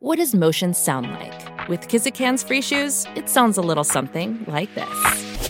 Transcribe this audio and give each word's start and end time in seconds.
What 0.00 0.18
does 0.18 0.32
motion 0.32 0.74
sound 0.74 1.10
like? 1.10 1.68
With 1.68 1.88
Kizikans 1.88 2.46
free 2.46 2.62
shoes, 2.62 3.04
it 3.16 3.28
sounds 3.28 3.58
a 3.58 3.60
little 3.60 3.82
something 3.82 4.44
like 4.46 4.72
this. 4.76 5.40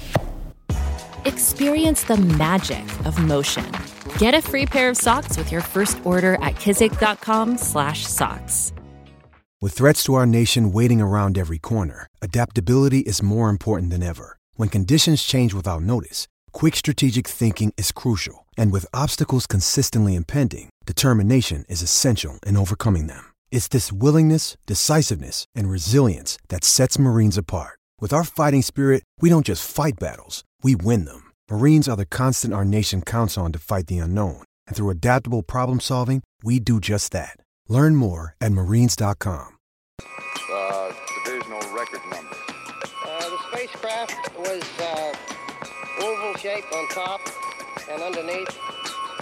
Experience 1.26 2.04
the 2.04 2.16
magic 2.16 2.82
of 3.04 3.22
motion. 3.22 3.70
Get 4.16 4.32
a 4.32 4.40
free 4.40 4.64
pair 4.64 4.88
of 4.88 4.96
socks 4.96 5.36
with 5.36 5.52
your 5.52 5.60
first 5.60 6.00
order 6.02 6.36
at 6.36 6.54
kizik.com/socks. 6.54 8.72
With 9.60 9.72
threats 9.74 10.02
to 10.04 10.14
our 10.14 10.24
nation 10.24 10.72
waiting 10.72 11.02
around 11.02 11.36
every 11.36 11.58
corner, 11.58 12.06
adaptability 12.22 13.00
is 13.00 13.22
more 13.22 13.50
important 13.50 13.90
than 13.90 14.02
ever. 14.02 14.38
When 14.54 14.70
conditions 14.70 15.24
change 15.24 15.52
without 15.52 15.82
notice, 15.82 16.26
quick 16.52 16.74
strategic 16.74 17.28
thinking 17.28 17.74
is 17.76 17.92
crucial, 17.92 18.46
and 18.56 18.72
with 18.72 18.86
obstacles 18.94 19.46
consistently 19.46 20.14
impending, 20.14 20.70
determination 20.86 21.66
is 21.68 21.82
essential 21.82 22.38
in 22.46 22.56
overcoming 22.56 23.08
them. 23.08 23.26
It's 23.50 23.68
this 23.68 23.92
willingness, 23.92 24.56
decisiveness, 24.66 25.46
and 25.54 25.70
resilience 25.70 26.38
that 26.48 26.64
sets 26.64 26.98
Marines 26.98 27.36
apart. 27.38 27.78
With 28.00 28.12
our 28.12 28.24
fighting 28.24 28.62
spirit, 28.62 29.04
we 29.20 29.28
don't 29.28 29.46
just 29.46 29.68
fight 29.68 29.98
battles, 29.98 30.44
we 30.62 30.74
win 30.74 31.04
them. 31.04 31.32
Marines 31.50 31.88
are 31.88 31.96
the 31.96 32.06
constant 32.06 32.54
our 32.54 32.64
nation 32.64 33.02
counts 33.02 33.36
on 33.36 33.52
to 33.52 33.58
fight 33.58 33.86
the 33.88 33.98
unknown, 33.98 34.42
and 34.66 34.76
through 34.76 34.90
adaptable 34.90 35.42
problem 35.42 35.80
solving, 35.80 36.22
we 36.42 36.60
do 36.60 36.80
just 36.80 37.12
that. 37.12 37.36
Learn 37.68 37.96
more 37.96 38.34
at 38.40 38.52
marines.com. 38.52 39.56
Uh, 40.00 40.92
divisional 41.24 41.60
record 41.74 42.00
number. 42.10 42.36
Uh, 43.04 43.30
the 43.30 43.38
spacecraft 43.50 44.38
was 44.38 44.62
uh, 44.80 45.12
oval 46.00 46.34
shaped 46.34 46.72
on 46.72 46.88
top 46.88 47.20
and 47.90 48.02
underneath 48.02 48.58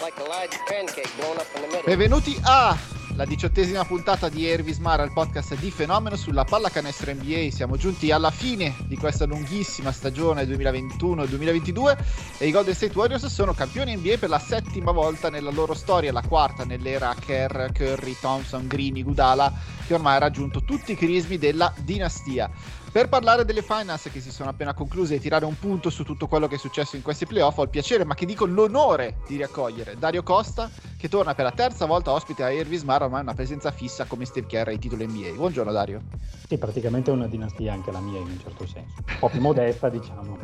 like 0.03 0.19
a 0.19 0.25
large 0.25 0.53
pancake 0.67 1.11
blown 1.17 1.39
up 1.39 1.47
in 1.55 1.63
the 1.63 1.69
middle. 1.69 1.83
Benvenuti 1.83 2.39
a 2.45 2.77
la 3.17 3.25
diciottesima 3.25 3.83
puntata 3.87 4.29
di 4.29 4.47
Ervismar, 4.47 5.01
il 5.01 5.11
podcast 5.11 5.57
di 5.57 5.71
Fenomeno 5.71 6.17
sulla 6.17 6.45
pallacanestro 6.45 7.15
NBA. 7.15 7.49
Siamo 7.51 7.79
giunti 7.79 8.11
alla 8.11 8.31
fine 8.31 8.75
di 8.87 8.97
questa 8.99 9.25
lunghissima 9.25 9.91
stagione 9.91 10.45
2021-2022 10.45 11.97
e 12.37 12.47
i 12.47 12.51
Golden 12.51 12.75
State 12.75 12.93
Warriors 12.95 13.25
sono 13.27 13.55
campioni 13.55 13.97
NBA 13.97 14.19
per 14.19 14.29
la 14.29 14.39
settima 14.39 14.91
volta 14.91 15.31
nella 15.31 15.51
loro 15.51 15.73
storia, 15.73 16.13
la 16.13 16.21
quarta 16.21 16.65
nell'era 16.65 17.15
Kerr, 17.19 17.73
Curry, 17.73 18.17
Thompson, 18.21 18.67
Greeny, 18.67 19.03
Gudala, 19.03 19.51
che 19.87 19.95
ormai 19.95 20.17
ha 20.17 20.19
raggiunto 20.19 20.63
tutti 20.63 20.93
i 20.93 20.97
crismi 20.97 21.39
della 21.39 21.73
dinastia. 21.79 22.51
Per 22.97 23.11
parlare 23.11 23.45
delle 23.45 23.61
finals 23.61 24.09
che 24.11 24.21
si 24.21 24.33
sono 24.33 24.49
appena 24.49 24.73
concluse 24.73 25.17
e 25.17 25.19
tirare 25.19 25.45
un 25.45 25.59
punto 25.59 25.91
su 25.91 26.03
tutto 26.03 26.27
quello 26.27 26.47
che 26.47 26.55
è 26.55 26.59
successo 26.59 26.97
in 26.97 27.03
questi 27.03 27.27
playoff, 27.27 27.59
ho 27.59 27.63
il 27.65 27.69
piacere, 27.69 28.07
ma 28.07 28.15
che 28.15 28.25
dico 28.25 28.47
l'onore 28.47 29.17
di 29.27 29.37
riaccogliere 29.37 29.99
Dario 29.99 30.23
Costa, 30.23 30.71
che 30.97 31.07
torna 31.07 31.35
per 31.35 31.45
la 31.45 31.53
terza 31.53 31.85
volta 31.85 32.13
ospite 32.13 32.43
a 32.43 32.51
Irvis 32.51 32.85
Mar, 32.85 33.03
ormai 33.03 33.21
una 33.21 33.35
presenza 33.35 33.71
fissa 33.71 34.07
come 34.07 34.25
Steve 34.25 34.47
Kerr 34.47 34.69
ai 34.69 34.79
titoli 34.79 35.07
NBA. 35.07 35.33
Buongiorno 35.33 35.73
Dario. 35.73 36.01
Sì, 36.49 36.57
praticamente 36.57 37.11
è 37.11 37.13
una 37.13 37.27
dinastia 37.27 37.75
anche 37.75 37.91
la 37.91 38.01
mia 38.01 38.19
in 38.19 38.31
un 38.31 38.41
certo 38.41 38.65
senso. 38.65 38.95
Un 39.07 39.19
po' 39.19 39.29
più 39.29 39.43
modesta, 39.43 39.91
diciamo. 39.91 40.39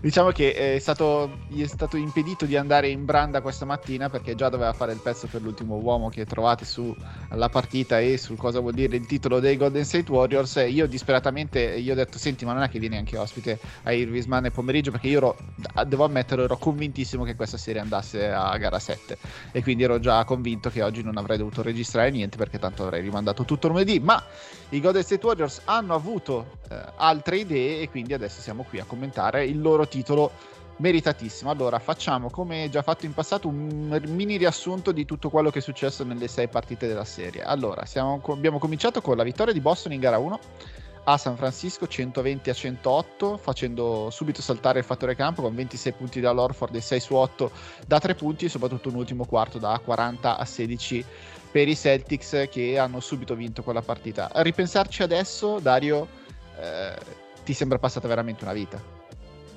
Diciamo 0.00 0.30
che 0.30 0.74
è 0.74 0.78
stato, 0.78 1.38
gli 1.48 1.62
è 1.62 1.66
stato 1.66 1.96
impedito 1.96 2.44
di 2.44 2.56
andare 2.56 2.88
in 2.88 3.04
branda 3.04 3.40
questa 3.40 3.64
mattina 3.64 4.10
perché 4.10 4.34
già 4.34 4.48
doveva 4.48 4.72
fare 4.72 4.92
il 4.92 5.00
pezzo 5.00 5.26
per 5.26 5.40
l'ultimo 5.40 5.76
uomo 5.76 6.08
che 6.10 6.26
trovate 6.26 6.64
sulla 6.64 7.48
partita 7.50 7.98
e 8.00 8.18
su 8.18 8.36
cosa 8.36 8.60
vuol 8.60 8.74
dire 8.74 8.96
il 8.96 9.06
titolo 9.06 9.40
dei 9.40 9.56
Golden 9.56 9.84
State 9.84 10.10
Warriors. 10.10 10.62
Io 10.68 10.86
disperatamente 10.86 11.80
gli 11.80 11.90
ho 11.90 11.94
detto: 11.94 12.18
Senti, 12.18 12.44
ma 12.44 12.52
non 12.52 12.62
è 12.62 12.68
che 12.68 12.78
vieni 12.78 12.96
anche 12.96 13.16
ospite 13.16 13.58
a 13.84 13.92
Irvisman 13.92 14.42
nel 14.42 14.52
pomeriggio? 14.52 14.90
Perché 14.90 15.08
io 15.08 15.18
ero, 15.18 15.36
devo 15.86 16.04
ammettere, 16.04 16.42
ero 16.42 16.58
convintissimo 16.58 17.24
che 17.24 17.34
questa 17.34 17.56
serie 17.56 17.80
andasse 17.80 18.30
a 18.30 18.56
gara 18.58 18.78
7 18.78 19.18
e 19.52 19.62
quindi 19.62 19.84
ero 19.84 19.98
già 20.00 20.22
convinto 20.24 20.68
che 20.70 20.82
oggi 20.82 21.02
non 21.02 21.16
avrei 21.16 21.38
dovuto 21.38 21.62
registrare 21.62 22.10
niente 22.10 22.36
perché 22.36 22.58
tanto 22.58 22.82
avrei 22.82 23.00
rimandato 23.00 23.44
tutto 23.44 23.68
lunedì. 23.68 24.00
Ma 24.00 24.22
i 24.70 24.80
Golden 24.80 25.02
State 25.02 25.24
Warriors 25.24 25.62
hanno 25.64 25.94
avuto 25.94 26.58
eh, 26.68 26.76
altre 26.96 27.38
idee 27.38 27.80
e 27.80 27.88
quindi 27.88 28.12
adesso 28.12 28.40
siamo 28.40 28.64
qui 28.64 28.80
a 28.80 28.84
commentare 28.84 29.44
il 29.44 29.60
loro 29.60 29.83
titolo 29.86 30.30
meritatissimo. 30.76 31.50
Allora, 31.50 31.78
facciamo 31.78 32.30
come 32.30 32.68
già 32.70 32.82
fatto 32.82 33.06
in 33.06 33.14
passato 33.14 33.48
un 33.48 34.00
mini 34.08 34.36
riassunto 34.36 34.92
di 34.92 35.04
tutto 35.04 35.30
quello 35.30 35.50
che 35.50 35.60
è 35.60 35.62
successo 35.62 36.04
nelle 36.04 36.28
sei 36.28 36.48
partite 36.48 36.86
della 36.86 37.04
serie. 37.04 37.42
Allora, 37.42 37.84
siamo, 37.84 38.20
abbiamo 38.28 38.58
cominciato 38.58 39.00
con 39.00 39.16
la 39.16 39.22
vittoria 39.22 39.52
di 39.52 39.60
Boston 39.60 39.92
in 39.92 40.00
gara 40.00 40.18
1 40.18 40.38
a 41.04 41.18
San 41.18 41.36
Francisco 41.36 41.86
120 41.86 42.48
a 42.48 42.54
108 42.54 43.36
facendo 43.36 44.08
subito 44.10 44.40
saltare 44.40 44.78
il 44.78 44.86
fattore 44.86 45.14
campo 45.14 45.42
con 45.42 45.54
26 45.54 45.92
punti 45.92 46.18
dall'Orford 46.18 46.74
e 46.74 46.80
6 46.80 47.00
su 47.00 47.14
8 47.14 47.50
da 47.86 48.00
3 48.00 48.14
punti 48.14 48.46
e 48.46 48.48
soprattutto 48.48 48.88
un 48.88 48.94
ultimo 48.94 49.26
quarto 49.26 49.58
da 49.58 49.78
40 49.84 50.38
a 50.38 50.44
16 50.44 51.04
per 51.50 51.68
i 51.68 51.76
Celtics 51.76 52.48
che 52.50 52.78
hanno 52.78 53.00
subito 53.00 53.34
vinto 53.34 53.62
quella 53.62 53.82
partita. 53.82 54.32
A 54.32 54.40
ripensarci 54.40 55.02
adesso, 55.02 55.60
Dario, 55.60 56.08
eh, 56.58 56.96
ti 57.44 57.52
sembra 57.52 57.78
passata 57.78 58.08
veramente 58.08 58.42
una 58.42 58.54
vita? 58.54 58.93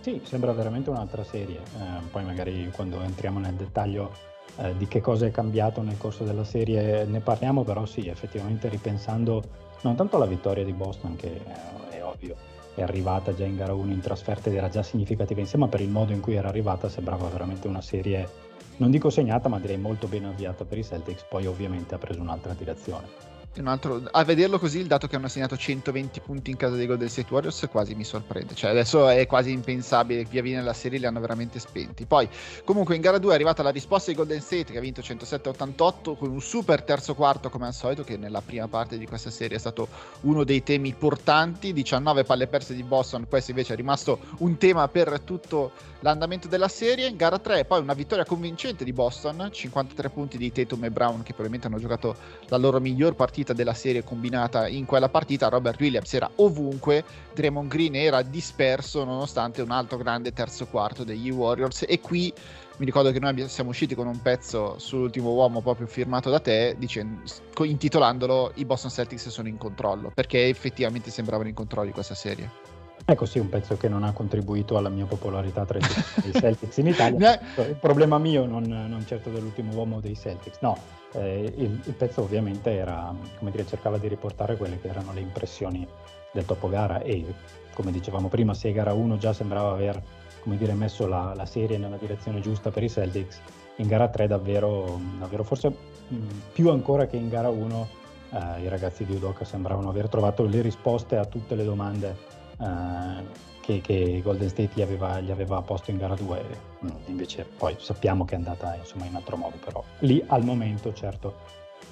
Sì, 0.07 0.21
sembra 0.23 0.53
veramente 0.53 0.89
un'altra 0.89 1.25
serie. 1.25 1.57
Eh, 1.57 2.07
poi 2.09 2.23
magari 2.23 2.71
quando 2.71 3.01
entriamo 3.01 3.39
nel 3.39 3.55
dettaglio 3.55 4.13
eh, 4.55 4.73
di 4.77 4.87
che 4.87 5.01
cosa 5.01 5.25
è 5.25 5.31
cambiato 5.31 5.81
nel 5.81 5.97
corso 5.97 6.23
della 6.23 6.45
serie 6.45 7.03
ne 7.03 7.19
parliamo, 7.19 7.65
però 7.65 7.85
sì, 7.85 8.07
effettivamente 8.07 8.69
ripensando 8.69 9.43
non 9.81 9.97
tanto 9.97 10.15
alla 10.15 10.25
vittoria 10.25 10.63
di 10.63 10.71
Boston, 10.71 11.17
che 11.17 11.41
è 11.89 12.01
ovvio, 12.01 12.37
è 12.73 12.83
arrivata 12.83 13.35
già 13.35 13.43
in 13.43 13.57
gara 13.57 13.73
1 13.73 13.91
in 13.91 13.99
trasferta 13.99 14.47
ed 14.47 14.55
era 14.55 14.69
già 14.69 14.81
significativa 14.81 15.41
insieme, 15.41 15.67
per 15.67 15.81
il 15.81 15.89
modo 15.89 16.13
in 16.13 16.21
cui 16.21 16.35
era 16.35 16.47
arrivata 16.47 16.87
sembrava 16.87 17.27
veramente 17.27 17.67
una 17.67 17.81
serie, 17.81 18.29
non 18.77 18.91
dico 18.91 19.09
segnata, 19.09 19.49
ma 19.49 19.59
direi 19.59 19.77
molto 19.77 20.07
ben 20.07 20.23
avviata 20.23 20.63
per 20.63 20.77
i 20.77 20.85
Celtics, 20.85 21.25
poi 21.27 21.47
ovviamente 21.47 21.95
ha 21.95 21.97
preso 21.97 22.21
un'altra 22.21 22.53
direzione 22.53 23.36
altro, 23.65 24.03
a 24.11 24.23
vederlo 24.23 24.59
così, 24.59 24.79
il 24.79 24.85
dato 24.87 25.07
che 25.07 25.15
hanno 25.15 25.27
segnato 25.27 25.57
120 25.57 26.19
punti 26.19 26.51
in 26.51 26.57
casa 26.57 26.75
dei 26.75 26.85
Golden 26.85 27.09
State 27.09 27.33
Warriors 27.33 27.67
quasi 27.71 27.95
mi 27.95 28.03
sorprende. 28.03 28.53
Cioè, 28.53 28.69
adesso 28.69 29.07
è 29.07 29.25
quasi 29.25 29.51
impensabile. 29.51 30.25
Via 30.25 30.43
via 30.43 30.57
nella 30.57 30.73
serie 30.73 30.99
li 30.99 31.05
hanno 31.05 31.19
veramente 31.19 31.57
spenti. 31.57 32.05
Poi, 32.05 32.29
comunque, 32.63 32.95
in 32.95 33.01
gara 33.01 33.17
2 33.17 33.31
è 33.31 33.33
arrivata 33.33 33.63
la 33.63 33.71
risposta 33.71 34.11
di 34.11 34.17
Golden 34.17 34.41
State 34.41 34.71
che 34.71 34.77
ha 34.77 34.81
vinto 34.81 35.01
107-88 35.01 36.15
con 36.17 36.29
un 36.29 36.41
super 36.41 36.83
terzo 36.83 37.15
quarto, 37.15 37.49
come 37.49 37.65
al 37.65 37.73
solito, 37.73 38.03
che 38.03 38.17
nella 38.17 38.41
prima 38.41 38.67
parte 38.67 38.97
di 38.97 39.07
questa 39.07 39.31
serie 39.31 39.57
è 39.57 39.59
stato 39.59 39.87
uno 40.21 40.43
dei 40.43 40.61
temi 40.61 40.93
portanti. 40.93 41.73
19 41.73 42.25
palle 42.25 42.47
perse 42.47 42.75
di 42.75 42.83
Boston, 42.83 43.27
questo 43.27 43.51
invece 43.51 43.73
è 43.73 43.75
rimasto 43.75 44.19
un 44.39 44.57
tema 44.57 44.87
per 44.87 45.21
tutto 45.21 45.71
l'andamento 46.01 46.47
della 46.47 46.67
serie. 46.67 47.07
In 47.07 47.15
gara 47.15 47.39
3, 47.39 47.65
poi 47.65 47.79
una 47.79 47.93
vittoria 47.93 48.25
convincente 48.25 48.83
di 48.83 48.93
Boston, 48.93 49.49
53 49.51 50.09
punti 50.09 50.37
di 50.37 50.51
Tatum 50.51 50.83
e 50.83 50.91
Brown, 50.91 51.17
che 51.17 51.33
probabilmente 51.33 51.67
hanno 51.67 51.79
giocato 51.79 52.15
la 52.47 52.57
loro 52.57 52.79
miglior 52.79 53.15
partita 53.15 53.46
partita 53.47 53.53
della 53.53 53.73
serie 53.73 54.03
combinata 54.03 54.67
in 54.67 54.85
quella 54.85 55.09
partita, 55.09 55.47
Robert 55.47 55.79
Williams 55.79 56.13
era 56.13 56.29
ovunque, 56.35 57.03
Draymond 57.33 57.69
Green 57.69 57.95
era 57.95 58.21
disperso 58.21 59.03
nonostante 59.03 59.61
un 59.61 59.71
altro 59.71 59.97
grande 59.97 60.33
terzo 60.33 60.65
quarto 60.67 61.03
degli 61.03 61.29
Warriors 61.29 61.85
e 61.87 61.99
qui 62.01 62.33
mi 62.77 62.85
ricordo 62.85 63.11
che 63.11 63.19
noi 63.19 63.47
siamo 63.47 63.69
usciti 63.69 63.95
con 63.95 64.07
un 64.07 64.21
pezzo 64.21 64.77
sull'ultimo 64.77 65.31
uomo 65.31 65.61
proprio 65.61 65.87
firmato 65.87 66.29
da 66.29 66.39
te 66.39 66.75
dicendo, 66.77 67.21
intitolandolo 67.63 68.51
I 68.55 68.65
Boston 68.65 68.91
Celtics 68.91 69.29
sono 69.29 69.47
in 69.47 69.57
controllo 69.57 70.11
perché 70.13 70.47
effettivamente 70.47 71.09
sembravano 71.09 71.47
in 71.47 71.55
controllo 71.55 71.87
di 71.87 71.93
questa 71.93 72.15
serie. 72.15 72.76
Ecco 73.05 73.25
sì, 73.25 73.39
un 73.39 73.49
pezzo 73.49 73.77
che 73.77 73.87
non 73.87 74.03
ha 74.03 74.11
contribuito 74.11 74.77
alla 74.77 74.89
mia 74.89 75.05
popolarità 75.05 75.65
tra 75.65 75.77
i 75.77 75.81
Celtics 76.33 76.77
in 76.77 76.87
Italia. 76.87 77.39
il 77.57 77.77
problema 77.79 78.17
mio, 78.17 78.45
non, 78.45 78.63
non, 78.63 79.05
certo 79.05 79.29
dell'ultimo 79.29 79.73
uomo 79.73 79.99
dei 79.99 80.15
Celtics. 80.15 80.57
No, 80.61 80.77
eh, 81.13 81.53
il, 81.55 81.79
il, 81.83 81.93
pezzo 81.93 82.21
ovviamente 82.21 82.73
era, 82.75 83.13
come 83.37 83.51
dire, 83.51 83.65
cercava 83.65 83.97
di 83.97 84.07
riportare 84.07 84.57
quelle 84.57 84.79
che 84.81 84.89
erano 84.89 85.13
le 85.13 85.21
impressioni 85.21 85.87
del 86.33 86.45
topo 86.45 86.67
gara 86.67 86.99
e, 87.01 87.25
come 87.73 87.91
dicevamo 87.91 88.27
prima, 88.27 88.53
se 88.53 88.71
gara 88.71 88.93
1 88.93 89.17
già 89.17 89.31
sembrava 89.31 89.71
aver, 89.71 90.01
come 90.41 90.57
dire, 90.57 90.73
messo 90.73 91.07
la, 91.07 91.33
la, 91.35 91.45
serie 91.45 91.77
nella 91.77 91.97
direzione 91.97 92.41
giusta 92.41 92.71
per 92.71 92.83
i 92.83 92.89
Celtics, 92.89 93.39
in 93.77 93.87
gara 93.87 94.09
3 94.09 94.27
davvero, 94.27 94.99
davvero 95.17 95.43
forse 95.43 95.69
mh, 96.07 96.15
più 96.53 96.69
ancora 96.69 97.05
che 97.05 97.15
in 97.15 97.29
gara 97.29 97.49
1 97.49 97.87
eh, 98.31 98.63
i 98.63 98.67
ragazzi 98.67 99.05
di 99.05 99.15
Udoka 99.15 99.45
sembravano 99.45 99.89
aver 99.89 100.09
trovato 100.09 100.43
le 100.43 100.61
risposte 100.61 101.15
a 101.17 101.25
tutte 101.25 101.55
le 101.55 101.63
domande 101.63 102.26
che, 102.57 103.81
che, 103.81 104.21
Golden 104.23 104.49
State 104.49 104.71
gli 104.73 104.81
aveva, 104.81 105.19
gli 105.19 105.31
aveva, 105.31 105.61
posto 105.61 105.91
in 105.91 105.97
gara 105.97 106.15
2, 106.15 106.45
mm, 106.83 106.89
invece 107.07 107.45
poi 107.57 107.75
sappiamo 107.79 108.25
che 108.25 108.33
è 108.35 108.37
andata 108.37 108.75
insomma, 108.75 109.05
in 109.05 109.15
altro 109.15 109.37
modo, 109.37 109.57
però 109.63 109.83
lì 109.99 110.23
al 110.27 110.43
momento 110.43 110.93
certo 110.93 111.35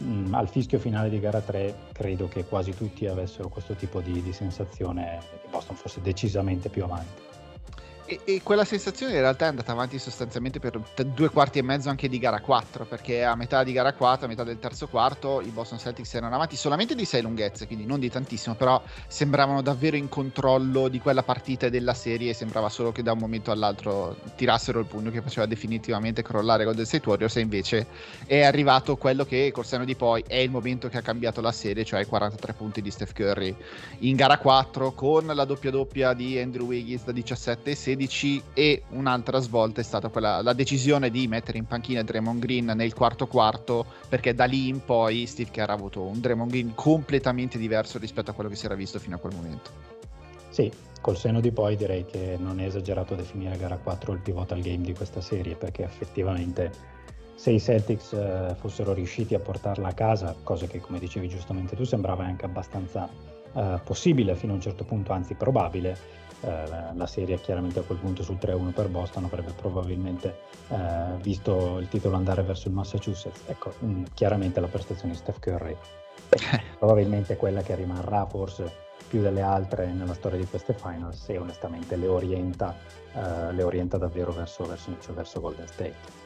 mm, 0.04 0.34
al 0.34 0.50
fischio 0.50 0.80
finale 0.80 1.10
di 1.10 1.20
gara 1.20 1.42
3 1.42 1.76
credo 1.92 2.28
che 2.28 2.46
quasi 2.46 2.74
tutti 2.74 3.06
avessero 3.08 3.50
questo 3.50 3.74
tipo 3.74 4.00
di, 4.00 4.22
di 4.22 4.34
sensazione 4.34 5.20
che 5.30 5.48
Boston 5.50 5.76
fosse 5.76 6.02
decisamente 6.02 6.70
più 6.70 6.84
avanti. 6.84 7.22
E, 8.08 8.20
e, 8.24 8.42
quella 8.44 8.66
sensazione 8.66 9.14
in 9.14 9.20
realtà 9.20 9.46
è 9.46 9.48
andata 9.48 9.72
avanti 9.72 9.98
sostanzialmente 9.98 10.60
per 10.60 10.80
due 11.08 11.30
quarti 11.30 11.58
e 11.58 11.64
mezzo 11.64 11.90
anche 11.90 12.08
di 12.08 12.20
gara 12.20 12.40
4, 12.40 12.86
perché 12.86 13.24
a 13.24 13.34
metà 13.36 13.64
di 13.64 13.72
gara 13.72 13.94
4, 13.94 14.28
a 14.28 14.30
metà 14.30 14.44
del 14.44 14.60
terzo 14.60 14.88
quarto, 14.88 15.42
i 15.42 15.50
Boston 15.50 15.80
Celtics 15.80 16.14
erano 16.14 16.36
avanti 16.36 16.56
solamente 16.56 16.94
di 16.94 17.04
6 17.04 17.24
lunghezze, 17.24 17.66
quindi 17.66 17.88
non 17.88 18.00
di 18.00 18.12
tantissimo, 18.12 18.54
però 18.54 18.80
sembravano 19.08 19.64
davvero 19.64 19.96
in 19.96 20.08
controllo 20.08 20.88
di 20.88 21.00
quella 21.00 21.24
partita 21.24 21.66
e 21.66 21.72
della 21.72 21.96
serie, 21.96 22.36
sembrava 22.36 22.70
solo 22.70 22.92
che 22.92 23.02
da 23.02 23.12
un 23.14 23.18
momento 23.18 23.50
all'altro 23.50 24.18
tirassero 24.36 24.80
il 24.80 24.86
pugno 24.86 25.10
che 25.10 25.24
faceva 25.24 25.48
definitivamente 25.48 26.22
crollare 26.22 26.64
Golden 26.64 26.86
State 26.86 27.10
Warriors 27.10 27.38
e 27.38 27.42
invece 27.42 27.88
è 28.28 28.44
arrivato 28.44 28.98
quello 28.98 29.26
che 29.26 29.52
col 29.52 29.66
seno 29.66 29.84
di 29.84 29.96
poi 29.96 30.24
è 30.28 30.38
il 30.38 30.52
momento 30.52 30.90
che 30.90 30.98
ha 30.98 31.02
cambiato 31.02 31.42
la 31.42 31.52
serie, 31.52 31.84
cioè 31.84 32.02
i 32.02 32.06
43 32.06 32.54
punti 32.54 32.84
di 32.84 32.92
Steph 32.92 33.14
Curry. 33.14 33.56
In 34.00 34.16
gara 34.16 34.38
4 34.38 34.92
con 34.92 35.26
la 35.26 35.46
doppia 35.46 35.72
doppia 35.72 36.14
di 36.14 36.38
Andrew 36.38 36.68
Wiggins 36.68 37.04
da 37.04 37.12
17 37.12 37.72
e 37.72 37.76
16 37.76 37.94
16 37.96 38.44
e 38.54 38.84
un'altra 38.90 39.40
svolta 39.40 39.80
è 39.80 39.84
stata 39.84 40.10
quella, 40.10 40.42
la 40.42 40.54
decisione 40.54 41.10
di 41.10 41.28
mettere 41.28 41.58
in 41.58 41.66
panchina 41.66 42.04
Draymond 42.04 42.40
Green 42.40 42.66
nel 42.76 42.94
quarto 42.94 43.26
quarto 43.26 43.86
perché 44.10 44.36
da 44.36 44.46
lì 44.46 44.68
in 44.68 44.84
poi 44.84 45.26
Steve 45.26 45.50
Kerr 45.50 45.70
ha 45.70 45.74
avuto 45.74 46.02
un 46.02 46.20
Draymond 46.20 46.52
Green 46.52 46.76
completamente 46.76 47.58
diverso 47.58 47.98
rispetto 47.98 48.32
a 48.32 48.34
quello 48.34 48.50
che 48.50 48.56
si 48.58 48.66
era 48.66 48.76
visto 48.76 49.00
fino 49.00 49.16
a 49.16 49.20
quel 49.20 49.34
momento. 49.34 49.70
Sì, 50.50 50.72
col 51.02 51.18
seno 51.18 51.40
di 51.40 51.52
poi 51.52 51.76
direi 51.76 52.06
che 52.06 52.38
non 52.38 52.60
è 52.60 52.66
esagerato 52.66 53.16
definire 53.16 53.58
gara 53.58 53.78
4 53.78 54.12
il 54.14 54.20
pivotal 54.20 54.60
game 54.60 54.84
di 54.84 54.94
questa 54.94 55.22
serie 55.22 55.56
perché 55.56 55.84
effettivamente 55.84 56.94
se 57.36 57.52
i 57.52 57.60
Celtics 57.60 58.14
eh, 58.14 58.56
fossero 58.58 58.94
riusciti 58.94 59.36
a 59.36 59.40
portarla 59.40 59.90
a 59.90 59.94
casa, 59.94 60.36
cosa 60.44 60.68
che 60.68 60.80
come 60.80 61.00
dicevi 61.00 61.28
giustamente 61.28 61.76
tu 61.76 61.84
sembrava 61.84 62.24
anche 62.24 62.46
abbastanza 62.46 63.10
eh, 63.54 63.80
possibile 63.84 64.36
fino 64.36 64.54
a 64.54 64.56
un 64.56 64.62
certo 64.62 64.86
punto, 64.86 65.12
anzi 65.12 65.34
probabile, 65.36 65.98
eh, 66.42 66.94
la 66.94 67.08
serie 67.08 67.40
chiaramente 67.40 67.80
a 67.80 67.84
quel 67.84 67.98
punto 67.98 68.24
sul 68.24 68.38
3-1 68.40 68.72
per 68.72 68.88
Boston 68.90 69.26
avrebbe 69.26 69.52
probabilmente 69.52 70.40
eh, 70.70 71.18
visto 71.22 71.78
il 71.80 71.88
titolo 71.88 72.16
andare 72.16 72.44
verso 72.44 72.68
il 72.68 72.74
Massachusetts. 72.74 73.42
Ecco, 73.48 73.74
mh, 73.80 73.88
mm, 73.88 74.04
chiaramente 74.14 74.60
la 74.60 74.68
prestazione 74.68 75.14
di 75.14 75.20
Steph 75.20 75.40
Curry 75.40 75.76
è 76.30 76.38
probabilmente 76.78 77.36
quella 77.38 77.62
che 77.62 77.76
rimarrà 77.76 78.26
forse 78.26 78.84
più 79.08 79.22
delle 79.22 79.42
altre 79.42 79.92
nella 79.92 80.14
storia 80.14 80.40
di 80.40 80.46
queste 80.46 80.74
finals 80.74 81.30
e 81.30 81.38
onestamente 81.38 81.96
le 81.96 82.08
orienta, 82.08 82.76
eh, 83.14 83.52
le 83.54 83.64
orienta 83.64 83.98
davvero 83.98 84.32
verso, 84.32 84.66
verso, 84.66 84.92
verso 85.14 85.40
Golden 85.40 85.68
State. 85.68 86.24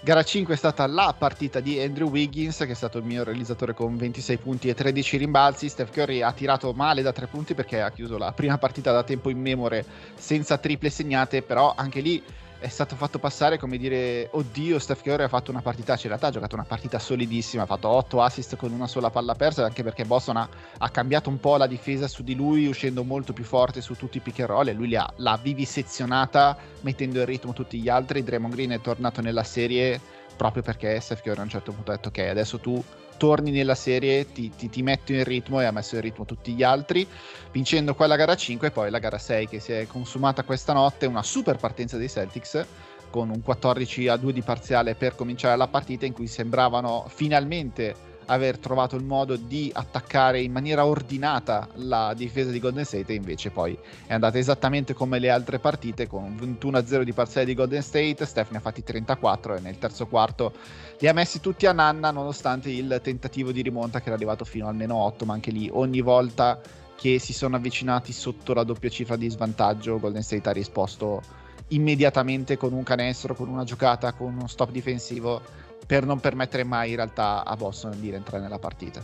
Gara 0.00 0.22
5 0.22 0.54
è 0.54 0.56
stata 0.56 0.86
la 0.86 1.14
partita 1.18 1.58
di 1.58 1.80
Andrew 1.80 2.08
Wiggins, 2.10 2.58
che 2.58 2.70
è 2.70 2.74
stato 2.74 2.98
il 2.98 3.04
mio 3.04 3.24
realizzatore 3.24 3.74
con 3.74 3.96
26 3.96 4.36
punti 4.36 4.68
e 4.68 4.74
13 4.74 5.16
rimbalzi. 5.16 5.68
Steph 5.68 5.90
Curry 5.90 6.22
ha 6.22 6.32
tirato 6.32 6.72
male 6.74 7.02
da 7.02 7.12
3 7.12 7.26
punti 7.26 7.54
perché 7.54 7.80
ha 7.80 7.90
chiuso 7.90 8.16
la 8.16 8.30
prima 8.30 8.56
partita 8.56 8.92
da 8.92 9.02
tempo 9.02 9.30
in 9.30 9.40
memore 9.40 9.84
senza 10.14 10.58
triple 10.58 10.90
segnate, 10.90 11.42
però 11.42 11.74
anche 11.76 12.00
lì 12.00 12.22
è 12.58 12.68
stato 12.68 12.96
fatto 12.96 13.18
passare 13.18 13.58
come 13.58 13.76
dire 13.76 14.28
oddio 14.32 14.78
Steph 14.78 15.02
Curry 15.02 15.24
ha 15.24 15.28
fatto 15.28 15.50
una 15.50 15.60
partita 15.60 15.92
in 15.92 16.08
realtà 16.08 16.28
ha 16.28 16.30
giocato 16.30 16.54
una 16.54 16.64
partita 16.64 16.98
solidissima 16.98 17.64
ha 17.64 17.66
fatto 17.66 17.88
8 17.88 18.22
assist 18.22 18.56
con 18.56 18.72
una 18.72 18.86
sola 18.86 19.10
palla 19.10 19.34
persa 19.34 19.64
anche 19.64 19.82
perché 19.82 20.04
Boston 20.04 20.38
ha, 20.38 20.48
ha 20.78 20.88
cambiato 20.88 21.28
un 21.28 21.38
po' 21.38 21.56
la 21.56 21.66
difesa 21.66 22.08
su 22.08 22.22
di 22.22 22.34
lui 22.34 22.66
uscendo 22.66 23.04
molto 23.04 23.32
più 23.32 23.44
forte 23.44 23.80
su 23.80 23.94
tutti 23.94 24.16
i 24.16 24.20
pick 24.20 24.40
and 24.40 24.48
roll 24.48 24.68
e 24.68 24.72
lui 24.72 24.96
ha, 24.96 25.10
l'ha 25.16 25.38
vivisezionata 25.40 26.56
mettendo 26.80 27.20
in 27.20 27.24
ritmo 27.26 27.52
tutti 27.52 27.78
gli 27.78 27.88
altri. 27.88 28.22
Draymond 28.22 28.54
Green 28.54 28.70
è 28.70 28.80
tornato 28.80 29.20
nella 29.20 29.44
serie 29.44 30.00
proprio 30.36 30.62
perché 30.62 30.98
Steph 31.00 31.22
Curry 31.22 31.40
a 31.40 31.42
un 31.42 31.48
certo 31.48 31.72
punto 31.72 31.90
ha 31.90 31.94
detto 31.94 32.08
ok 32.08 32.18
adesso 32.18 32.58
tu 32.58 32.82
torni 33.16 33.50
nella 33.50 33.74
serie, 33.74 34.30
ti, 34.32 34.50
ti, 34.54 34.68
ti, 34.68 34.82
metto 34.82 35.12
in 35.12 35.24
ritmo 35.24 35.60
e 35.60 35.64
ha 35.64 35.72
messo 35.72 35.96
in 35.96 36.00
ritmo 36.00 36.24
tutti 36.24 36.52
gli 36.52 36.62
altri, 36.62 37.06
vincendo 37.52 37.94
quella 37.94 38.16
gara 38.16 38.34
5 38.34 38.68
e 38.68 38.70
poi 38.70 38.90
la 38.90 38.98
gara 38.98 39.18
6 39.18 39.48
che 39.48 39.60
si 39.60 39.72
è 39.72 39.86
consumata 39.86 40.42
questa 40.44 40.72
notte, 40.72 41.06
una 41.06 41.22
super 41.22 41.56
partenza 41.56 41.96
dei 41.96 42.08
Celtics 42.08 42.64
con 43.10 43.30
un 43.30 43.40
14 43.40 44.08
a 44.08 44.16
2 44.16 44.32
di 44.32 44.42
parziale 44.42 44.94
per 44.94 45.14
cominciare 45.14 45.56
la 45.56 45.68
partita 45.68 46.06
in 46.06 46.12
cui 46.12 46.26
sembravano 46.26 47.06
finalmente 47.08 48.05
aver 48.26 48.58
trovato 48.58 48.96
il 48.96 49.04
modo 49.04 49.36
di 49.36 49.70
attaccare 49.72 50.40
in 50.40 50.52
maniera 50.52 50.84
ordinata 50.84 51.68
la 51.74 52.12
difesa 52.14 52.50
di 52.50 52.58
Golden 52.58 52.84
State 52.84 53.12
e 53.12 53.16
invece 53.16 53.50
poi 53.50 53.76
è 54.06 54.14
andata 54.14 54.38
esattamente 54.38 54.94
come 54.94 55.18
le 55.18 55.30
altre 55.30 55.58
partite 55.58 56.06
con 56.06 56.22
un 56.22 56.36
21-0 56.36 57.02
di 57.02 57.12
parziale 57.12 57.46
di 57.46 57.54
Golden 57.54 57.82
State, 57.82 58.24
Steph 58.24 58.50
ne 58.50 58.58
ha 58.58 58.60
fatti 58.60 58.82
34 58.82 59.56
e 59.56 59.60
nel 59.60 59.78
terzo 59.78 60.06
quarto 60.06 60.52
li 60.98 61.08
ha 61.08 61.12
messi 61.12 61.40
tutti 61.40 61.66
a 61.66 61.72
nanna 61.72 62.10
nonostante 62.10 62.70
il 62.70 63.00
tentativo 63.02 63.52
di 63.52 63.62
rimonta 63.62 64.00
che 64.00 64.06
era 64.06 64.16
arrivato 64.16 64.44
fino 64.44 64.68
al 64.68 64.74
meno 64.74 64.96
8 64.96 65.24
ma 65.24 65.34
anche 65.34 65.50
lì 65.50 65.68
ogni 65.72 66.00
volta 66.00 66.60
che 66.96 67.18
si 67.18 67.32
sono 67.32 67.56
avvicinati 67.56 68.12
sotto 68.12 68.54
la 68.54 68.64
doppia 68.64 68.88
cifra 68.88 69.16
di 69.16 69.28
svantaggio 69.28 70.00
Golden 70.00 70.22
State 70.22 70.48
ha 70.48 70.52
risposto 70.52 71.44
immediatamente 71.68 72.56
con 72.56 72.72
un 72.72 72.82
canestro, 72.82 73.34
con 73.34 73.48
una 73.48 73.64
giocata, 73.64 74.12
con 74.12 74.34
uno 74.34 74.46
stop 74.46 74.70
difensivo 74.70 75.40
per 75.86 76.04
non 76.04 76.20
permettere 76.20 76.64
mai 76.64 76.90
in 76.90 76.96
realtà 76.96 77.44
a 77.44 77.54
Boston 77.56 77.98
di 78.00 78.10
rientrare 78.10 78.42
nella 78.42 78.58
partita. 78.58 79.02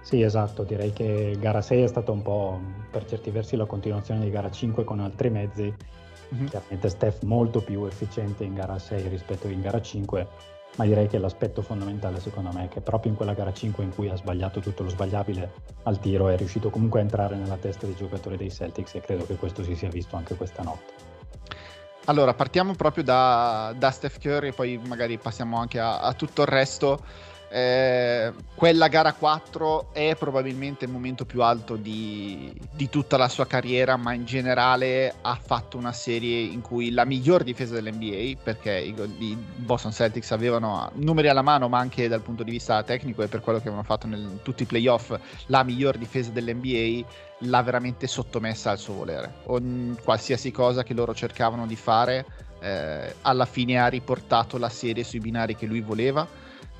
Sì, 0.00 0.22
esatto, 0.22 0.64
direi 0.64 0.92
che 0.92 1.36
gara 1.38 1.62
6 1.62 1.82
è 1.82 1.86
stata 1.86 2.10
un 2.10 2.22
po' 2.22 2.60
per 2.90 3.04
certi 3.04 3.30
versi 3.30 3.56
la 3.56 3.66
continuazione 3.66 4.20
di 4.20 4.30
gara 4.30 4.50
5 4.50 4.84
con 4.84 5.00
altri 5.00 5.30
mezzi. 5.30 5.72
Mm-hmm. 6.34 6.46
Chiaramente 6.46 6.88
Steph 6.88 7.22
molto 7.22 7.62
più 7.62 7.84
efficiente 7.84 8.42
in 8.44 8.54
gara 8.54 8.78
6 8.78 9.08
rispetto 9.08 9.48
in 9.48 9.60
gara 9.60 9.80
5, 9.80 10.28
ma 10.76 10.84
direi 10.84 11.06
che 11.06 11.18
l'aspetto 11.18 11.62
fondamentale 11.62 12.20
secondo 12.20 12.50
me 12.52 12.64
è 12.64 12.68
che 12.68 12.80
proprio 12.80 13.10
in 13.10 13.16
quella 13.16 13.34
gara 13.34 13.52
5 13.52 13.84
in 13.84 13.94
cui 13.94 14.08
ha 14.08 14.16
sbagliato 14.16 14.60
tutto 14.60 14.82
lo 14.82 14.88
sbagliabile 14.88 15.52
al 15.82 15.98
tiro 15.98 16.28
è 16.28 16.36
riuscito 16.36 16.70
comunque 16.70 17.00
a 17.00 17.02
entrare 17.02 17.36
nella 17.36 17.56
testa 17.56 17.86
dei 17.86 17.94
giocatori 17.94 18.36
dei 18.36 18.50
Celtics 18.50 18.94
e 18.94 19.00
credo 19.00 19.26
che 19.26 19.36
questo 19.36 19.62
si 19.62 19.74
sia 19.74 19.88
visto 19.88 20.16
anche 20.16 20.34
questa 20.34 20.62
notte. 20.62 21.11
Allora, 22.06 22.34
partiamo 22.34 22.74
proprio 22.74 23.04
da, 23.04 23.72
da 23.76 23.90
Steph 23.92 24.18
Curry 24.18 24.48
e 24.48 24.52
poi 24.52 24.76
magari 24.76 25.18
passiamo 25.18 25.56
anche 25.58 25.78
a, 25.78 26.00
a 26.00 26.14
tutto 26.14 26.42
il 26.42 26.48
resto. 26.48 27.04
Eh, 27.54 28.32
quella 28.54 28.88
gara 28.88 29.12
4 29.12 29.92
è 29.92 30.16
probabilmente 30.18 30.86
il 30.86 30.90
momento 30.90 31.26
più 31.26 31.42
alto 31.42 31.76
di, 31.76 32.50
di, 32.70 32.88
tutta 32.88 33.18
la 33.18 33.28
sua 33.28 33.46
carriera, 33.46 33.98
ma 33.98 34.14
in 34.14 34.24
generale 34.24 35.16
ha 35.20 35.34
fatto 35.34 35.76
una 35.76 35.92
serie 35.92 36.40
in 36.40 36.62
cui 36.62 36.92
la 36.92 37.04
miglior 37.04 37.42
difesa 37.42 37.74
dell'NBA, 37.74 38.40
perché 38.42 38.78
i, 38.78 38.94
i 39.18 39.36
Boston 39.36 39.92
Celtics 39.92 40.30
avevano 40.30 40.92
numeri 40.94 41.28
alla 41.28 41.42
mano, 41.42 41.68
ma 41.68 41.78
anche 41.78 42.08
dal 42.08 42.22
punto 42.22 42.42
di 42.42 42.52
vista 42.52 42.82
tecnico 42.84 43.22
e 43.22 43.28
per 43.28 43.40
quello 43.40 43.58
che 43.58 43.64
avevano 43.64 43.86
fatto 43.86 44.06
in 44.06 44.38
tutti 44.42 44.62
i 44.62 44.66
playoff, 44.66 45.14
la 45.48 45.62
miglior 45.62 45.98
difesa 45.98 46.30
dell'NBA 46.30 47.06
l'ha 47.40 47.62
veramente 47.62 48.06
sottomessa 48.06 48.70
al 48.70 48.78
suo 48.78 48.94
volere. 48.94 49.30
Ogni, 49.48 49.94
qualsiasi 50.02 50.50
cosa 50.52 50.84
che 50.84 50.94
loro 50.94 51.14
cercavano 51.14 51.66
di 51.66 51.76
fare, 51.76 52.24
eh, 52.60 53.14
alla 53.20 53.44
fine 53.44 53.78
ha 53.78 53.88
riportato 53.88 54.56
la 54.56 54.70
serie 54.70 55.04
sui 55.04 55.18
binari 55.18 55.54
che 55.54 55.66
lui 55.66 55.82
voleva 55.82 56.26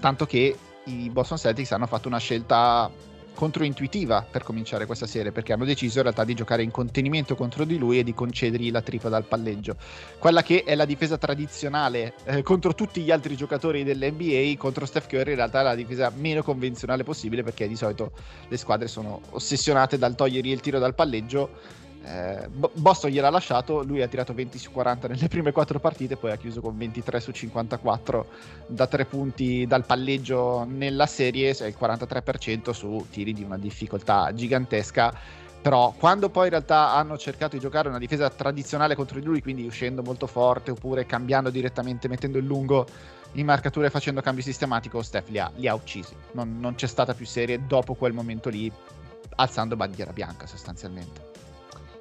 tanto 0.02 0.26
che 0.26 0.56
i 0.86 1.08
Boston 1.10 1.38
Celtics 1.38 1.70
hanno 1.70 1.86
fatto 1.86 2.08
una 2.08 2.18
scelta 2.18 2.90
controintuitiva 3.34 4.26
per 4.28 4.42
cominciare 4.42 4.84
questa 4.84 5.06
serie 5.06 5.30
perché 5.30 5.52
hanno 5.52 5.64
deciso 5.64 5.98
in 5.98 6.02
realtà 6.02 6.24
di 6.24 6.34
giocare 6.34 6.64
in 6.64 6.72
contenimento 6.72 7.36
contro 7.36 7.64
di 7.64 7.78
lui 7.78 8.00
e 8.00 8.02
di 8.02 8.12
concedergli 8.12 8.72
la 8.72 8.82
tripla 8.82 9.08
dal 9.08 9.24
palleggio. 9.24 9.76
Quella 10.18 10.42
che 10.42 10.64
è 10.64 10.74
la 10.74 10.84
difesa 10.84 11.16
tradizionale 11.16 12.14
eh, 12.24 12.42
contro 12.42 12.74
tutti 12.74 13.00
gli 13.00 13.12
altri 13.12 13.36
giocatori 13.36 13.84
dell'NBA 13.84 14.58
contro 14.58 14.86
Steph 14.86 15.06
Curry 15.06 15.30
in 15.30 15.36
realtà 15.36 15.60
è 15.60 15.62
la 15.62 15.74
difesa 15.76 16.12
meno 16.14 16.42
convenzionale 16.42 17.04
possibile 17.04 17.44
perché 17.44 17.68
di 17.68 17.76
solito 17.76 18.10
le 18.48 18.56
squadre 18.56 18.88
sono 18.88 19.20
ossessionate 19.30 19.98
dal 19.98 20.16
togliergli 20.16 20.50
il 20.50 20.60
tiro 20.60 20.80
dal 20.80 20.96
palleggio 20.96 21.80
eh, 22.04 22.48
Boston 22.48 23.10
gliel'ha 23.10 23.30
lasciato, 23.30 23.82
lui 23.82 24.02
ha 24.02 24.08
tirato 24.08 24.34
20 24.34 24.58
su 24.58 24.72
40 24.72 25.08
nelle 25.08 25.28
prime 25.28 25.52
4 25.52 25.78
partite, 25.78 26.16
poi 26.16 26.32
ha 26.32 26.36
chiuso 26.36 26.60
con 26.60 26.76
23 26.76 27.20
su 27.20 27.30
54 27.30 28.26
da 28.66 28.86
3 28.86 29.04
punti 29.04 29.66
dal 29.66 29.84
palleggio 29.84 30.64
nella 30.64 31.06
serie, 31.06 31.54
cioè 31.54 31.68
il 31.68 31.76
43% 31.78 32.70
su 32.70 33.06
tiri 33.10 33.32
di 33.32 33.42
una 33.42 33.58
difficoltà 33.58 34.32
gigantesca. 34.34 35.40
Però 35.62 35.94
quando 35.96 36.28
poi 36.28 36.44
in 36.44 36.50
realtà 36.50 36.92
hanno 36.92 37.16
cercato 37.16 37.54
di 37.54 37.62
giocare 37.62 37.88
una 37.88 37.98
difesa 37.98 38.28
tradizionale 38.28 38.96
contro 38.96 39.20
di 39.20 39.24
lui, 39.24 39.40
quindi 39.40 39.64
uscendo 39.64 40.02
molto 40.02 40.26
forte 40.26 40.72
oppure 40.72 41.06
cambiando 41.06 41.50
direttamente, 41.50 42.08
mettendo 42.08 42.38
il 42.38 42.44
lungo 42.44 42.84
in 43.34 43.46
marcatura 43.46 43.86
e 43.86 43.90
facendo 43.90 44.20
cambio 44.20 44.42
sistematico, 44.42 45.00
Steph 45.02 45.28
li 45.28 45.38
ha, 45.38 45.48
li 45.54 45.68
ha 45.68 45.74
uccisi. 45.74 46.16
Non, 46.32 46.58
non 46.58 46.74
c'è 46.74 46.88
stata 46.88 47.14
più 47.14 47.26
serie 47.26 47.64
dopo 47.64 47.94
quel 47.94 48.12
momento 48.12 48.48
lì, 48.48 48.70
alzando 49.36 49.76
bandiera 49.76 50.12
bianca 50.12 50.48
sostanzialmente. 50.48 51.31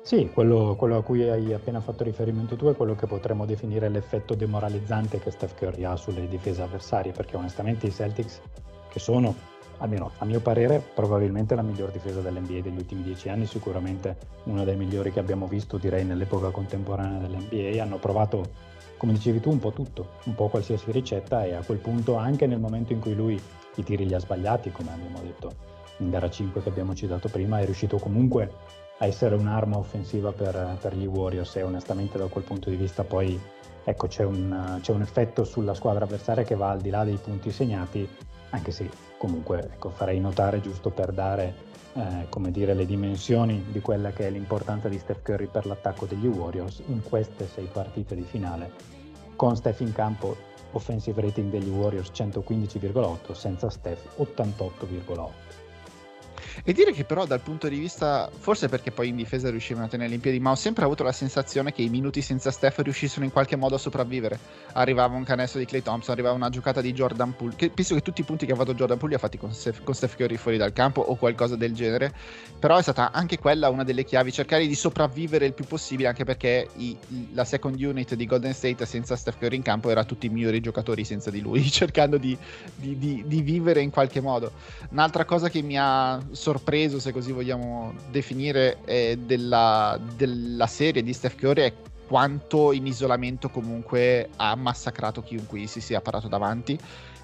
Sì, 0.04 0.32
quello, 0.34 0.76
quello, 0.76 0.98
a 0.98 1.04
cui 1.04 1.30
hai 1.30 1.54
appena 1.54 1.80
fatto 1.80 2.04
riferimento 2.04 2.56
tu 2.56 2.66
è 2.68 2.76
quello 2.76 2.96
che 2.96 3.06
potremmo 3.06 3.46
definire 3.46 3.88
l'effetto 3.88 4.34
demoralizzante 4.34 5.20
che 5.20 5.30
Steph 5.30 5.56
Curry 5.56 5.84
ha 5.84 5.96
sulle 5.96 6.28
difese 6.28 6.64
avversarie, 6.64 7.12
perché 7.12 7.38
onestamente 7.38 7.86
i 7.86 7.92
Celtics, 7.92 8.42
che 8.90 9.00
sono, 9.00 9.34
almeno 9.78 10.12
a 10.18 10.26
mio 10.26 10.40
parere, 10.40 10.82
probabilmente 10.96 11.54
la 11.54 11.62
miglior 11.62 11.92
difesa 11.92 12.20
dell'NBA 12.20 12.62
degli 12.62 12.78
ultimi 12.78 13.04
dieci 13.04 13.30
anni, 13.30 13.46
sicuramente 13.46 14.18
una 14.46 14.64
delle 14.64 14.78
migliori 14.78 15.14
che 15.14 15.20
abbiamo 15.20 15.46
visto, 15.46 15.78
direi, 15.78 16.04
nell'epoca 16.04 16.50
contemporanea 16.50 17.20
dell'NBA, 17.20 17.82
hanno 17.82 17.98
provato, 17.98 18.44
come 18.98 19.14
dicevi 19.14 19.40
tu, 19.40 19.52
un 19.52 19.60
po' 19.60 19.72
tutto, 19.72 20.14
un 20.26 20.34
po' 20.34 20.48
qualsiasi 20.48 20.92
ricetta 20.92 21.46
e 21.46 21.54
a 21.54 21.62
quel 21.64 21.78
punto, 21.78 22.16
anche 22.16 22.48
nel 22.48 22.60
momento 22.60 22.92
in 22.92 23.00
cui 23.00 23.14
lui 23.14 23.40
i 23.76 23.84
tiri 23.84 24.08
li 24.08 24.16
ha 24.16 24.20
sbagliati, 24.20 24.72
come 24.72 24.92
abbiamo 24.92 25.20
detto 25.22 25.70
in 25.98 26.10
gara 26.10 26.30
5 26.30 26.64
che 26.64 26.70
abbiamo 26.70 26.96
citato 26.96 27.30
prima, 27.30 27.60
è 27.60 27.66
riuscito 27.66 27.98
comunque 27.98 28.80
a 29.02 29.06
essere 29.08 29.36
un'arma 29.36 29.78
offensiva 29.78 30.32
per, 30.32 30.78
per 30.80 30.96
gli 30.96 31.06
Warriors 31.06 31.56
e 31.56 31.64
onestamente 31.64 32.18
da 32.18 32.28
quel 32.28 32.44
punto 32.44 32.70
di 32.70 32.76
vista 32.76 33.04
poi 33.04 33.40
ecco, 33.84 34.08
c'è, 34.08 34.24
un, 34.24 34.78
c'è, 34.80 34.92
un, 34.92 35.02
effetto 35.02 35.44
sulla 35.44 35.74
squadra 35.74 36.06
avversaria 36.06 36.44
che 36.44 36.56
va 36.56 36.70
al 36.70 36.82
di 36.82 36.92
là 36.92 37.04
dei 37.04 37.18
punti 37.18 37.52
segnati, 37.52 38.08
anche 38.52 38.72
se 38.72 38.90
comunque 39.18 39.64
ecco, 39.64 39.90
farei 39.90 40.20
notare 40.20 40.62
giusto 40.62 40.92
per 40.92 41.12
dare 41.12 41.70
eh, 41.94 42.28
come 42.30 42.52
dire, 42.52 42.76
le 42.76 42.86
dimensioni 42.86 43.66
di 43.72 43.82
quella 43.82 44.12
che 44.12 44.28
è 44.28 44.30
l'importanza 44.30 44.88
di 44.88 45.00
Steph 45.00 45.24
Curry 45.24 45.48
per 45.48 45.66
l'attacco 45.66 46.06
degli 46.06 46.28
Warriors 46.28 46.84
in 46.86 47.02
queste 47.02 47.48
sei 47.48 47.66
partite 47.66 48.14
di 48.16 48.24
finale, 48.24 48.72
con 49.36 49.56
Steph 49.56 49.80
in 49.80 49.94
campo 49.94 50.50
offensive 50.74 51.20
rating 51.20 51.50
degli 51.50 51.70
Warriors 51.70 52.12
115,8, 52.14 53.34
senza 53.34 53.70
Steph 53.72 54.20
88,8. 54.20 55.61
E 56.64 56.74
dire 56.74 56.92
che 56.92 57.04
però 57.04 57.26
dal 57.26 57.42
punto 57.42 57.68
di 57.68 57.80
vista, 57.80 58.30
forse 58.32 58.70
perché 58.70 58.92
poi 58.92 59.10
in 59.10 59.16
difesa 59.16 59.50
riuscivano 59.50 59.86
a 59.86 59.90
tenerli 59.90 60.16
in 60.16 60.22
piedi, 60.22 60.40
ma 60.40 60.52
ho 60.52 60.56
sempre 60.56 60.84
avuto 60.84 61.04
la 61.04 61.12
sensazione 61.12 61.72
che 61.72 61.82
i 61.82 61.90
minuti 61.90 62.22
senza 62.22 62.52
Steph 62.52 62.80
riuscissero 62.80 63.24
in 63.24 63.32
qualche 63.32 63.56
modo 63.56 63.76
a 63.76 63.78
sopravvivere. 63.78 64.38
Arrivava 64.74 65.16
un 65.16 65.24
canestro 65.24 65.60
di 65.60 65.66
Clay 65.66 65.82
Thompson, 65.82 66.14
arrivava 66.14 66.36
una 66.36 66.50
giocata 66.50 66.82
di 66.82 66.94
Jordan 66.94 67.36
Poole, 67.36 67.56
che 67.56 67.70
penso 67.70 67.96
che 67.96 68.02
tutti 68.02 68.22
i 68.22 68.24
punti 68.24 68.46
che 68.46 68.54
ha 68.54 68.56
fatto 68.56 68.74
Jordan 68.74 68.98
Poole 68.98 69.14
li 69.14 69.18
ha 69.18 69.22
fatti 69.22 69.38
con 69.38 69.52
Steph, 69.52 69.84
con 69.84 69.94
Steph 69.94 70.16
Curry 70.16 70.38
fuori 70.38 70.58
dal 70.58 70.74
campo 70.74 71.02
o 71.02 71.16
qualcosa 71.16 71.56
del 71.56 71.74
genere, 71.74 72.14
però 72.60 72.78
è 72.78 72.82
stata 72.82 73.12
anche 73.12 73.38
quella 73.40 73.70
una 73.70 73.84
delle 73.84 74.04
chiavi, 74.04 74.32
cercare 74.32 74.68
di 74.68 74.76
sopravvivere 74.76 75.46
il 75.46 75.54
più 75.54 75.66
possibile, 75.66 76.08
anche 76.08 76.24
perché 76.24 76.68
i, 76.78 76.98
la 77.34 77.46
second 77.46 77.80
unit 77.82 78.16
di 78.16 78.26
Golden 78.26 78.54
State 78.54 78.86
senza 78.86 79.16
Steph 79.16 79.38
Curry 79.40 79.56
in 79.56 79.62
campo 79.62 79.90
era 79.90 80.04
tutti 80.04 80.28
i 80.28 80.30
migliori 80.30 80.60
giocatori 80.60 81.04
senza 81.04 81.32
di 81.32 81.42
lui, 81.42 81.68
cercando 81.72 82.18
di, 82.18 82.38
di, 82.76 82.98
di, 82.98 83.24
di 83.26 83.42
vivere 83.42 83.82
in 83.82 83.90
qualche 83.90 84.22
modo. 84.22 84.52
Un'altra 84.90 85.26
cosa 85.26 85.50
che 85.50 85.62
mi 85.62 85.78
ha 85.78 86.22
sorpreso, 86.42 87.00
se 87.00 87.12
così 87.12 87.32
vogliamo 87.32 87.94
definire, 88.10 88.80
eh, 88.86 89.20
della, 89.24 90.00
della, 90.16 90.66
serie 90.66 91.04
di 91.04 91.14
Steph 91.14 91.36
Curry 91.36 91.62
è 91.62 91.74
quanto 92.08 92.72
in 92.72 92.88
isolamento 92.88 93.50
comunque 93.50 94.30
ha 94.38 94.56
massacrato 94.56 95.22
chiunque 95.22 95.68
si 95.68 95.80
sia 95.80 96.02
parato 96.02 96.28
davanti. 96.28 96.78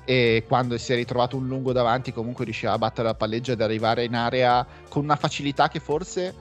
E 0.05 0.45
quando 0.47 0.77
si 0.77 0.93
è 0.93 0.95
ritrovato 0.95 1.35
un 1.35 1.47
lungo 1.47 1.73
davanti 1.73 2.13
comunque 2.13 2.45
riusciva 2.45 2.73
a 2.73 2.77
battere 2.77 3.07
la 3.07 3.15
palleggia 3.15 3.53
ed 3.53 3.61
arrivare 3.61 4.05
in 4.05 4.13
area 4.13 4.65
con 4.87 5.03
una 5.03 5.17
facilità 5.17 5.67
che 5.67 5.79
forse 5.79 6.33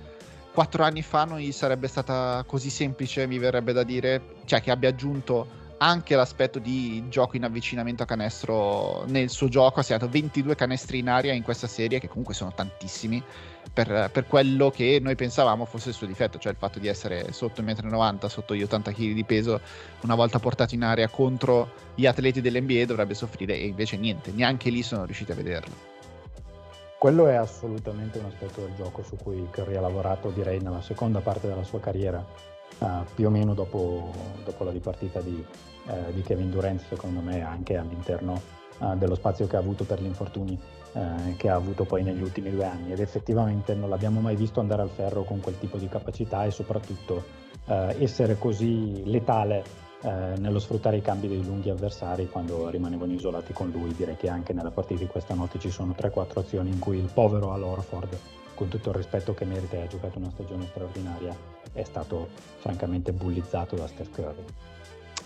quattro 0.52 0.84
anni 0.84 1.02
fa 1.02 1.24
non 1.24 1.38
gli 1.38 1.52
sarebbe 1.52 1.88
stata 1.88 2.44
così 2.46 2.70
semplice, 2.70 3.26
mi 3.26 3.38
verrebbe 3.38 3.72
da 3.72 3.82
dire, 3.82 4.36
cioè 4.44 4.60
che 4.60 4.70
abbia 4.70 4.90
aggiunto 4.90 5.64
anche 5.78 6.14
l'aspetto 6.14 6.58
di 6.58 7.04
gioco 7.08 7.36
in 7.36 7.44
avvicinamento 7.44 8.02
a 8.02 8.06
canestro 8.06 9.04
nel 9.06 9.28
suo 9.28 9.48
gioco. 9.48 9.80
Ha 9.80 9.82
segnato 9.82 10.08
22 10.08 10.54
canestri 10.54 10.98
in 10.98 11.08
aria 11.08 11.32
in 11.32 11.42
questa 11.42 11.66
serie, 11.66 11.98
che 11.98 12.08
comunque 12.08 12.34
sono 12.34 12.52
tantissimi, 12.54 13.22
per, 13.72 14.10
per, 14.12 14.26
quello 14.26 14.70
che 14.70 14.98
noi 15.02 15.14
pensavamo 15.16 15.64
fosse 15.64 15.90
il 15.90 15.94
suo 15.94 16.06
difetto, 16.06 16.38
cioè 16.38 16.52
il 16.52 16.58
fatto 16.58 16.78
di 16.78 16.88
essere 16.88 17.32
sotto 17.32 17.60
i 17.60 17.64
1,90 17.64 18.14
m, 18.14 18.26
sotto 18.26 18.54
gli 18.54 18.62
80 18.62 18.92
kg 18.92 19.12
di 19.12 19.24
peso, 19.24 19.60
una 20.02 20.14
volta 20.14 20.38
portato 20.38 20.74
in 20.74 20.82
aria 20.82 21.08
contro 21.08 21.70
gli 21.94 22.06
atleti 22.06 22.40
dell'NBA 22.40 22.84
dovrebbe 22.86 23.14
soffrire, 23.14 23.54
e 23.54 23.66
invece 23.66 23.96
niente, 23.96 24.32
neanche 24.32 24.70
lì 24.70 24.82
sono 24.82 25.04
riusciti 25.04 25.32
a 25.32 25.34
vederlo. 25.34 25.94
Quello 26.98 27.26
è 27.26 27.34
assolutamente 27.34 28.18
un 28.18 28.24
aspetto 28.24 28.62
del 28.62 28.74
gioco 28.74 29.02
su 29.02 29.16
cui 29.16 29.46
Curry 29.50 29.76
ha 29.76 29.80
lavorato, 29.80 30.30
direi, 30.30 30.60
nella 30.60 30.80
seconda 30.80 31.20
parte 31.20 31.46
della 31.46 31.62
sua 31.62 31.78
carriera 31.78 32.24
uh, 32.78 33.04
più 33.14 33.26
o 33.26 33.30
meno 33.30 33.54
dopo, 33.54 34.12
dopo 34.44 34.64
la 34.64 34.72
dipartita 34.72 35.20
di, 35.20 35.44
uh, 35.86 36.12
di, 36.12 36.22
Kevin 36.22 36.50
Durant, 36.50 36.82
secondo 36.88 37.20
me 37.20 37.42
anche 37.42 37.76
all'interno 37.76 38.40
uh, 38.78 38.96
dello 38.96 39.14
spazio 39.14 39.46
che 39.46 39.56
ha 39.56 39.60
avuto 39.60 39.84
per 39.84 40.00
gli 40.00 40.06
infortuni 40.06 40.58
che 41.36 41.50
ha 41.50 41.54
avuto 41.54 41.84
poi 41.84 42.02
negli 42.02 42.22
ultimi 42.22 42.50
due 42.50 42.64
anni 42.64 42.90
ed 42.90 43.00
effettivamente 43.00 43.74
non 43.74 43.90
l'abbiamo 43.90 44.20
mai 44.20 44.34
visto 44.34 44.60
andare 44.60 44.80
al 44.80 44.88
ferro 44.88 45.24
con 45.24 45.40
quel 45.40 45.58
tipo 45.58 45.76
di 45.76 45.88
capacità 45.88 46.46
e 46.46 46.50
soprattutto 46.50 47.22
essere 47.66 48.38
così 48.38 49.02
letale 49.04 49.62
nello 50.00 50.58
sfruttare 50.58 50.96
i 50.96 51.02
cambi 51.02 51.28
dei 51.28 51.44
lunghi 51.44 51.68
avversari 51.68 52.30
quando 52.30 52.70
rimanevano 52.70 53.12
isolati 53.12 53.52
con 53.52 53.68
lui. 53.68 53.92
Direi 53.92 54.16
che 54.16 54.30
anche 54.30 54.54
nella 54.54 54.70
partita 54.70 55.00
di 55.00 55.06
questa 55.06 55.34
notte 55.34 55.58
ci 55.58 55.68
sono 55.68 55.94
3-4 55.94 56.38
azioni 56.38 56.70
in 56.70 56.78
cui 56.78 56.96
il 56.96 57.10
povero 57.12 57.52
Al 57.52 57.64
Orford, 57.64 58.18
con 58.56 58.68
tutto 58.68 58.88
il 58.88 58.96
rispetto 58.96 59.34
che 59.34 59.44
merita 59.44 59.76
e 59.76 59.82
ha 59.82 59.86
giocato 59.86 60.18
una 60.18 60.30
stagione 60.30 60.66
straordinaria, 60.66 61.36
è 61.72 61.84
stato 61.84 62.28
francamente 62.58 63.12
bullizzato 63.12 63.76
da 63.76 63.86
Steph 63.86 64.12
Curry. 64.12 64.44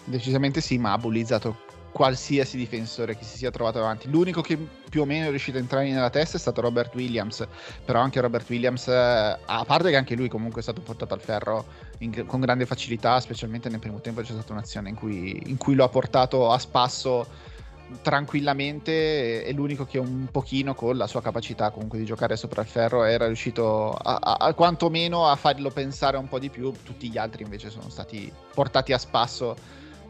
Decisamente 0.05 0.61
sì, 0.61 0.77
ma 0.77 0.93
ha 0.93 0.99
bullizzato 0.99 1.69
qualsiasi 1.93 2.57
difensore 2.57 3.17
che 3.17 3.25
si 3.25 3.37
sia 3.37 3.51
trovato 3.51 3.79
davanti. 3.79 4.11
L'unico 4.11 4.41
che 4.41 4.57
più 4.57 5.03
o 5.03 5.05
meno 5.05 5.27
è 5.27 5.31
riuscito 5.31 5.57
a 5.59 5.61
entrare 5.61 5.91
nella 5.91 6.11
testa 6.11 6.37
è 6.37 6.41
stato 6.41 6.61
Robert 6.61 6.95
Williams, 6.95 7.47
però 7.85 8.01
anche 8.01 8.21
Robert 8.21 8.49
Williams, 8.49 8.89
eh, 8.89 9.39
a 9.45 9.65
parte 9.65 9.91
che 9.91 9.97
anche 9.97 10.15
lui 10.15 10.29
comunque 10.29 10.61
è 10.61 10.63
stato 10.63 10.81
portato 10.81 11.15
al 11.15 11.21
ferro 11.21 11.65
in, 11.99 12.27
con 12.27 12.41
grande 12.41 12.67
facilità, 12.67 13.19
specialmente 13.21 13.69
nel 13.69 13.81
primo 13.81 14.01
tempo 14.01 14.21
c'è 14.23 14.33
stata 14.33 14.53
un'azione 14.53 14.89
in 14.89 14.95
cui, 14.95 15.43
in 15.47 15.57
cui 15.57 15.75
lo 15.75 15.85
ha 15.85 15.89
portato 15.89 16.51
a 16.51 16.59
spasso 16.59 17.49
tranquillamente 18.03 19.43
è 19.43 19.53
l'unico 19.53 19.85
che 19.85 19.99
un 19.99 20.29
pochino 20.31 20.75
con 20.75 20.97
la 20.97 21.07
sua 21.07 21.21
capacità 21.23 21.71
comunque 21.71 21.99
di 21.99 22.05
giocare 22.05 22.37
sopra 22.37 22.63
il 22.63 22.69
ferro 22.69 23.05
era 23.05 23.27
riuscito 23.27 23.93
a, 23.93 24.19
a, 24.21 24.33
a 24.35 24.55
quantomeno 24.55 25.27
a 25.27 25.37
farlo 25.37 25.71
pensare 25.71 26.17
un 26.17 26.29
po' 26.29 26.39
di 26.39 26.51
più. 26.51 26.73
Tutti 26.83 27.09
gli 27.09 27.19
altri 27.19 27.43
invece 27.43 27.71
sono 27.71 27.89
stati 27.89 28.33
portati 28.55 28.93
a 28.93 28.99
spasso 28.99 29.57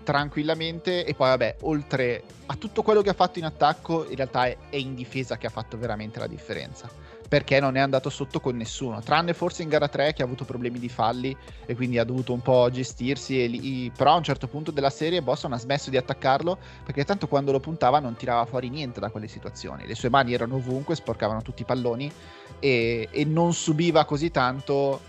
tranquillamente. 0.03 1.05
E 1.05 1.15
poi 1.15 1.29
vabbè 1.29 1.57
oltre 1.63 2.23
a 2.47 2.57
tutto 2.57 2.83
quello 2.83 3.03
che 3.03 3.11
ha 3.11 3.15
fatto 3.15 3.39
in 3.39 3.45
attacco 3.45 4.09
in 4.09 4.17
realtà 4.17 4.47
è, 4.47 4.57
è 4.71 4.77
in 4.77 4.95
difesa 4.95 5.37
che 5.37 5.47
ha 5.47 5.51
fatto 5.51 5.79
veramente 5.79 6.19
la 6.19 6.27
differenza 6.27 7.10
perché 7.31 7.61
non 7.61 7.77
è 7.77 7.79
andato 7.79 8.11
sotto 8.11 8.41
con 8.41 8.57
nessuno, 8.57 9.01
tranne 9.03 9.35
forse 9.35 9.63
in 9.63 9.69
gara 9.69 9.87
3 9.87 10.15
che 10.15 10.23
ha 10.23 10.25
avuto 10.25 10.45
problemi 10.45 10.81
di 10.81 10.89
falli 10.89 11.37
e 11.65 11.77
quindi 11.77 11.97
ha 11.97 12.03
dovuto 12.03 12.33
un 12.33 12.41
po' 12.41 12.69
gestirsi, 12.73 13.49
lì, 13.49 13.93
però 13.97 14.15
a 14.15 14.17
un 14.17 14.25
certo 14.25 14.49
punto 14.49 14.73
della 14.73 14.91
serie 14.91 15.23
Boston 15.23 15.53
ha 15.53 15.59
smesso 15.59 15.91
di 15.91 15.97
attaccarlo 15.97 16.59
perché 16.85 17.05
tanto 17.05 17.29
quando 17.29 17.53
lo 17.53 17.61
puntava 17.61 18.01
non 18.01 18.17
tirava 18.17 18.45
fuori 18.47 18.69
niente 18.69 18.99
da 18.99 19.11
quelle 19.11 19.29
situazioni, 19.29 19.87
le 19.87 19.95
sue 19.95 20.11
mani 20.11 20.33
erano 20.35 20.57
ovunque, 20.57 20.97
sporcavano 20.97 21.41
tutti 21.41 21.63
i 21.63 21.65
palloni 21.65 22.11
e, 22.59 23.09
e 23.13 23.25
non 23.25 23.53
subiva 23.53 24.05
così 24.05 24.33
tanto 24.33 25.01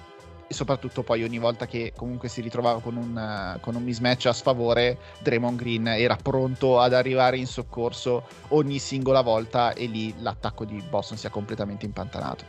e 0.52 0.54
soprattutto 0.54 1.02
poi 1.02 1.24
ogni 1.24 1.40
volta 1.40 1.66
che 1.66 1.94
comunque 1.96 2.28
si 2.28 2.42
ritrovava 2.42 2.82
con 2.82 2.98
un, 2.98 3.58
con 3.62 3.76
un 3.76 3.84
mismatch 3.84 4.26
a 4.26 4.34
sfavore, 4.34 4.98
Draymond 5.20 5.58
Green 5.58 5.88
era 5.88 6.18
pronto 6.22 6.80
ad 6.80 6.94
arrivare 6.94 7.38
in 7.38 7.48
soccorso 7.48 8.24
ogni 8.50 8.78
singola 8.78 9.22
volta 9.22 9.74
e 9.74 9.86
lì 9.86 10.14
l'attacco 10.20 10.66
di 10.66 10.84
Boston 10.90 11.18
si 11.18 11.26
è 11.26 11.30
completamente 11.30 11.86
impantanato. 11.86 12.44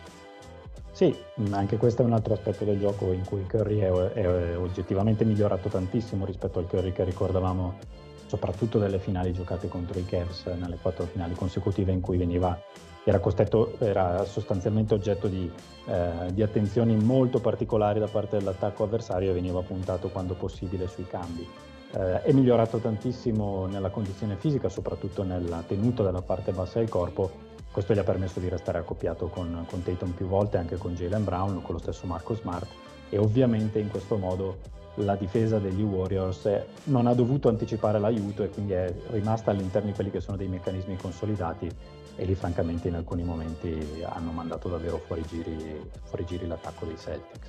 Sì, 0.90 1.16
anche 1.52 1.76
questo 1.76 2.02
è 2.02 2.04
un 2.04 2.12
altro 2.12 2.34
aspetto 2.34 2.64
del 2.64 2.80
gioco 2.80 3.12
in 3.12 3.24
cui 3.24 3.46
Curry 3.46 3.78
è, 3.78 3.88
è 3.88 4.56
oggettivamente 4.58 5.24
migliorato 5.24 5.68
tantissimo 5.68 6.26
rispetto 6.26 6.58
al 6.58 6.66
Curry 6.66 6.90
che 6.92 7.04
ricordavamo 7.04 7.78
soprattutto 8.26 8.80
delle 8.80 8.98
finali 8.98 9.32
giocate 9.32 9.68
contro 9.68 9.98
i 9.98 10.04
Cavs 10.04 10.46
nelle 10.46 10.78
quattro 10.82 11.04
finali 11.04 11.34
consecutive 11.34 11.92
in 11.92 12.00
cui 12.00 12.16
veniva 12.16 12.60
era, 13.04 13.18
costetto, 13.18 13.74
era 13.78 14.24
sostanzialmente 14.24 14.94
oggetto 14.94 15.26
di, 15.26 15.50
eh, 15.86 16.32
di, 16.32 16.42
attenzioni 16.42 16.96
molto 16.96 17.40
particolari 17.40 17.98
da 17.98 18.06
parte 18.06 18.38
dell'attacco 18.38 18.84
avversario 18.84 19.30
e 19.30 19.34
veniva 19.34 19.60
puntato 19.62 20.08
quando 20.08 20.34
possibile 20.34 20.86
sui 20.86 21.06
cambi. 21.06 21.46
Eh, 21.94 22.22
è 22.22 22.32
migliorato 22.32 22.78
tantissimo 22.78 23.66
nella 23.66 23.90
condizione 23.90 24.36
fisica, 24.36 24.68
soprattutto 24.68 25.22
nella 25.22 25.62
tenuta 25.66 26.02
della 26.02 26.22
parte 26.22 26.52
bassa 26.52 26.78
del 26.78 26.88
corpo. 26.88 27.50
Questo 27.72 27.94
gli 27.94 27.98
ha 27.98 28.04
permesso 28.04 28.38
di 28.38 28.48
restare 28.48 28.78
accoppiato 28.78 29.28
con, 29.28 29.64
con 29.68 29.82
Tatum 29.82 30.10
più 30.10 30.26
volte, 30.26 30.58
anche 30.58 30.76
con 30.76 30.94
Jalen 30.94 31.24
Brown, 31.24 31.62
con 31.62 31.74
lo 31.74 31.80
stesso 31.80 32.06
Marco 32.06 32.34
Smart 32.34 32.68
e 33.12 33.18
ovviamente 33.18 33.78
in 33.78 33.90
questo 33.90 34.16
modo 34.16 34.56
la 34.96 35.16
difesa 35.16 35.58
degli 35.58 35.82
Warriors 35.82 36.48
non 36.84 37.06
ha 37.06 37.14
dovuto 37.14 37.48
anticipare 37.48 37.98
l'aiuto 37.98 38.42
e 38.42 38.48
quindi 38.48 38.72
è 38.72 38.94
rimasta 39.08 39.50
all'interno 39.50 39.88
di 39.88 39.94
quelli 39.94 40.10
che 40.10 40.20
sono 40.20 40.38
dei 40.38 40.48
meccanismi 40.48 40.96
consolidati 40.96 41.70
e 42.16 42.24
lì 42.24 42.34
francamente 42.34 42.88
in 42.88 42.94
alcuni 42.94 43.22
momenti 43.22 44.02
hanno 44.04 44.32
mandato 44.32 44.68
davvero 44.68 44.98
fuori 44.98 45.22
giri, 45.26 45.80
fuori 46.04 46.24
giri 46.24 46.46
l'attacco 46.46 46.84
dei 46.84 46.96
Celtics. 46.96 47.48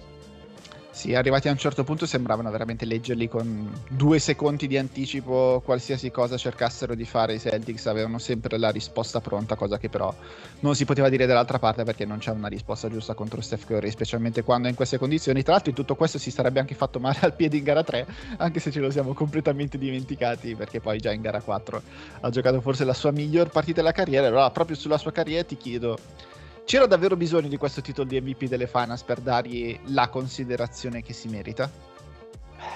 Sì, 0.93 1.15
arrivati 1.15 1.47
a 1.47 1.51
un 1.51 1.57
certo 1.57 1.83
punto 1.83 2.05
sembravano 2.05 2.51
veramente 2.51 2.85
leggerli 2.85 3.27
con 3.27 3.83
due 3.89 4.19
secondi 4.19 4.67
di 4.67 4.77
anticipo, 4.77 5.59
qualsiasi 5.65 6.11
cosa 6.11 6.37
cercassero 6.37 6.93
di 6.93 7.03
fare 7.03 7.33
i 7.33 7.39
Celtics 7.39 7.87
avevano 7.87 8.19
sempre 8.19 8.59
la 8.59 8.69
risposta 8.69 9.19
pronta, 9.19 9.55
cosa 9.55 9.79
che 9.79 9.89
però 9.89 10.13
non 10.59 10.75
si 10.75 10.85
poteva 10.85 11.09
dire 11.09 11.25
dall'altra 11.25 11.57
parte 11.57 11.83
perché 11.83 12.05
non 12.05 12.19
c'è 12.19 12.29
una 12.29 12.47
risposta 12.47 12.89
giusta 12.89 13.15
contro 13.15 13.41
Steph 13.41 13.65
Curry, 13.65 13.89
specialmente 13.89 14.43
quando 14.43 14.67
è 14.67 14.69
in 14.69 14.75
queste 14.75 14.99
condizioni. 14.99 15.41
Tra 15.41 15.53
l'altro 15.53 15.71
in 15.71 15.75
tutto 15.75 15.95
questo 15.95 16.19
si 16.19 16.29
sarebbe 16.29 16.59
anche 16.59 16.75
fatto 16.75 16.99
male 16.99 17.17
al 17.21 17.33
piede 17.33 17.57
in 17.57 17.63
gara 17.63 17.83
3, 17.83 18.05
anche 18.37 18.59
se 18.59 18.69
ce 18.69 18.79
lo 18.79 18.91
siamo 18.91 19.13
completamente 19.13 19.79
dimenticati 19.79 20.53
perché 20.53 20.79
poi 20.79 20.99
già 20.99 21.11
in 21.11 21.21
gara 21.21 21.41
4 21.41 21.81
ha 22.21 22.29
giocato 22.29 22.61
forse 22.61 22.85
la 22.85 22.93
sua 22.93 23.09
miglior 23.09 23.49
partita 23.49 23.81
della 23.81 23.93
carriera. 23.93 24.27
Allora 24.27 24.51
proprio 24.51 24.75
sulla 24.75 24.99
sua 24.99 25.11
carriera 25.11 25.43
ti 25.43 25.57
chiedo 25.57 25.97
c'era 26.65 26.85
davvero 26.85 27.15
bisogno 27.15 27.47
di 27.47 27.57
questo 27.57 27.81
titolo 27.81 28.07
di 28.07 28.19
MVP 28.19 28.45
delle 28.45 28.67
finals 28.67 29.03
per 29.03 29.19
dargli 29.19 29.77
la 29.85 30.09
considerazione 30.09 31.01
che 31.01 31.13
si 31.13 31.27
merita? 31.27 31.69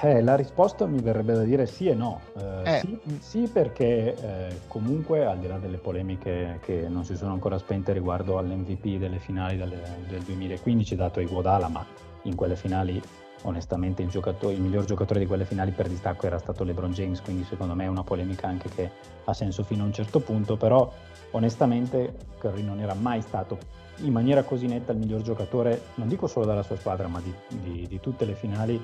Eh, 0.01 0.21
la 0.21 0.35
risposta 0.35 0.85
mi 0.85 0.99
verrebbe 0.99 1.33
da 1.33 1.43
dire 1.43 1.65
sì 1.65 1.87
e 1.87 1.93
no. 1.93 2.21
Eh, 2.37 2.75
Eh, 2.75 2.79
sì, 2.79 2.99
sì, 3.19 3.49
perché 3.51 4.15
eh, 4.15 4.59
comunque, 4.67 5.25
al 5.25 5.39
di 5.39 5.47
là 5.47 5.57
delle 5.57 5.77
polemiche 5.77 6.59
che 6.63 6.87
non 6.89 7.03
si 7.05 7.15
sono 7.15 7.31
ancora 7.31 7.57
spente 7.57 7.93
riguardo 7.93 8.37
all'MVP 8.37 8.97
delle 8.97 9.19
finali 9.19 9.57
del, 9.57 9.73
del 10.07 10.21
2015 10.21 10.95
dato 10.95 11.19
a 11.19 11.21
Iguodala, 11.21 11.67
ma 11.69 11.85
in 12.23 12.35
quelle 12.35 12.55
finali 12.55 13.01
onestamente 13.43 14.01
il, 14.01 14.09
il 14.09 14.61
miglior 14.61 14.85
giocatore 14.85 15.19
di 15.19 15.25
quelle 15.25 15.45
finali 15.45 15.71
per 15.71 15.87
distacco 15.87 16.25
era 16.25 16.37
stato 16.37 16.63
LeBron 16.63 16.91
James, 16.91 17.21
quindi 17.21 17.45
secondo 17.45 17.73
me 17.73 17.85
è 17.85 17.87
una 17.87 18.03
polemica 18.03 18.47
anche 18.47 18.69
che 18.69 18.91
ha 19.23 19.33
senso 19.33 19.63
fino 19.63 19.83
a 19.83 19.85
un 19.85 19.93
certo 19.93 20.19
punto, 20.19 20.57
però 20.57 20.91
onestamente 21.31 22.15
Curry 22.39 22.63
non 22.63 22.79
era 22.79 22.93
mai 22.93 23.21
stato 23.21 23.57
in 24.01 24.11
maniera 24.11 24.43
così 24.43 24.67
netta 24.67 24.91
il 24.91 24.99
miglior 24.99 25.21
giocatore, 25.21 25.81
non 25.95 26.07
dico 26.07 26.27
solo 26.27 26.45
della 26.45 26.61
sua 26.63 26.77
squadra, 26.77 27.07
ma 27.07 27.19
di, 27.19 27.33
di- 27.47 27.87
di 27.87 27.99
tutte 27.99 28.25
le 28.25 28.33
finali 28.35 28.75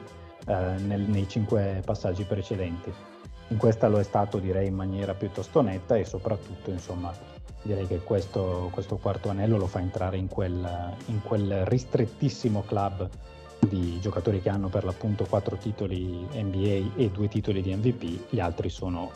eh, 0.48 0.54
nel- 0.80 1.02
nei 1.02 1.28
cinque 1.28 1.82
passaggi 1.86 2.24
precedenti. 2.24 2.92
In 3.50 3.58
questa 3.58 3.88
lo 3.88 4.00
è 4.00 4.04
stato 4.04 4.40
direi 4.40 4.68
in 4.68 4.74
maniera 4.76 5.14
piuttosto 5.14 5.62
netta 5.62 5.96
e 5.96 6.06
soprattutto 6.06 6.72
insomma 6.72 7.14
direi 7.62 7.86
che 7.86 8.00
questo, 8.00 8.70
questo 8.72 8.98
quarto 8.98 9.30
anello 9.30 9.58
lo 9.58 9.68
fa 9.68 9.80
entrare 9.80 10.18
in 10.18 10.28
quel, 10.28 10.96
in 11.08 11.22
quel 11.22 11.66
ristrettissimo 11.66 12.64
club 12.66 13.08
di 13.60 14.00
giocatori 14.00 14.42
che 14.42 14.50
hanno 14.50 14.68
per 14.70 14.84
l'appunto 14.84 15.26
quattro 15.26 15.56
titoli 15.56 16.28
NBA 16.34 16.96
e 16.96 17.10
due 17.12 17.28
titoli 17.28 17.62
di 17.62 17.74
MVP, 17.76 18.32
gli 18.32 18.40
altri 18.40 18.70
sono 18.70 19.12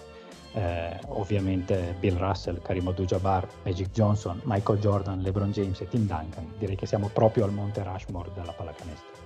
eh, 0.57 0.99
ovviamente 1.09 1.95
Bill 1.99 2.17
Russell, 2.17 2.59
Karim 2.61 2.87
Abdul-Jabbar, 2.87 3.47
Magic 3.63 3.91
Johnson, 3.91 4.41
Michael 4.45 4.79
Jordan, 4.79 5.21
LeBron 5.21 5.51
James 5.51 5.79
e 5.81 5.87
Tim 5.87 6.07
Duncan. 6.07 6.53
Direi 6.57 6.75
che 6.75 6.87
siamo 6.87 7.09
proprio 7.13 7.45
al 7.45 7.51
Monte 7.51 7.83
Rushmore 7.83 8.31
della 8.33 8.51
pallacanestro. 8.51 9.25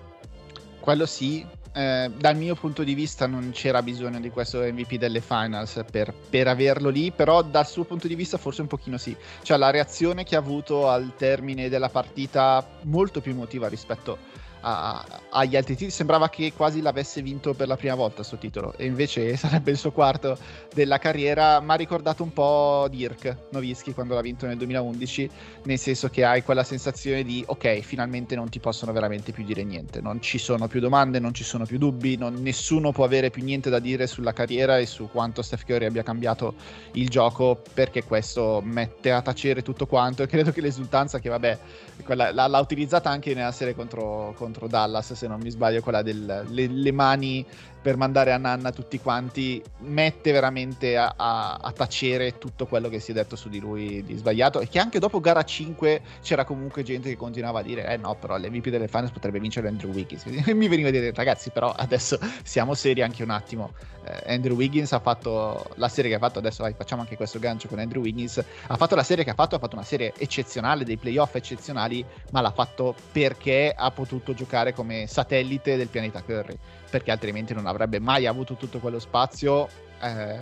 Quello 0.82 1.06
sì, 1.06 1.46
eh, 1.74 2.12
dal 2.18 2.36
mio 2.36 2.56
punto 2.56 2.84
di 2.84 2.94
vista 2.94 3.28
non 3.28 3.52
c'era 3.54 3.82
bisogno 3.82 4.20
di 4.20 4.30
questo 4.30 4.60
MVP 4.60 4.96
delle 4.96 5.22
finals 5.22 5.82
per, 5.90 6.14
per 6.30 6.48
averlo 6.48 6.90
lì, 6.90 7.12
però 7.12 7.42
dal 7.44 7.68
suo 7.68 7.86
punto 7.86 8.08
di 8.08 8.16
vista 8.16 8.38
forse 8.38 8.62
un 8.62 8.68
pochino 8.68 8.98
sì. 8.98 9.16
Cioè 9.42 9.58
la 9.58 9.70
reazione 9.70 10.26
che 10.26 10.36
ha 10.36 10.40
avuto 10.40 10.90
al 10.90 11.14
termine 11.16 11.70
della 11.70 11.90
partita 11.90 12.66
molto 12.84 13.22
più 13.22 13.32
emotiva 13.32 13.70
rispetto 13.70 14.18
a- 14.62 15.06
agli 15.30 15.56
altri 15.56 15.74
titoli, 15.74 15.91
sembrava 15.91 16.30
che 16.30 16.53
quasi 16.53 16.82
l'avesse 16.82 17.22
vinto 17.22 17.53
per 17.53 17.68
la 17.68 17.75
prima 17.75 17.96
volta 17.96 18.24
sto 18.24 18.38
titolo 18.38 18.74
e 18.77 18.86
invece 18.86 19.36
sarebbe 19.38 19.72
il 19.72 19.77
suo 19.77 19.91
quarto 19.91 20.38
della 20.74 20.98
carriera, 20.98 21.60
mi 21.60 21.72
ha 21.72 21.75
ricordato 21.75 22.24
un 22.24 22.32
po' 22.34 22.88
Dirk 22.89 23.38
Nowitzki 23.51 23.94
quando 23.94 24.13
l'ha 24.15 24.22
vinto 24.22 24.46
nel 24.46 24.58
2011, 24.58 25.30
nel 25.63 25.77
senso 25.77 26.10
che 26.10 26.24
hai 26.24 26.44
quella 26.44 26.63
sensazione 26.63 27.24
di 27.24 27.44
ok, 27.46 27.80
finalmente 27.80 28.36
non 28.36 28.50
ti 28.50 28.60
possono 28.60 28.91
veramente 28.91 29.32
più 29.32 29.44
dire 29.44 29.63
niente, 29.63 30.01
non 30.01 30.22
ci 30.22 30.38
sono 30.38 30.68
più 30.68 30.80
domande, 30.80 31.20
non 31.20 31.34
ci 31.34 31.44
sono 31.44 31.65
più 31.65 31.77
dubbi, 31.77 32.18
non- 32.18 32.36
nessuno 32.41 32.91
può 32.91 33.03
avere 33.06 33.30
più 33.30 33.44
niente 33.44 33.70
da 33.70 33.80
dire 33.80 34.08
sulla 34.08 34.34
carriera 34.34 34.77
e 34.77 34.86
su 34.86 35.10
quanto 35.12 35.41
Steph 35.41 35.65
Curry 35.65 35.86
abbia 35.86 36.03
cambiato 36.03 36.56
il 36.94 37.10
gioco 37.10 37.62
perché 37.74 38.03
questo 38.03 38.62
mette 38.63 39.12
a 39.12 39.22
tacere 39.22 39.62
tutto 39.62 39.86
quanto. 39.88 40.24
E 40.24 40.27
credo 40.27 40.51
che 40.51 40.62
l'esultanza 40.62 41.20
che 41.20 41.30
vabbè 41.30 41.60
quella- 42.03 42.32
l'ha, 42.32 42.48
l'ha 42.48 42.60
utilizzata 42.60 43.10
anche 43.10 43.34
nella 43.34 43.51
serie 43.51 43.75
contro, 43.75 44.34
contro 44.36 44.50
Dallas 44.67 45.13
se 45.13 45.27
non 45.27 45.39
mi 45.41 45.50
sbaglio 45.50 45.81
quella 45.81 46.01
delle 46.01 46.43
le 46.48 46.91
mani 46.91 47.46
per 47.81 47.98
mandare 47.98 48.31
a 48.31 48.38
nanna 48.38 48.72
tutti 48.72 49.00
quanti 49.00 49.62
mette 49.79 50.31
veramente 50.31 50.98
a, 50.98 51.13
a- 51.17 51.58
a 51.60 51.72
tacere 51.72 52.38
tutto 52.38 52.67
quello 52.67 52.89
che 52.89 53.00
si 53.00 53.10
è 53.12 53.13
detto 53.13 53.36
su 53.36 53.50
di 53.50 53.60
lui 53.60 54.03
di 54.03 54.15
sbagliato 54.15 54.60
e 54.60 54.67
che 54.67 54.77
anche 54.77 55.00
dopo 55.00 55.20
gara 55.20 55.43
5 55.43 56.01
c'era 56.22 56.46
comunque 56.46 56.84
gente 56.84 57.10
che 57.10 57.17
continuava 57.17 57.60
a 57.60 57.63
dire 57.63 57.88
eh 57.88 57.98
no 57.98 58.15
però 58.15 58.38
l'MVP 58.38 58.70
delle 58.70 58.88
finals 58.88 59.10
potrebbe 59.10 59.39
vincere 59.39 59.67
Andrew 59.67 59.91
Wiggins. 59.91 60.25
Mi 60.53 60.67
veniva 60.67 60.89
a 60.89 60.91
dire 60.91 61.12
ragazzi 61.12 61.50
però 61.50 61.74
adesso 61.75 62.20
siamo 62.43 62.75
seri 62.75 63.01
anche 63.01 63.24
un 63.24 63.31
attimo. 63.31 63.74
Eh, 64.03 64.34
Andrew 64.34 64.55
Wiggins 64.55 64.91
ha 64.93 65.00
fatto 65.00 65.72
la 65.75 65.88
serie 65.88 66.10
che 66.12 66.17
ha 66.17 66.20
fatto 66.20 66.39
adesso 66.39 66.63
vai, 66.63 66.74
facciamo 66.74 67.01
anche 67.01 67.15
questo 67.15 67.39
gancio 67.39 67.67
con 67.67 67.79
Andrew 67.79 68.01
Wiggins 68.01 68.43
ha 68.67 68.75
fatto 68.75 68.96
la 68.96 69.03
serie 69.03 69.24
che 69.24 69.29
ha 69.29 69.36
fatto 69.36 69.55
ha 69.55 69.60
fatto 69.60 69.75
una 69.75 69.86
serie 69.86 70.13
eccezionale 70.17 70.84
dei 70.84 70.98
playoff 70.98 71.36
eccezionali 71.36 72.03
ma 72.31 72.41
l'ha 72.41 72.51
fatto 72.51 72.96
perché 73.12 73.74
ha 73.75 73.91
potuto 73.91 74.34
giocare 74.34 74.40
come 74.74 75.07
satellite 75.07 75.77
del 75.77 75.88
pianeta 75.88 76.21
Curry 76.21 76.57
perché 76.91 77.10
altrimenti 77.10 77.53
non 77.53 77.65
avrebbe 77.65 78.00
mai 78.00 78.27
avuto 78.27 78.55
tutto 78.55 78.79
quello 78.79 79.00
spazio. 79.00 79.67
Eh, 80.01 80.38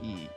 i, 0.00 0.28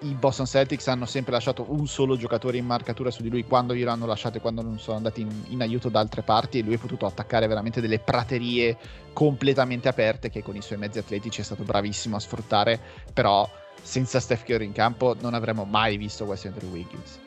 i 0.00 0.14
Boston 0.14 0.46
Celtics 0.46 0.88
hanno 0.88 1.06
sempre 1.06 1.32
lasciato 1.32 1.66
un 1.68 1.86
solo 1.86 2.16
giocatore 2.16 2.56
in 2.56 2.66
marcatura 2.66 3.10
su 3.10 3.22
di 3.22 3.28
lui 3.28 3.44
quando 3.44 3.74
gliel'hanno 3.74 4.06
lasciato 4.06 4.38
e 4.38 4.40
quando 4.40 4.62
non 4.62 4.78
sono 4.78 4.96
andati 4.96 5.20
in, 5.20 5.30
in 5.48 5.60
aiuto 5.60 5.88
da 5.90 6.00
altre 6.00 6.22
parti 6.22 6.58
e 6.58 6.62
lui 6.62 6.74
ha 6.74 6.78
potuto 6.78 7.06
attaccare 7.06 7.46
veramente 7.46 7.80
delle 7.80 7.98
praterie 7.98 8.76
completamente 9.12 9.88
aperte 9.88 10.30
che 10.30 10.42
con 10.42 10.56
i 10.56 10.62
suoi 10.62 10.78
mezzi 10.78 10.98
atletici 10.98 11.42
è 11.42 11.44
stato 11.44 11.62
bravissimo 11.62 12.16
a 12.16 12.20
sfruttare, 12.20 12.80
però 13.12 13.48
senza 13.80 14.18
Steph 14.18 14.44
Curry 14.44 14.64
in 14.64 14.72
campo 14.72 15.14
non 15.20 15.34
avremmo 15.34 15.64
mai 15.64 15.96
visto 15.96 16.24
questo 16.24 16.48
Andrew 16.48 16.70
Wiggins. 16.70 17.20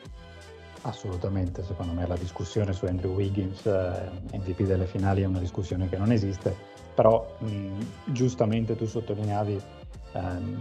Assolutamente, 0.86 1.64
secondo 1.64 1.92
me 1.92 2.06
la 2.06 2.16
discussione 2.16 2.72
su 2.72 2.84
Andrew 2.84 3.12
Wiggins, 3.12 3.66
eh, 3.66 4.08
MVP 4.32 4.62
delle 4.62 4.86
finali, 4.86 5.22
è 5.22 5.26
una 5.26 5.40
discussione 5.40 5.88
che 5.88 5.96
non 5.96 6.12
esiste, 6.12 6.54
però 6.94 7.26
mh, 7.38 8.12
giustamente 8.12 8.76
tu 8.76 8.86
sottolineavi 8.86 9.60
ehm, 10.12 10.60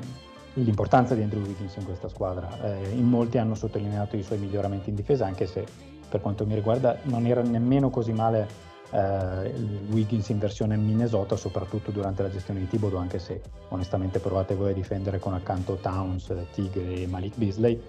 l'importanza 0.56 1.14
di 1.14 1.22
Andrew 1.22 1.44
Wiggins 1.44 1.76
in 1.76 1.86
questa 1.86 2.08
squadra. 2.08 2.50
Eh, 2.64 2.90
in 2.90 3.08
molti 3.08 3.38
hanno 3.38 3.54
sottolineato 3.54 4.16
i 4.16 4.24
suoi 4.24 4.40
miglioramenti 4.40 4.90
in 4.90 4.96
difesa, 4.96 5.28
anche 5.28 5.46
se 5.46 5.64
per 6.10 6.22
quanto 6.22 6.44
mi 6.48 6.56
riguarda 6.56 6.98
non 7.04 7.28
era 7.28 7.44
nemmeno 7.44 7.92
così 7.92 8.12
male 8.12 8.48
eh, 8.90 9.54
Wiggins 9.92 10.30
in 10.30 10.40
versione 10.40 10.76
Minnesota, 10.76 11.36
soprattutto 11.36 11.92
durante 11.92 12.24
la 12.24 12.32
gestione 12.32 12.62
di 12.62 12.68
Thibodeau, 12.68 13.00
anche 13.00 13.20
se 13.20 13.42
onestamente 13.70 14.18
provate 14.18 14.56
voi 14.56 14.72
a 14.72 14.74
difendere 14.74 15.20
con 15.20 15.36
accanto 15.36 15.76
Towns, 15.76 16.34
Tigre 16.52 17.02
e 17.02 17.06
Malik 17.08 17.38
Beasley. 17.38 17.80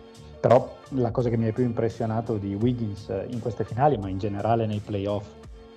Però 0.47 0.77
la 0.91 1.11
cosa 1.11 1.29
che 1.29 1.37
mi 1.37 1.49
ha 1.49 1.53
più 1.53 1.65
impressionato 1.65 2.37
di 2.37 2.55
Wiggins 2.55 3.09
eh, 3.09 3.27
in 3.31 3.41
queste 3.41 3.65
finali, 3.65 3.97
ma 3.97 4.09
in 4.09 4.19
generale 4.19 4.65
nei 4.65 4.79
playoff 4.79 5.27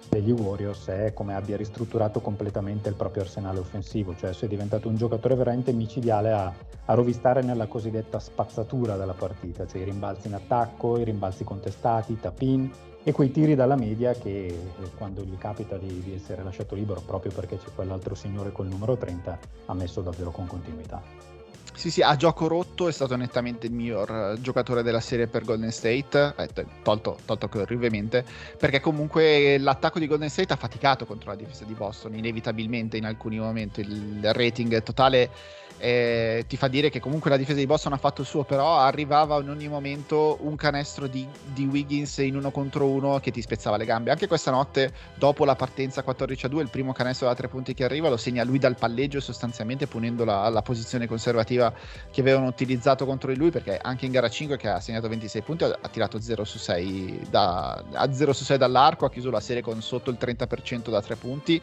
degli 0.08 0.30
Warriors, 0.30 0.86
è 0.90 1.12
come 1.12 1.34
abbia 1.34 1.58
ristrutturato 1.58 2.20
completamente 2.20 2.88
il 2.88 2.94
proprio 2.94 3.24
arsenale 3.24 3.58
offensivo, 3.58 4.16
cioè 4.16 4.32
se 4.32 4.46
è 4.46 4.48
diventato 4.48 4.88
un 4.88 4.96
giocatore 4.96 5.34
veramente 5.34 5.72
micidiale 5.72 6.32
a, 6.32 6.54
a 6.86 6.94
rovistare 6.94 7.42
nella 7.42 7.66
cosiddetta 7.66 8.20
spazzatura 8.20 8.96
della 8.96 9.14
partita, 9.14 9.66
cioè 9.66 9.82
i 9.82 9.86
rimbalzi 9.86 10.28
in 10.28 10.36
attacco, 10.36 11.00
i 11.00 11.04
rimbalzi 11.04 11.44
contestati, 11.44 12.12
i 12.12 12.20
tap-in 12.20 12.72
e 13.02 13.12
quei 13.12 13.32
tiri 13.32 13.56
dalla 13.56 13.76
media 13.76 14.14
che 14.14 14.46
eh, 14.46 14.56
quando 15.00 15.24
gli 15.24 15.38
capita 15.40 15.78
di, 15.78 16.00
di 16.04 16.14
essere 16.14 16.44
lasciato 16.44 16.76
libero 16.76 17.02
proprio 17.02 17.32
perché 17.32 17.58
c'è 17.58 17.70
quell'altro 17.74 18.14
signore 18.14 18.52
col 18.52 18.68
numero 18.68 18.96
30 18.98 19.40
ha 19.66 19.74
messo 19.74 20.02
davvero 20.02 20.30
con 20.30 20.46
continuità. 20.46 21.39
Sì, 21.80 21.92
sì, 21.92 22.02
a 22.02 22.18
gioco 22.18 22.50
rotto 22.50 22.90
è 22.90 22.92
stato 22.92 23.16
nettamente 23.16 23.68
il 23.68 23.72
miglior 23.72 24.12
eh, 24.12 24.42
giocatore 24.42 24.84
della 24.84 25.00
serie 25.00 25.28
per 25.28 25.46
Golden 25.46 25.72
State, 25.72 26.34
eh, 26.36 26.50
tolto, 26.82 27.20
tolto 27.24 27.48
Curry 27.48 27.74
ovviamente, 27.74 28.26
perché 28.58 28.82
comunque 28.82 29.58
l'attacco 29.58 29.98
di 29.98 30.06
Golden 30.06 30.30
State 30.30 30.52
ha 30.52 30.58
faticato 30.58 31.06
contro 31.06 31.30
la 31.30 31.38
difesa 31.38 31.64
di 31.64 31.76
Boston, 31.76 32.16
inevitabilmente 32.16 32.98
in 32.98 33.06
alcuni 33.06 33.40
momenti. 33.40 33.80
Il 33.80 34.34
rating 34.34 34.84
totale 34.84 35.32
eh, 35.80 36.44
ti 36.48 36.58
fa 36.58 36.68
dire 36.68 36.90
che 36.90 37.00
comunque 37.00 37.30
la 37.30 37.38
difesa 37.38 37.58
di 37.58 37.66
Boston 37.66 37.94
ha 37.94 37.98
fatto 37.98 38.22
il 38.22 38.28
suo, 38.28 38.44
però 38.44 38.78
arrivava 38.78 39.40
in 39.40 39.50
ogni 39.50 39.68
momento 39.68 40.38
un 40.42 40.56
canestro 40.56 41.08
di, 41.08 41.26
di 41.54 41.66
Wiggins 41.66 42.18
in 42.18 42.36
uno 42.36 42.52
contro 42.52 42.86
uno 42.86 43.20
che 43.20 43.32
ti 43.32 43.42
spezzava 43.42 43.78
le 43.78 43.86
gambe. 43.86 44.12
Anche 44.12 44.28
questa 44.28 44.52
notte, 44.52 44.94
dopo 45.16 45.46
la 45.46 45.56
partenza 45.56 46.04
14 46.04 46.46
a 46.46 46.50
2, 46.50 46.62
il 46.62 46.70
primo 46.70 46.92
canestro 46.92 47.28
da 47.28 47.36
tre 47.36 47.48
punti 47.48 47.74
che 47.74 47.86
arriva 47.86 48.10
lo 48.10 48.18
segna 48.18 48.44
lui 48.44 48.60
dal 48.60 48.76
palleggio 48.76 49.22
sostanzialmente 49.22 49.88
punendo 49.88 50.26
la, 50.26 50.50
la 50.50 50.62
posizione 50.62 51.08
conservativa 51.08 51.74
che 52.12 52.22
avevano 52.22 52.48
utilizzato 52.48 53.06
contro 53.06 53.32
di 53.32 53.38
lui 53.38 53.50
perché 53.50 53.78
anche 53.82 54.06
in 54.06 54.12
gara 54.12 54.30
5 54.30 54.58
che 54.58 54.68
ha 54.68 54.80
segnato 54.82 55.08
26 55.08 55.42
punti 55.42 55.64
ha, 55.64 55.78
ha 55.80 55.88
tirato 55.88 56.20
0 56.20 56.44
su 56.44 56.58
6 56.58 57.28
da, 57.30 57.84
a 57.94 58.14
0 58.14 58.34
su 58.34 58.44
6 58.44 58.58
dall'arco, 58.58 59.06
ha 59.06 59.10
chiuso 59.10 59.30
la 59.30 59.40
serie 59.40 59.62
con 59.62 59.82
sotto 59.82 60.10
il 60.10 60.18
30% 60.20 60.90
da 60.90 61.02
tre 61.02 61.16
punti 61.16 61.62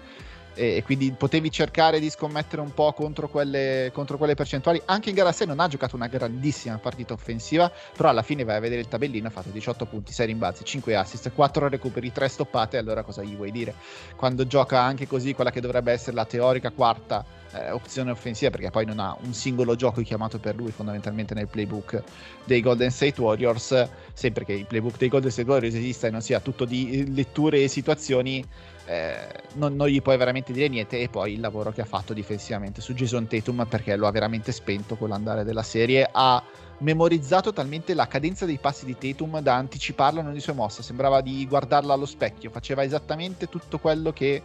e, 0.57 0.83
quindi 0.85 1.13
potevi 1.13 1.51
cercare 1.51 2.01
di 2.01 2.11
scommettere 2.11 2.63
un 2.63 2.73
po' 2.73 2.93
contro 2.93 3.29
quelle, 3.29 3.91
contro 3.93 4.17
quelle 4.17 4.35
percentuali. 4.35 4.81
Anche 4.87 5.11
in 5.11 5.15
gara 5.15 5.31
6 5.31 5.47
non 5.47 5.61
ha 5.61 5.69
giocato 5.69 5.95
una 5.95 6.09
grandissima 6.09 6.79
partita 6.79 7.13
offensiva, 7.13 7.71
però 7.95 8.09
alla 8.09 8.23
fine 8.23 8.43
vai 8.43 8.57
a 8.57 8.61
vedere 8.61 8.81
il 8.81 8.89
tabellino, 8.89 9.29
ha 9.29 9.31
fatto 9.31 9.51
18 9.51 9.85
punti, 9.87 10.13
6 10.13 10.27
rimbalzi, 10.27 10.65
5 10.65 10.97
assist, 10.97 11.31
4 11.33 11.69
recuperi, 11.69 12.11
3 12.11 12.29
stoppate, 12.29 12.79
allora 12.79 13.03
cosa 13.03 13.23
gli 13.23 13.37
vuoi 13.37 13.53
dire? 13.53 13.75
Quando 14.17 14.47
gioca 14.47 14.81
anche 14.81 15.07
così 15.07 15.35
quella 15.35 15.51
che 15.51 15.61
dovrebbe 15.61 15.93
essere 15.93 16.17
la 16.17 16.25
teorica 16.25 16.71
quarta 16.71 17.25
eh, 17.53 17.71
opzione 17.71 18.11
offensiva, 18.11 18.51
perché 18.51 18.71
poi 18.71 18.85
non 18.85 18.99
ha 18.99 19.17
un 19.23 19.35
singolo 19.35 19.77
gioco 19.77 20.01
chiamato 20.03 20.39
per 20.39 20.57
lui 20.57 20.71
fondamentalmente 20.71 21.35
nel 21.35 21.49
playbook 21.49 22.03
dei 22.45 22.61
Golden 22.61 22.91
State 22.91 23.21
Warriors, 23.21 23.89
sempre 24.13 24.45
che 24.45 24.53
il 24.53 24.67
playbook 24.67 24.97
dei 24.97 25.09
Golden 25.09 25.31
State 25.31 25.49
Warriors 25.49 25.75
esista 25.75 26.07
e 26.07 26.11
non 26.11 26.21
sia 26.21 26.41
tutto 26.41 26.65
di 26.65 27.13
letture 27.15 27.63
e 27.63 27.69
situazioni, 27.69 28.45
eh, 28.87 29.27
non, 29.55 29.75
non, 29.75 29.89
gli 29.89 30.01
puoi 30.01 30.17
veramente 30.17 30.53
dire 30.53 30.69
niente. 30.69 31.01
E 31.01 31.09
poi 31.09 31.35
il 31.35 31.41
lavoro 31.41 31.73
che 31.73 31.81
ha 31.81 31.87
fatto 31.87 32.13
difensivamente 32.13 32.81
su 32.81 32.95
Jason 32.95 33.27
Tatum, 33.27 33.67
perché 33.69 33.97
lo 33.97 34.07
ha 34.07 34.11
veramente 34.11 34.53
spento 34.53 34.97
con 34.97 35.09
l'andare 35.09 35.45
della 35.45 35.63
serie. 35.63 36.09
Ha 36.11 36.43
memorizzato 36.79 37.53
talmente 37.53 37.95
la 37.95 38.07
cadenza 38.07 38.45
dei 38.45 38.59
passi 38.59 38.85
di 38.85 38.97
Tatum 38.97 39.41
da 39.41 39.55
anticiparla 39.57 40.21
in 40.21 40.27
ogni 40.27 40.41
sua 40.41 40.53
mossa. 40.53 40.83
Sembrava 40.83 41.21
di 41.21 41.47
guardarla 41.47 41.93
allo 41.93 42.07
specchio, 42.07 42.51
faceva 42.51 42.85
esattamente 42.85 43.49
tutto 43.49 43.79
quello 43.79 44.13
che 44.13 44.43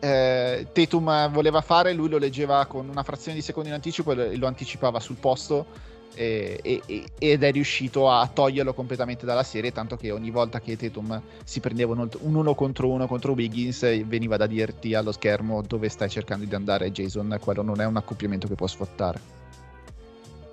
eh, 0.00 0.66
Tatum 0.72 1.30
voleva 1.30 1.60
fare, 1.60 1.92
lui 1.92 2.08
lo 2.08 2.18
leggeva 2.18 2.64
con 2.66 2.88
una 2.88 3.02
frazione 3.02 3.36
di 3.36 3.42
secondo 3.42 3.68
in 3.68 3.74
anticipo 3.74 4.12
e 4.12 4.36
lo 4.36 4.46
anticipava 4.46 4.98
sul 4.98 5.16
posto 5.16 5.88
eh, 6.14 6.58
e, 6.62 7.04
ed 7.18 7.42
è 7.42 7.52
riuscito 7.52 8.10
a 8.10 8.28
toglierlo 8.32 8.74
completamente 8.74 9.26
dalla 9.26 9.42
serie, 9.42 9.72
tanto 9.72 9.96
che 9.96 10.10
ogni 10.10 10.30
volta 10.30 10.60
che 10.60 10.76
Tatum 10.76 11.20
si 11.44 11.60
prendeva 11.60 11.92
un, 11.92 12.08
un 12.20 12.34
uno 12.34 12.54
contro 12.54 12.88
uno 12.88 13.06
contro 13.06 13.32
Wiggins 13.32 14.04
veniva 14.04 14.36
da 14.36 14.46
dirti 14.46 14.94
allo 14.94 15.12
schermo 15.12 15.62
dove 15.62 15.88
stai 15.88 16.08
cercando 16.08 16.44
di 16.44 16.54
andare 16.54 16.90
Jason, 16.90 17.38
quello 17.40 17.62
non 17.62 17.80
è 17.80 17.86
un 17.86 17.96
accoppiamento 17.96 18.46
che 18.48 18.54
può 18.54 18.66
sfruttare. 18.66 19.38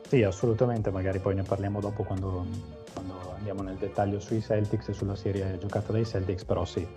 Sì, 0.08 0.24
assolutamente, 0.24 0.90
magari 0.90 1.20
poi 1.20 1.36
ne 1.36 1.44
parliamo 1.44 1.82
dopo 1.82 2.04
quando, 2.04 2.46
quando 2.94 3.34
andiamo 3.36 3.62
nel 3.62 3.76
dettaglio 3.76 4.20
sui 4.20 4.42
Celtics 4.42 4.88
e 4.88 4.94
sulla 4.94 5.16
serie 5.16 5.58
giocata 5.60 5.92
dai 5.92 6.06
Celtics, 6.06 6.46
però 6.46 6.64
sì, 6.64 6.88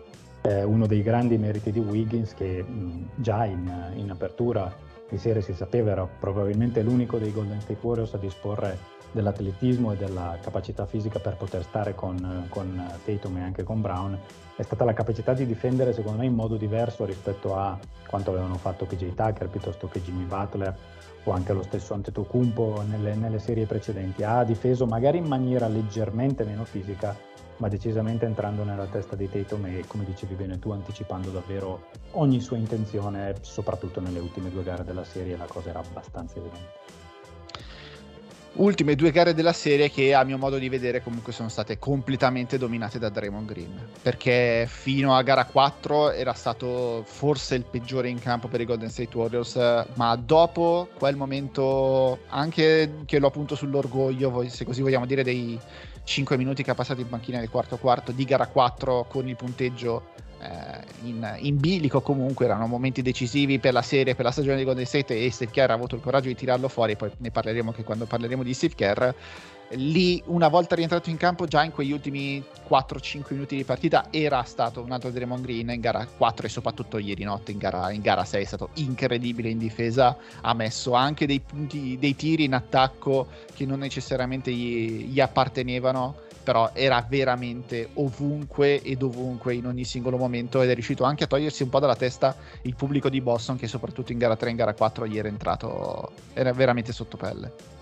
uno 0.42 0.86
dei 0.86 1.02
grandi 1.02 1.36
meriti 1.36 1.72
di 1.72 1.80
Wiggins 1.80 2.34
che 2.34 2.62
mh, 2.62 3.08
già 3.16 3.44
in, 3.44 3.92
in 3.96 4.10
apertura 4.10 4.72
di 5.10 5.18
serie 5.18 5.42
si 5.42 5.52
sapeva 5.52 5.90
era 5.90 6.06
probabilmente 6.06 6.82
l'unico 6.82 7.18
dei 7.18 7.32
Golden 7.32 7.60
State 7.60 7.80
Warriors 7.82 8.14
a 8.14 8.18
disporre 8.18 8.98
dell'atletismo 9.12 9.92
e 9.92 9.96
della 9.96 10.38
capacità 10.40 10.86
fisica 10.86 11.18
per 11.18 11.36
poter 11.36 11.64
stare 11.64 11.94
con, 11.94 12.46
con 12.48 12.98
Tatum 13.04 13.38
e 13.38 13.42
anche 13.42 13.64
con 13.64 13.80
Brown. 13.80 14.18
È 14.54 14.62
stata 14.62 14.84
la 14.84 14.92
capacità 14.92 15.32
di 15.32 15.46
difendere 15.46 15.92
secondo 15.92 16.20
me 16.20 16.26
in 16.26 16.34
modo 16.34 16.56
diverso 16.56 17.04
rispetto 17.04 17.56
a 17.56 17.78
quanto 18.06 18.30
avevano 18.30 18.54
fatto 18.54 18.84
PJ 18.84 19.14
Tucker 19.14 19.48
piuttosto 19.48 19.88
che 19.88 20.00
Jimmy 20.02 20.24
Butler 20.24 20.76
o 21.24 21.32
anche 21.32 21.52
lo 21.52 21.62
stesso 21.62 21.94
Antetokounmpo 21.94 22.84
nelle, 22.88 23.14
nelle 23.14 23.38
serie 23.38 23.66
precedenti. 23.66 24.22
Ha 24.22 24.44
difeso 24.44 24.86
magari 24.86 25.18
in 25.18 25.26
maniera 25.26 25.66
leggermente 25.66 26.44
meno 26.44 26.64
fisica 26.64 27.16
ma 27.60 27.68
decisamente 27.68 28.24
entrando 28.24 28.64
nella 28.64 28.86
testa 28.86 29.16
di 29.16 29.28
Tatum 29.30 29.66
e 29.66 29.84
come 29.86 30.04
dicevi 30.04 30.34
bene 30.34 30.58
tu 30.58 30.70
anticipando 30.70 31.30
davvero 31.30 31.88
ogni 32.12 32.40
sua 32.40 32.56
intenzione, 32.56 33.34
soprattutto 33.42 34.00
nelle 34.00 34.18
ultime 34.18 34.50
due 34.50 34.62
gare 34.62 34.82
della 34.82 35.04
serie 35.04 35.36
la 35.36 35.46
cosa 35.46 35.70
era 35.70 35.78
abbastanza 35.78 36.38
evidente. 36.38 37.08
Ultime 38.52 38.96
due 38.96 39.12
gare 39.12 39.32
della 39.32 39.52
serie 39.52 39.90
che 39.90 40.12
a 40.12 40.24
mio 40.24 40.36
modo 40.36 40.58
di 40.58 40.68
vedere 40.68 41.02
comunque 41.02 41.32
sono 41.32 41.48
state 41.48 41.78
completamente 41.78 42.58
dominate 42.58 42.98
da 42.98 43.08
Draymond 43.08 43.46
Green 43.46 43.88
perché 44.02 44.66
fino 44.68 45.14
a 45.14 45.22
gara 45.22 45.44
4 45.44 46.10
era 46.10 46.32
stato 46.32 47.04
forse 47.06 47.54
il 47.54 47.64
peggiore 47.64 48.08
in 48.08 48.18
campo 48.18 48.48
per 48.48 48.60
i 48.60 48.64
Golden 48.64 48.90
State 48.90 49.16
Warriors 49.16 49.86
ma 49.94 50.16
dopo 50.16 50.88
quel 50.98 51.14
momento 51.14 52.22
anche 52.26 53.02
che 53.06 53.20
lo 53.20 53.28
appunto 53.28 53.54
sull'orgoglio 53.54 54.48
se 54.48 54.64
così 54.64 54.82
vogliamo 54.82 55.06
dire 55.06 55.22
dei, 55.22 55.58
5 56.10 56.36
minuti 56.36 56.64
che 56.64 56.72
ha 56.72 56.74
passato 56.74 57.00
in 57.00 57.08
panchina 57.08 57.38
nel 57.38 57.48
quarto 57.48 57.76
quarto 57.76 58.10
di 58.10 58.24
gara 58.24 58.48
4 58.48 59.06
con 59.08 59.28
il 59.28 59.36
punteggio 59.36 60.08
eh, 60.40 60.84
in, 61.04 61.36
in, 61.38 61.56
bilico 61.60 62.00
comunque 62.00 62.46
erano 62.46 62.66
momenti 62.66 63.00
decisivi 63.00 63.60
per 63.60 63.72
la 63.72 63.82
serie, 63.82 64.16
per 64.16 64.24
la 64.24 64.32
stagione 64.32 64.56
di 64.56 64.64
Golden 64.64 64.86
State 64.86 65.24
e 65.24 65.30
Steve 65.30 65.52
Kerr 65.52 65.70
ha 65.70 65.74
avuto 65.74 65.94
il 65.94 66.00
coraggio 66.00 66.26
di 66.26 66.34
tirarlo 66.34 66.66
fuori, 66.66 66.96
poi 66.96 67.12
ne 67.18 67.30
parleremo 67.30 67.68
anche 67.70 67.84
quando 67.84 68.06
parleremo 68.06 68.42
di 68.42 68.54
Steve 68.54 68.74
Kerr 68.74 69.14
lì 69.74 70.22
una 70.26 70.48
volta 70.48 70.74
rientrato 70.74 71.10
in 71.10 71.16
campo 71.16 71.46
già 71.46 71.62
in 71.62 71.70
quegli 71.70 71.92
ultimi 71.92 72.42
4-5 72.68 73.22
minuti 73.30 73.56
di 73.56 73.64
partita 73.64 74.06
era 74.10 74.42
stato 74.42 74.80
un 74.80 74.90
altro 74.90 75.10
Draymond 75.10 75.42
Green 75.42 75.70
in 75.70 75.80
gara 75.80 76.06
4 76.06 76.46
e 76.46 76.48
soprattutto 76.48 76.98
ieri 76.98 77.24
notte 77.24 77.52
in 77.52 77.58
gara, 77.58 77.90
in 77.90 78.00
gara 78.00 78.24
6 78.24 78.42
è 78.42 78.46
stato 78.46 78.70
incredibile 78.74 79.48
in 79.48 79.58
difesa 79.58 80.16
ha 80.40 80.54
messo 80.54 80.94
anche 80.94 81.26
dei 81.26 81.40
punti 81.40 81.98
dei 81.98 82.16
tiri 82.16 82.44
in 82.44 82.54
attacco 82.54 83.28
che 83.54 83.64
non 83.66 83.78
necessariamente 83.78 84.52
gli, 84.52 85.04
gli 85.06 85.20
appartenevano 85.20 86.28
però 86.42 86.70
era 86.72 87.04
veramente 87.08 87.90
ovunque 87.94 88.80
e 88.82 88.96
dovunque 88.96 89.54
in 89.54 89.66
ogni 89.66 89.84
singolo 89.84 90.16
momento 90.16 90.62
ed 90.62 90.70
è 90.70 90.74
riuscito 90.74 91.04
anche 91.04 91.24
a 91.24 91.26
togliersi 91.26 91.62
un 91.62 91.68
po' 91.68 91.78
dalla 91.78 91.96
testa 91.96 92.34
il 92.62 92.74
pubblico 92.74 93.08
di 93.08 93.20
Boston 93.20 93.56
che 93.56 93.68
soprattutto 93.68 94.10
in 94.10 94.18
gara 94.18 94.36
3 94.36 94.48
e 94.48 94.50
in 94.50 94.56
gara 94.56 94.74
4 94.74 95.06
gli 95.06 95.18
era 95.18 95.28
entrato 95.28 96.12
era 96.32 96.52
veramente 96.52 96.92
sotto 96.92 97.16
pelle 97.16 97.78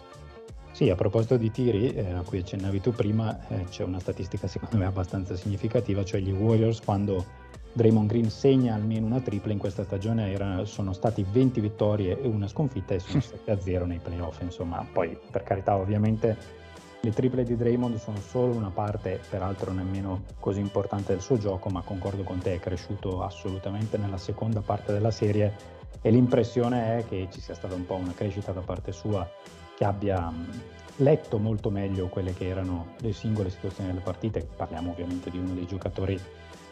sì, 0.79 0.91
a 0.91 0.95
proposito 0.95 1.37
di 1.37 1.51
tiri, 1.51 1.93
eh, 1.93 2.13
a 2.13 2.23
cui 2.23 2.39
accennavi 2.39 2.81
tu 2.81 2.93
prima, 2.93 3.37
eh, 3.49 3.65
c'è 3.65 3.83
una 3.83 3.99
statistica 3.99 4.47
secondo 4.47 4.77
me 4.77 4.85
abbastanza 4.85 5.35
significativa, 5.35 6.05
cioè 6.05 6.21
gli 6.21 6.31
Warriors 6.31 6.81
quando 6.83 7.25
Draymond 7.73 8.09
Green 8.09 8.31
segna 8.31 8.77
almeno 8.77 9.07
una 9.07 9.19
tripla 9.19 9.51
in 9.51 9.59
questa 9.59 9.83
stagione 9.83 10.31
era, 10.33 10.65
sono 10.67 10.93
stati 10.93 11.27
20 11.29 11.59
vittorie 11.59 12.23
e 12.23 12.29
una 12.29 12.47
sconfitta 12.47 12.95
e 12.95 13.01
sono 13.01 13.21
7-0 13.21 13.87
nei 13.87 13.99
playoff, 13.99 14.41
insomma, 14.43 14.87
poi 14.93 15.19
per 15.29 15.43
carità 15.43 15.75
ovviamente 15.75 16.37
le 17.01 17.11
triple 17.11 17.43
di 17.43 17.57
Draymond 17.57 17.97
sono 17.97 18.21
solo 18.21 18.55
una 18.55 18.71
parte, 18.71 19.21
peraltro 19.29 19.73
nemmeno 19.73 20.27
così 20.39 20.61
importante 20.61 21.13
del 21.13 21.23
suo 21.23 21.39
gioco, 21.39 21.71
ma 21.71 21.83
concordo 21.83 22.23
con 22.23 22.39
te, 22.39 22.55
è 22.55 22.61
cresciuto 22.61 23.25
assolutamente 23.25 23.99
nella 23.99 24.17
seconda 24.17 24.61
parte 24.61 24.93
della 24.93 25.11
serie 25.11 25.53
e 26.01 26.11
l'impressione 26.13 26.99
è 26.99 27.05
che 27.09 27.27
ci 27.33 27.41
sia 27.41 27.55
stata 27.55 27.75
un 27.75 27.85
po' 27.85 27.97
una 27.97 28.15
crescita 28.15 28.53
da 28.53 28.61
parte 28.61 28.93
sua 28.93 29.29
che 29.79 29.85
abbia 29.85 30.33
letto 30.97 31.39
molto 31.39 31.71
meglio 31.71 32.09
quelle 32.09 32.35
che 32.35 32.49
erano 32.49 32.95
le 32.99 33.13
singole 33.13 33.49
situazioni 33.49 33.91
delle 33.91 34.03
partite. 34.03 34.45
Parliamo 34.57 34.91
ovviamente 34.91 35.31
di 35.31 35.39
uno 35.39 35.55
dei 35.55 35.67
giocatori 35.67 36.21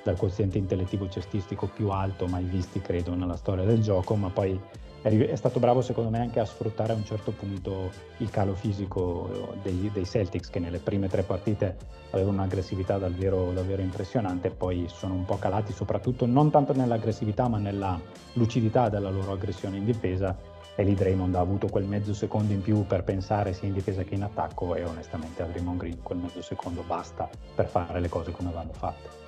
dal 0.02 0.16
quoziente 0.16 0.58
intellettivo 0.58 1.08
cestistico 1.08 1.68
più 1.68 1.90
alto 1.90 2.26
mai 2.26 2.42
visti, 2.42 2.80
credo, 2.80 3.14
nella 3.14 3.36
storia 3.36 3.62
del 3.62 3.80
gioco, 3.80 4.16
ma 4.16 4.28
poi 4.30 4.60
è 5.02 5.36
stato 5.36 5.60
bravo 5.60 5.82
secondo 5.82 6.10
me 6.10 6.18
anche 6.18 6.40
a 6.40 6.44
sfruttare 6.44 6.94
a 6.94 6.96
un 6.96 7.04
certo 7.04 7.30
punto 7.30 7.92
il 8.16 8.30
calo 8.30 8.54
fisico 8.54 9.54
dei, 9.62 9.88
dei 9.92 10.04
Celtics 10.04 10.50
che 10.50 10.58
nelle 10.58 10.78
prime 10.78 11.06
tre 11.06 11.22
partite 11.22 11.76
avevano 12.10 12.38
un'aggressività 12.38 12.98
davvero, 12.98 13.52
davvero 13.52 13.82
impressionante 13.82 14.50
poi 14.50 14.86
sono 14.88 15.14
un 15.14 15.24
po' 15.24 15.38
calati 15.38 15.72
soprattutto 15.72 16.26
non 16.26 16.50
tanto 16.50 16.72
nell'aggressività 16.72 17.46
ma 17.46 17.58
nella 17.58 18.00
lucidità 18.32 18.88
della 18.88 19.10
loro 19.10 19.30
aggressione 19.30 19.76
in 19.76 19.84
difesa 19.84 20.36
e 20.76 20.84
lì 20.84 20.94
Draymond 20.94 21.34
ha 21.34 21.40
avuto 21.40 21.66
quel 21.68 21.84
mezzo 21.84 22.14
secondo 22.14 22.52
in 22.52 22.60
più 22.60 22.86
per 22.86 23.02
pensare 23.02 23.54
sia 23.54 23.66
in 23.66 23.74
difesa 23.74 24.04
che 24.04 24.14
in 24.14 24.22
attacco 24.22 24.74
e 24.74 24.84
onestamente 24.84 25.42
a 25.42 25.46
Draymond 25.46 25.78
Green 25.78 26.02
quel 26.02 26.18
mezzo 26.18 26.42
secondo 26.42 26.82
basta 26.86 27.28
per 27.54 27.66
fare 27.66 27.98
le 27.98 28.08
cose 28.08 28.30
come 28.30 28.52
vanno 28.52 28.72
fatte. 28.72 29.25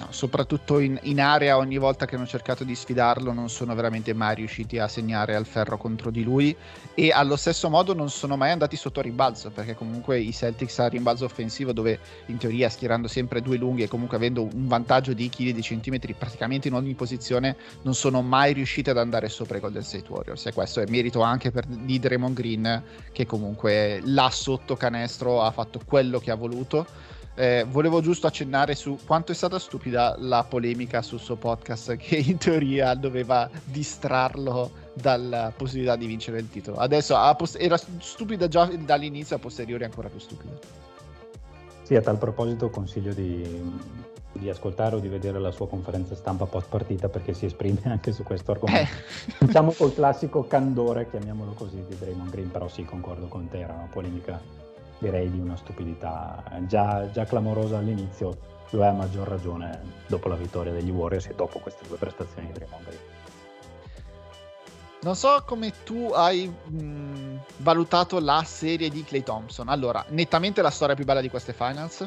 No, 0.00 0.06
soprattutto 0.12 0.78
in, 0.78 0.98
in, 1.02 1.20
area 1.20 1.58
ogni 1.58 1.76
volta 1.76 2.06
che 2.06 2.16
hanno 2.16 2.26
cercato 2.26 2.64
di 2.64 2.74
sfidarlo 2.74 3.34
non 3.34 3.50
sono 3.50 3.74
veramente 3.74 4.14
mai 4.14 4.34
riusciti 4.34 4.78
a 4.78 4.88
segnare 4.88 5.34
al 5.34 5.44
ferro 5.44 5.76
contro 5.76 6.10
di 6.10 6.22
lui. 6.22 6.56
E 6.94 7.10
allo 7.12 7.36
stesso 7.36 7.68
modo 7.68 7.92
non 7.92 8.08
sono 8.08 8.38
mai 8.38 8.50
andati 8.50 8.76
sotto 8.76 9.02
rimbalzo 9.02 9.50
perché 9.50 9.74
comunque 9.74 10.18
i 10.18 10.32
Celtics 10.32 10.78
a 10.78 10.88
rimbalzo 10.88 11.26
offensivo 11.26 11.72
dove 11.72 11.98
in 12.26 12.38
teoria 12.38 12.70
schierando 12.70 13.08
sempre 13.08 13.42
due 13.42 13.58
lunghi 13.58 13.82
e 13.82 13.88
comunque 13.88 14.16
avendo 14.16 14.42
un 14.42 14.66
vantaggio 14.66 15.12
di 15.12 15.28
chili 15.28 15.52
di 15.52 15.60
centimetri 15.60 16.14
praticamente 16.14 16.68
in 16.68 16.74
ogni 16.74 16.94
posizione 16.94 17.54
non 17.82 17.94
sono 17.94 18.22
mai 18.22 18.54
riusciti 18.54 18.88
ad 18.88 18.96
andare 18.96 19.28
sopra 19.28 19.58
i 19.58 19.60
Golden 19.60 19.82
State 19.82 20.06
Warriors. 20.08 20.46
E 20.46 20.54
questo 20.54 20.80
è 20.80 20.86
merito 20.88 21.20
anche 21.20 21.50
per, 21.50 21.66
di 21.66 21.98
Draymond 21.98 22.34
Green 22.34 22.82
che 23.12 23.26
comunque 23.26 24.00
là 24.04 24.30
sotto 24.30 24.76
canestro 24.76 25.42
ha 25.42 25.50
fatto 25.50 25.78
quello 25.84 26.20
che 26.20 26.30
ha 26.30 26.36
voluto 26.36 26.86
eh, 27.34 27.64
volevo 27.68 28.00
giusto 28.00 28.26
accennare 28.26 28.74
su 28.74 28.98
quanto 29.06 29.32
è 29.32 29.34
stata 29.34 29.58
stupida 29.58 30.16
la 30.18 30.44
polemica 30.44 31.00
sul 31.02 31.20
suo 31.20 31.36
podcast 31.36 31.96
che 31.98 32.16
in 32.16 32.38
teoria 32.38 32.94
doveva 32.94 33.48
distrarlo 33.64 34.88
dalla 34.94 35.52
possibilità 35.56 35.96
di 35.96 36.06
vincere 36.06 36.38
il 36.38 36.50
titolo. 36.50 36.78
Adesso 36.78 37.16
post- 37.36 37.56
era 37.58 37.78
stupida 37.98 38.48
già 38.48 38.66
dall'inizio, 38.66 39.36
a 39.36 39.38
posteriori 39.38 39.84
ancora 39.84 40.08
più 40.08 40.18
stupida. 40.18 40.52
Sì, 41.82 41.96
a 41.96 42.00
tal 42.02 42.18
proposito 42.18 42.70
consiglio 42.70 43.12
di, 43.12 43.42
di 44.32 44.48
ascoltare 44.48 44.96
o 44.96 44.98
di 44.98 45.08
vedere 45.08 45.40
la 45.40 45.50
sua 45.50 45.68
conferenza 45.68 46.14
stampa 46.14 46.46
post 46.46 46.68
partita 46.68 47.08
perché 47.08 47.32
si 47.32 47.46
esprime 47.46 47.80
anche 47.90 48.12
su 48.12 48.22
questo 48.22 48.52
argomento. 48.52 48.90
Eh. 49.40 49.46
Diciamo 49.46 49.72
col 49.72 49.94
classico 49.94 50.46
candore, 50.46 51.08
chiamiamolo 51.08 51.52
così, 51.52 51.82
di 51.88 51.96
Draymond 51.98 52.30
Green, 52.30 52.50
però 52.50 52.68
sì, 52.68 52.84
concordo 52.84 53.26
con 53.26 53.48
te, 53.48 53.60
era 53.60 53.72
una 53.72 53.88
polemica 53.90 54.59
direi 55.00 55.30
di 55.30 55.40
una 55.40 55.56
stupidità 55.56 56.44
già, 56.66 57.10
già 57.10 57.24
clamorosa 57.24 57.78
all'inizio, 57.78 58.36
lo 58.70 58.84
è 58.84 58.86
a 58.86 58.92
maggior 58.92 59.26
ragione 59.26 59.80
dopo 60.06 60.28
la 60.28 60.36
vittoria 60.36 60.72
degli 60.72 60.90
Warriors 60.90 61.26
e 61.26 61.34
dopo 61.34 61.58
queste 61.58 61.86
due 61.88 61.96
prestazioni 61.96 62.46
di 62.46 62.52
Draymond 62.52 62.84
Green. 62.84 62.98
Non 65.02 65.16
so 65.16 65.42
come 65.46 65.72
tu 65.82 66.10
hai 66.12 66.46
mh, 66.46 67.38
valutato 67.56 68.20
la 68.20 68.42
serie 68.44 68.90
di 68.90 69.02
Clay 69.02 69.22
Thompson. 69.22 69.68
Allora, 69.68 70.04
nettamente 70.10 70.60
la 70.60 70.70
storia 70.70 70.94
più 70.94 71.06
bella 71.06 71.22
di 71.22 71.30
queste 71.30 71.54
finals 71.54 72.06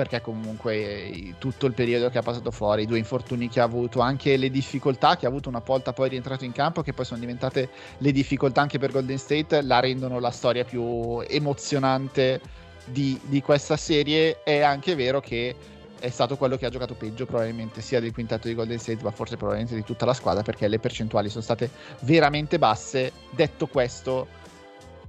perché 0.00 0.22
comunque 0.22 1.34
tutto 1.36 1.66
il 1.66 1.74
periodo 1.74 2.08
che 2.08 2.16
ha 2.16 2.22
passato 2.22 2.50
fuori, 2.50 2.84
i 2.84 2.86
due 2.86 2.96
infortuni 2.96 3.50
che 3.50 3.60
ha 3.60 3.64
avuto, 3.64 4.00
anche 4.00 4.38
le 4.38 4.48
difficoltà 4.48 5.18
che 5.18 5.26
ha 5.26 5.28
avuto 5.28 5.50
una 5.50 5.60
volta 5.62 5.92
poi 5.92 6.08
rientrato 6.08 6.46
in 6.46 6.52
campo, 6.52 6.80
che 6.80 6.94
poi 6.94 7.04
sono 7.04 7.20
diventate 7.20 7.68
le 7.98 8.10
difficoltà 8.10 8.62
anche 8.62 8.78
per 8.78 8.92
Golden 8.92 9.18
State, 9.18 9.60
la 9.60 9.78
rendono 9.78 10.18
la 10.18 10.30
storia 10.30 10.64
più 10.64 11.22
emozionante 11.28 12.40
di, 12.86 13.20
di 13.24 13.42
questa 13.42 13.76
serie. 13.76 14.42
È 14.42 14.62
anche 14.62 14.94
vero 14.94 15.20
che 15.20 15.54
è 15.98 16.08
stato 16.08 16.38
quello 16.38 16.56
che 16.56 16.64
ha 16.64 16.70
giocato 16.70 16.94
peggio 16.94 17.26
probabilmente 17.26 17.82
sia 17.82 18.00
del 18.00 18.14
quintetto 18.14 18.48
di 18.48 18.54
Golden 18.54 18.78
State 18.78 19.02
ma 19.02 19.10
forse 19.10 19.36
probabilmente 19.36 19.74
di 19.74 19.84
tutta 19.84 20.06
la 20.06 20.14
squadra 20.14 20.42
perché 20.42 20.66
le 20.66 20.78
percentuali 20.78 21.28
sono 21.28 21.42
state 21.42 21.68
veramente 22.00 22.58
basse 22.58 23.12
detto 23.32 23.66
questo 23.66 24.26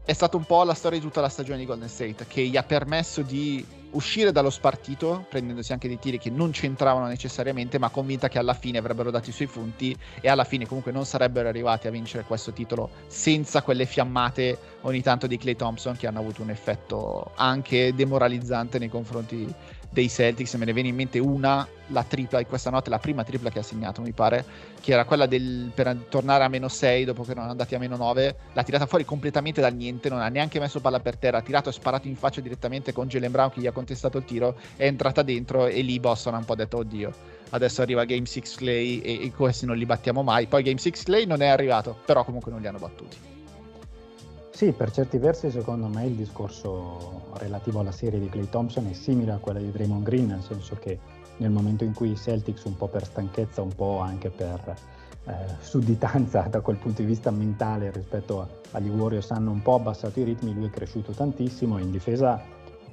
è 0.04 0.14
stata 0.14 0.36
un 0.36 0.46
po' 0.46 0.64
la 0.64 0.74
storia 0.74 0.98
di 0.98 1.06
tutta 1.06 1.22
la 1.22 1.30
stagione 1.30 1.60
di 1.60 1.66
Golden 1.66 1.88
State 1.88 2.26
che 2.28 2.42
gli 2.42 2.58
ha 2.58 2.64
permesso 2.64 3.22
di 3.22 3.64
uscire 3.92 4.32
dallo 4.32 4.50
spartito, 4.50 5.26
prendendosi 5.30 5.74
anche 5.74 5.88
dei 5.88 6.00
tiri 6.00 6.18
che 6.18 6.30
non 6.30 6.52
c'entravano 6.52 7.08
necessariamente, 7.08 7.78
ma 7.78 7.90
convinta 7.90 8.30
che 8.30 8.40
alla 8.40 8.54
fine 8.54 8.78
avrebbero 8.78 9.12
dato 9.12 9.30
i 9.30 9.34
suoi 9.34 9.48
punti 9.48 9.96
e 10.22 10.30
alla 10.30 10.44
fine 10.44 10.66
comunque 10.66 10.92
non 10.92 11.06
sarebbero 11.06 11.50
arrivati 11.50 11.88
a 11.88 11.92
vincere 11.92 12.24
questo 12.24 12.52
titolo 12.52 12.90
senza 13.08 13.62
quelle 13.62 13.86
fiammate 13.86 14.58
ogni 14.82 15.02
tanto 15.02 15.28
di 15.28 15.38
Clay 15.38 15.56
Thompson 15.56 15.98
che 15.98 16.08
hanno 16.08 16.20
avuto 16.20 16.42
un 16.42 16.50
effetto 16.50 17.32
anche 17.36 17.94
demoralizzante 17.94 18.80
nei 18.80 18.90
confronti 18.90 19.54
dei 19.91 20.10
Celtics, 20.10 20.54
me 20.56 20.65
ne 20.65 20.73
viene 20.73 20.88
in 20.89 20.95
mente 20.95 21.19
una, 21.19 21.67
la 21.88 22.04
tripla 22.04 22.39
di 22.39 22.45
questa 22.45 22.69
notte, 22.69 22.89
la 22.89 22.97
prima 22.97 23.23
tripla 23.23 23.49
che 23.49 23.60
ha 23.60 23.63
segnato 23.63 24.01
mi 24.01 24.13
pare, 24.13 24.45
che 24.80 24.93
era 24.93 25.04
quella 25.04 25.25
del, 25.25 25.69
per 25.75 26.06
tornare 26.08 26.45
a 26.45 26.47
meno 26.47 26.69
6 26.69 27.04
dopo 27.04 27.23
che 27.23 27.32
erano 27.32 27.49
andati 27.49 27.75
a 27.75 27.80
meno 27.80 27.97
9, 27.97 28.36
l'ha 28.54 28.63
tirata 28.63 28.86
fuori 28.86 29.04
completamente 29.04 29.60
dal 29.60 29.75
niente, 29.75 30.08
non 30.08 30.21
ha 30.21 30.30
neanche 30.30 30.60
messo 30.60 30.80
palla 30.80 31.01
per 31.01 31.17
terra, 31.17 31.39
ha 31.39 31.41
tirato 31.41 31.69
e 31.69 31.73
sparato 31.73 32.08
in 32.08 32.15
faccia 32.15 32.39
direttamente 32.39 32.93
con 32.93 33.08
Jalen 33.08 33.32
Brown 33.32 33.51
che 33.51 33.60
gli 33.60 33.67
ha 33.67 33.73
contestato 33.73 34.17
il 34.17 34.25
tiro, 34.25 34.56
è 34.77 34.86
entrata 34.86 35.23
dentro 35.23 35.67
e 35.67 35.82
lì 35.82 35.99
Boston 35.99 36.36
ha 36.36 36.38
un 36.38 36.45
po' 36.45 36.56
detto 36.56 36.77
oddio. 36.77 37.13
Adesso 37.49 37.82
arriva 37.82 38.06
Game 38.06 38.25
6 38.25 38.41
Clay 38.56 38.99
e, 38.99 39.25
e 39.25 39.32
questi 39.32 39.65
non 39.65 39.75
li 39.75 39.86
battiamo 39.86 40.23
mai. 40.23 40.47
Poi 40.47 40.63
Game 40.63 40.80
6 40.80 40.91
Clay 41.04 41.25
non 41.25 41.41
è 41.41 41.47
arrivato, 41.47 41.97
però 42.06 42.23
comunque 42.23 42.49
non 42.49 42.62
li 42.62 42.67
hanno 42.67 42.80
battuti. 42.80 43.31
Sì, 44.62 44.74
per 44.74 44.91
certi 44.91 45.17
versi 45.17 45.50
secondo 45.50 45.88
me 45.88 46.06
il 46.06 46.13
discorso 46.13 47.32
relativo 47.38 47.80
alla 47.80 47.91
serie 47.91 48.19
di 48.19 48.30
Clay 48.30 48.47
Thompson 48.47 48.86
è 48.86 48.93
simile 48.93 49.32
a 49.32 49.38
quella 49.39 49.58
di 49.58 49.71
Draymond 49.71 50.04
Green, 50.04 50.28
nel 50.28 50.43
senso 50.43 50.76
che 50.76 51.00
nel 51.38 51.50
momento 51.50 51.84
in 51.84 51.95
cui 51.95 52.12
i 52.12 52.15
Celtics 52.15 52.65
un 52.65 52.78
po' 52.78 52.88
per 52.88 53.04
stanchezza, 53.04 53.63
un 53.63 53.74
po' 53.74 53.97
anche 54.02 54.30
per 54.30 54.78
eh, 55.26 55.34
sudditanza 55.62 56.41
da 56.47 56.62
quel 56.62 56.78
punto 56.78 57.02
di 57.02 57.08
vista 57.08 57.32
mentale 57.32 57.89
rispetto 57.89 58.41
a, 58.41 58.47
agli 58.74 58.89
Warriors 58.89 59.32
hanno 59.32 59.50
un 59.50 59.63
po' 59.63 59.74
abbassato 59.74 60.19
i 60.19 60.26
ritmi, 60.26 60.54
lui 60.54 60.67
è 60.67 60.69
cresciuto 60.69 61.12
tantissimo, 61.12 61.80
in 61.80 61.89
difesa 61.89 62.39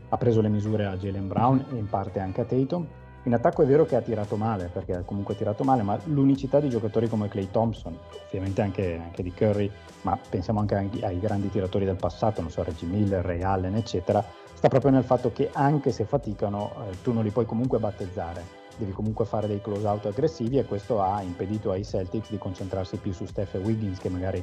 ha 0.09 0.16
preso 0.16 0.40
le 0.40 0.48
misure 0.48 0.87
a 0.87 0.96
Jalen 0.96 1.28
Brown 1.28 1.66
e 1.70 1.76
in 1.76 1.87
parte 1.87 2.18
anche 2.18 2.40
a 2.40 2.44
Tatum 2.46 2.87
in 3.29 3.35
attacco 3.35 3.62
è 3.62 3.67
vero 3.67 3.85
che 3.85 3.95
ha 3.95 4.01
tirato 4.01 4.37
male, 4.37 4.71
perché 4.73 4.95
ha 4.95 5.03
comunque 5.03 5.37
tirato 5.37 5.62
male, 5.62 5.83
ma 5.83 5.99
l'unicità 6.05 6.61
di 6.61 6.71
giocatori 6.71 7.09
come 7.09 7.29
Clay 7.29 7.51
Thompson, 7.51 7.97
ovviamente 8.27 8.62
anche, 8.62 8.99
anche 9.01 9.23
di 9.23 9.33
Curry, 9.33 9.71
ma 10.03 10.19
pensiamo 10.29 10.61
anche 10.61 10.75
ai, 10.75 10.91
ai 11.03 11.21
grandi 11.21 11.51
tiratori 11.51 11.85
del 11.85 11.97
passato, 11.97 12.41
non 12.41 12.51
so, 12.51 12.62
Reggie 12.62 12.87
Miller, 12.87 13.23
Ray 13.23 13.43
Allen, 13.43 13.77
eccetera, 13.77 14.25
sta 14.55 14.69
proprio 14.69 14.91
nel 14.91 15.05
fatto 15.05 15.31
che 15.31 15.51
anche 15.53 15.93
se 15.93 16.05
faticano, 16.05 16.73
eh, 16.91 17.03
tu 17.03 17.12
non 17.12 17.23
li 17.23 17.31
puoi 17.31 17.45
comunque 17.45 17.79
battezzare, 17.79 18.43
devi 18.79 18.93
comunque 18.93 19.27
fare 19.27 19.47
dei 19.47 19.61
close 19.61 19.87
out 19.87 20.07
aggressivi 20.07 20.57
e 20.57 20.64
questo 20.64 21.03
ha 21.03 21.21
impedito 21.21 21.71
ai 21.71 21.85
Celtics 21.85 22.31
di 22.31 22.38
concentrarsi 22.38 22.97
più 22.97 23.12
su 23.12 23.27
Steph 23.27 23.57
e 23.57 23.59
Wiggins, 23.59 23.99
che 23.99 24.09
magari 24.09 24.43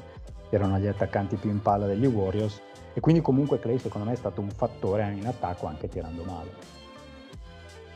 erano 0.52 0.78
gli 0.78 0.88
attaccanti 0.88 1.38
più 1.38 1.50
in 1.50 1.62
palla 1.62 1.88
degli 1.88 2.06
Warriors, 2.06 2.62
e 2.94 3.00
quindi 3.00 3.22
comunque 3.22 3.60
Clay 3.60 3.80
secondo 3.80 4.06
me 4.06 4.14
è 4.14 4.18
stato 4.18 4.42
un 4.42 4.52
fattore 4.52 5.12
in 5.12 5.26
attacco 5.26 5.66
anche 5.66 5.90
tirando 5.90 6.24
male 6.24 6.85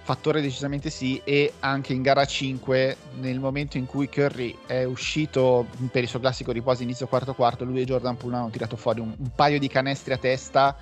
fattore 0.09 0.41
decisamente 0.41 0.89
sì 0.89 1.21
e 1.23 1.53
anche 1.59 1.93
in 1.93 2.01
gara 2.01 2.25
5 2.25 2.97
nel 3.19 3.39
momento 3.39 3.77
in 3.77 3.85
cui 3.85 4.09
Curry 4.09 4.57
è 4.65 4.83
uscito 4.83 5.67
per 5.91 6.01
il 6.01 6.09
suo 6.09 6.19
classico 6.19 6.51
riposo 6.51 6.81
inizio 6.81 7.05
quarto 7.05 7.35
quarto 7.35 7.63
lui 7.63 7.81
e 7.81 7.85
Jordan 7.85 8.17
Poole 8.17 8.37
hanno 8.37 8.49
tirato 8.49 8.75
fuori 8.75 9.01
un, 9.01 9.13
un 9.15 9.29
paio 9.35 9.59
di 9.59 9.67
canestri 9.67 10.13
a 10.13 10.17
testa. 10.17 10.75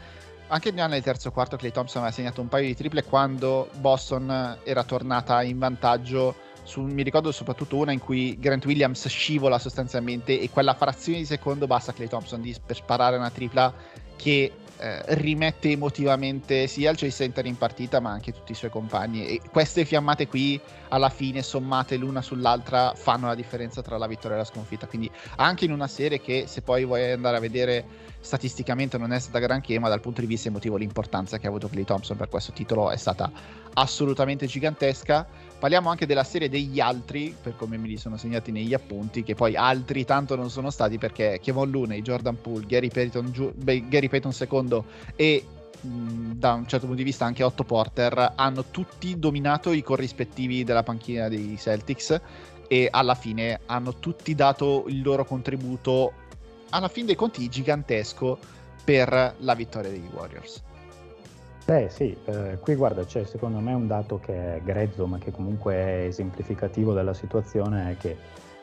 Anche 0.48 0.72
nel 0.72 1.04
terzo 1.04 1.30
quarto 1.32 1.58
Clay 1.58 1.72
Thompson 1.72 2.04
aveva 2.04 2.16
segnato 2.16 2.40
un 2.40 2.48
paio 2.48 2.68
di 2.68 2.76
triple 2.76 3.04
quando 3.04 3.70
Boston 3.82 4.60
era 4.64 4.84
tornata 4.86 5.44
in 5.44 5.60
vantaggio 5.60 6.34
su, 6.64 6.82
mi 6.84 7.04
ricordo 7.04 7.34
soprattutto 7.34 7.76
una 7.76 7.92
in 7.92 8.00
cui 8.00 8.38
Grant 8.40 8.64
Williams 8.64 9.10
scivola 9.10 9.60
sostanzialmente 9.60 10.40
e 10.40 10.50
quella 10.50 10.74
frazione 10.74 11.18
di 11.18 11.26
secondo 11.26 11.68
basta 11.68 11.92
Clay 11.92 12.08
Thompson 12.08 12.40
di, 12.40 12.56
per 12.66 12.78
sparare 12.78 13.18
una 13.18 13.30
tripla 13.30 13.74
che 14.18 14.52
eh, 14.80 15.02
rimette 15.16 15.72
emotivamente 15.72 16.68
sia 16.68 16.92
il 16.92 16.98
Chase 16.98 17.12
Center 17.12 17.46
in 17.48 17.58
partita 17.58 18.00
ma 18.00 18.12
anche 18.12 18.32
tutti 18.32 18.52
i 18.52 18.56
suoi 18.56 18.70
compagni. 18.70 19.26
E 19.26 19.42
queste 19.50 19.86
fiammate 19.86 20.28
qui 20.28 20.60
alla 20.90 21.10
fine 21.10 21.42
sommate 21.42 21.98
l'una 21.98 22.22
sull'altra 22.22 22.94
fanno 22.96 23.28
la 23.28 23.36
differenza 23.36 23.82
tra 23.82 23.98
la 23.98 24.06
vittoria 24.08 24.36
e 24.36 24.40
la 24.40 24.46
sconfitta. 24.46 24.86
Quindi 24.86 25.10
anche 25.38 25.66
in 25.66 25.72
una 25.72 25.88
serie 25.88 26.22
che 26.22 26.44
se 26.48 26.62
poi 26.62 26.86
vuoi 26.86 27.12
andare 27.12 27.38
a 27.38 27.40
vedere 27.40 27.86
statisticamente 28.20 28.98
non 28.98 29.14
è 29.14 29.20
stata 29.20 29.40
granché 29.40 29.80
ma 29.80 29.90
dal 29.90 30.02
punto 30.02 30.22
di 30.22 30.28
vista 30.28 30.50
emotivo 30.50 30.76
l'importanza 30.76 31.38
che 31.38 31.46
ha 31.46 31.50
avuto 31.50 31.70
Clay 31.70 31.84
Thompson 31.84 32.18
per 32.18 32.30
questo 32.30 32.52
titolo 32.52 32.90
è 32.92 32.98
stata 32.98 33.32
assolutamente 33.74 34.48
gigantesca 34.48 35.26
Parliamo 35.60 35.90
anche 35.90 36.06
della 36.06 36.24
serie 36.24 36.50
degli 36.50 36.80
altri, 36.80 37.36
per 37.42 37.56
come 37.56 37.78
me 37.78 37.88
li 37.88 37.98
sono 37.98 38.16
segnati 38.16 38.52
negli 38.52 38.76
appunti, 38.76 39.24
che 39.24 39.34
poi 39.34 39.56
altri 39.56 40.06
tanto 40.06 40.36
non 40.36 40.52
sono 40.52 40.70
stati 40.70 41.00
perché 41.00 41.40
Kevon 41.42 41.72
Looney, 41.72 42.02
Jordan 42.04 42.40
Poole, 42.40 42.68
Gary 42.68 42.90
Payton, 42.90 43.32
Giu- 43.32 43.54
Gary 43.56 44.08
Payton 44.08 44.34
II 44.40 44.84
e 45.16 45.46
da 45.82 46.54
un 46.54 46.68
certo 46.68 46.86
punto 46.86 47.02
di 47.02 47.04
vista 47.04 47.26
anche 47.26 47.44
Otto 47.44 47.64
Porter 47.64 48.34
hanno 48.36 48.66
tutti 48.66 49.18
dominato 49.20 49.72
i 49.72 49.84
corrispettivi 49.84 50.64
della 50.64 50.84
panchina 50.84 51.28
dei 51.28 51.56
Celtics 51.58 52.20
e 52.68 52.88
alla 52.92 53.16
fine 53.16 53.62
hanno 53.68 53.96
tutti 53.98 54.36
dato 54.36 54.86
il 54.88 55.02
loro 55.02 55.24
contributo 55.24 56.14
alla 56.70 56.88
fine 56.88 57.08
dei 57.08 57.16
conti 57.16 57.48
gigantesco 57.48 58.38
per 58.84 59.36
la 59.40 59.54
vittoria 59.54 59.90
dei 59.90 60.08
Warriors. 60.12 60.64
Beh 61.68 61.90
sì, 61.90 62.16
eh, 62.24 62.60
qui 62.62 62.76
guarda 62.76 63.04
c'è 63.04 63.26
secondo 63.26 63.60
me 63.60 63.74
un 63.74 63.88
dato 63.88 64.20
che 64.20 64.56
è 64.56 64.62
grezzo 64.64 65.06
ma 65.06 65.18
che 65.18 65.32
comunque 65.32 65.74
è 65.74 66.06
esemplificativo 66.06 66.94
della 66.94 67.14
situazione 67.14 67.98
che 68.00 68.16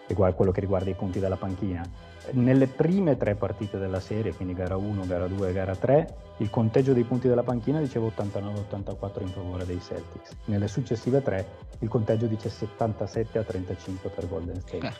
riguarda 0.06 0.34
quello 0.34 0.52
che 0.52 0.60
riguarda 0.60 0.88
i 0.88 0.94
punti 0.94 1.20
della 1.20 1.36
panchina. 1.36 1.86
Nelle 2.30 2.66
prime 2.66 3.18
tre 3.18 3.34
partite 3.34 3.76
della 3.76 4.00
serie, 4.00 4.32
quindi 4.32 4.54
gara 4.54 4.76
1, 4.76 5.04
gara 5.06 5.26
2 5.26 5.50
e 5.50 5.52
gara 5.52 5.76
3, 5.76 6.14
il 6.38 6.48
conteggio 6.48 6.94
dei 6.94 7.04
punti 7.04 7.28
della 7.28 7.42
panchina 7.42 7.78
diceva 7.78 8.06
89-84 8.06 9.20
in 9.20 9.28
favore 9.28 9.66
dei 9.66 9.80
Celtics. 9.82 10.34
Nelle 10.46 10.66
successive 10.66 11.20
tre 11.20 11.46
il 11.80 11.88
conteggio 11.88 12.24
dice 12.24 12.48
77 12.48 13.38
a 13.38 13.42
35 13.42 14.08
per 14.08 14.28
Golden 14.30 14.58
State. 14.62 14.86
Eh. 14.86 14.92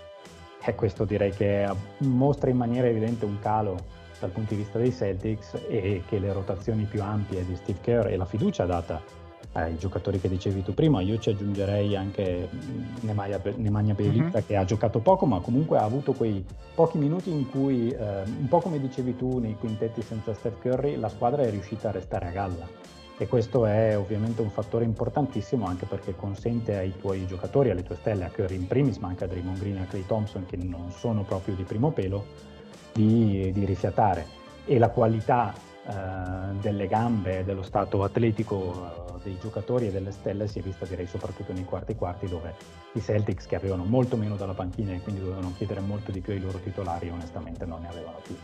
E 0.67 0.75
questo 0.75 1.07
direi 1.07 1.31
che 1.31 1.67
mostra 2.01 2.51
in 2.51 2.59
maniera 2.59 2.87
evidente 2.87 3.25
un 3.25 3.39
calo 3.39 4.03
dal 4.25 4.31
punto 4.31 4.55
di 4.55 4.61
vista 4.61 4.79
dei 4.79 4.91
Celtics 4.91 5.59
e 5.69 6.03
che 6.09 6.19
le 6.19 6.33
rotazioni 6.33 6.85
più 6.85 7.03
ampie 7.03 7.45
di 7.45 7.55
Steve 7.57 7.79
Kerr 7.81 8.07
e 8.07 8.17
la 8.17 8.25
fiducia 8.25 8.65
data 8.65 9.03
ai 9.53 9.77
giocatori 9.77 10.19
che 10.19 10.29
dicevi 10.29 10.63
tu 10.63 10.75
prima, 10.75 11.01
io 11.01 11.19
ci 11.19 11.31
aggiungerei 11.31 11.95
anche 11.95 12.49
Nemanja, 13.01 13.41
Nemanja 13.57 13.93
Bjelica 13.93 14.39
uh-huh. 14.39 14.47
che 14.47 14.57
ha 14.57 14.65
giocato 14.65 14.99
poco 14.99 15.27
ma 15.27 15.39
comunque 15.41 15.79
ha 15.79 15.85
avuto 15.85 16.13
quei 16.13 16.45
pochi 16.75 16.99
minuti 16.99 17.31
in 17.31 17.49
cui, 17.49 17.91
eh, 17.91 18.23
un 18.25 18.49
po' 18.49 18.61
come 18.61 18.81
dicevi 18.81 19.15
tu 19.15 19.39
nei 19.39 19.57
quintetti 19.57 20.03
senza 20.03 20.35
Steph 20.35 20.61
Curry, 20.61 20.97
la 20.97 21.09
squadra 21.09 21.43
è 21.43 21.51
riuscita 21.51 21.91
a 21.91 21.93
restare 21.93 22.29
a 22.29 22.31
galla 22.31 22.67
e 23.17 23.29
questo 23.29 23.65
è 23.65 23.97
ovviamente 23.97 24.43
un 24.43 24.51
fattore 24.51 24.85
importantissimo 24.85 25.67
anche 25.67 25.87
perché 25.87 26.17
consente 26.17 26.77
ai 26.77 26.95
tuoi 26.99 27.25
giocatori, 27.27 27.71
alle 27.71 27.85
tue 27.85 27.95
stelle, 27.95 28.25
a 28.25 28.31
Curry 28.31 28.57
in 28.57 28.67
primis 28.67 28.97
ma 28.97 29.09
anche 29.09 29.23
a 29.23 29.27
Draymond 29.29 29.59
Green 29.59 29.77
e 29.77 29.83
a 29.83 29.85
Clay 29.85 30.05
Thompson 30.05 30.47
che 30.47 30.57
non 30.57 30.91
sono 30.91 31.23
proprio 31.23 31.55
di 31.55 31.63
primo 31.63 31.93
pelo, 31.93 32.53
di, 32.95 33.51
di 33.53 33.65
rifiatare 33.65 34.27
e 34.65 34.79
la 34.79 34.89
qualità 34.89 35.53
eh, 35.87 35.93
delle 36.61 36.87
gambe 36.87 37.45
dello 37.45 37.63
stato 37.63 38.03
atletico 38.03 39.17
eh, 39.17 39.19
dei 39.25 39.37
giocatori 39.39 39.89
e 39.89 39.93
delle 39.93 40.13
stelle 40.13 40.47
si 40.47 40.61
è 40.61 40.63
vista 40.63 40.87
direi 40.87 41.07
soprattutto 41.07 41.53
nei 41.53 41.65
quarti 41.65 41.95
quarti 41.95 42.27
dove 42.27 42.55
i 42.93 43.01
Celtics 43.01 43.47
che 43.47 43.57
avevano 43.57 43.85
molto 43.85 44.17
meno 44.17 44.37
dalla 44.37 44.55
panchina 44.55 44.93
e 44.93 45.01
quindi 45.01 45.21
dovevano 45.21 45.53
chiedere 45.57 45.81
molto 45.81 46.11
di 46.11 46.21
più 46.21 46.33
ai 46.33 46.41
loro 46.41 46.59
titolari 46.59 47.11
onestamente 47.11 47.67
non 47.67 47.83
ne 47.83 47.89
avevano 47.89 48.19
più. 48.23 48.37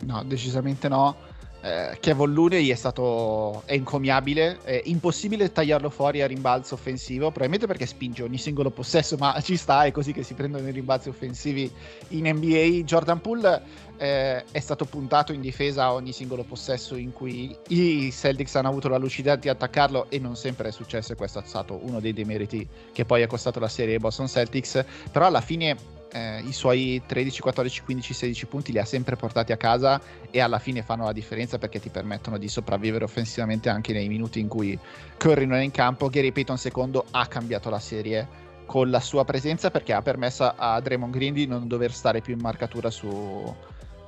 No, 0.00 0.22
decisamente 0.24 0.88
no 0.88 1.16
eh, 1.60 1.96
Kevin 1.98 2.32
Looney 2.32 2.68
è 2.68 2.74
stato 2.74 3.62
è 3.64 3.74
incomiabile, 3.74 4.58
è 4.62 4.80
impossibile 4.84 5.50
tagliarlo 5.50 5.90
fuori 5.90 6.22
a 6.22 6.26
rimbalzo 6.26 6.74
offensivo, 6.74 7.26
probabilmente 7.26 7.66
perché 7.66 7.84
spinge 7.84 8.22
ogni 8.22 8.38
singolo 8.38 8.70
possesso, 8.70 9.16
ma 9.16 9.38
ci 9.42 9.56
sta, 9.56 9.84
è 9.84 9.90
così 9.90 10.12
che 10.12 10.22
si 10.22 10.34
prendono 10.34 10.68
i 10.68 10.70
rimbalzi 10.70 11.08
offensivi 11.08 11.70
in 12.08 12.28
NBA. 12.28 12.84
Jordan 12.84 13.20
Poole 13.20 13.62
eh, 13.96 14.44
è 14.44 14.60
stato 14.60 14.84
puntato 14.84 15.32
in 15.32 15.40
difesa 15.40 15.84
a 15.84 15.92
ogni 15.94 16.12
singolo 16.12 16.44
possesso 16.44 16.94
in 16.94 17.12
cui 17.12 17.56
i 17.68 18.12
Celtics 18.12 18.54
hanno 18.54 18.68
avuto 18.68 18.88
la 18.88 18.98
lucidità 18.98 19.34
di 19.34 19.48
attaccarlo 19.48 20.06
e 20.10 20.20
non 20.20 20.36
sempre 20.36 20.68
è 20.68 20.72
successo 20.72 21.12
e 21.12 21.16
questo 21.16 21.40
è 21.40 21.42
stato 21.44 21.80
uno 21.82 21.98
dei 21.98 22.12
demeriti 22.12 22.66
che 22.92 23.04
poi 23.04 23.22
ha 23.22 23.26
costato 23.26 23.58
la 23.58 23.68
serie 23.68 23.94
ai 23.94 24.00
Boston 24.00 24.28
Celtics, 24.28 24.84
però 25.10 25.26
alla 25.26 25.40
fine 25.40 25.96
eh, 26.12 26.40
i 26.40 26.52
suoi 26.52 27.02
13, 27.04 27.40
14, 27.40 27.82
15, 27.82 28.14
16 28.14 28.46
punti 28.46 28.72
li 28.72 28.78
ha 28.78 28.84
sempre 28.84 29.16
portati 29.16 29.52
a 29.52 29.56
casa 29.56 30.00
e 30.30 30.40
alla 30.40 30.58
fine 30.58 30.82
fanno 30.82 31.04
la 31.04 31.12
differenza 31.12 31.58
perché 31.58 31.80
ti 31.80 31.88
permettono 31.88 32.38
di 32.38 32.48
sopravvivere 32.48 33.04
offensivamente 33.04 33.68
anche 33.68 33.92
nei 33.92 34.08
minuti 34.08 34.40
in 34.40 34.48
cui 34.48 34.78
Curry 35.16 35.46
non 35.46 35.58
è 35.58 35.62
in 35.62 35.70
campo. 35.70 36.08
Gary 36.08 36.32
Payton 36.32 36.58
II 36.62 37.02
ha 37.12 37.26
cambiato 37.26 37.70
la 37.70 37.80
serie 37.80 38.46
con 38.66 38.90
la 38.90 39.00
sua 39.00 39.24
presenza 39.24 39.70
perché 39.70 39.94
ha 39.94 40.02
permesso 40.02 40.52
a 40.54 40.78
Draymond 40.80 41.12
Green 41.12 41.32
di 41.32 41.46
non 41.46 41.66
dover 41.66 41.92
stare 41.92 42.20
più 42.20 42.34
in 42.34 42.40
marcatura 42.40 42.90
su, 42.90 43.54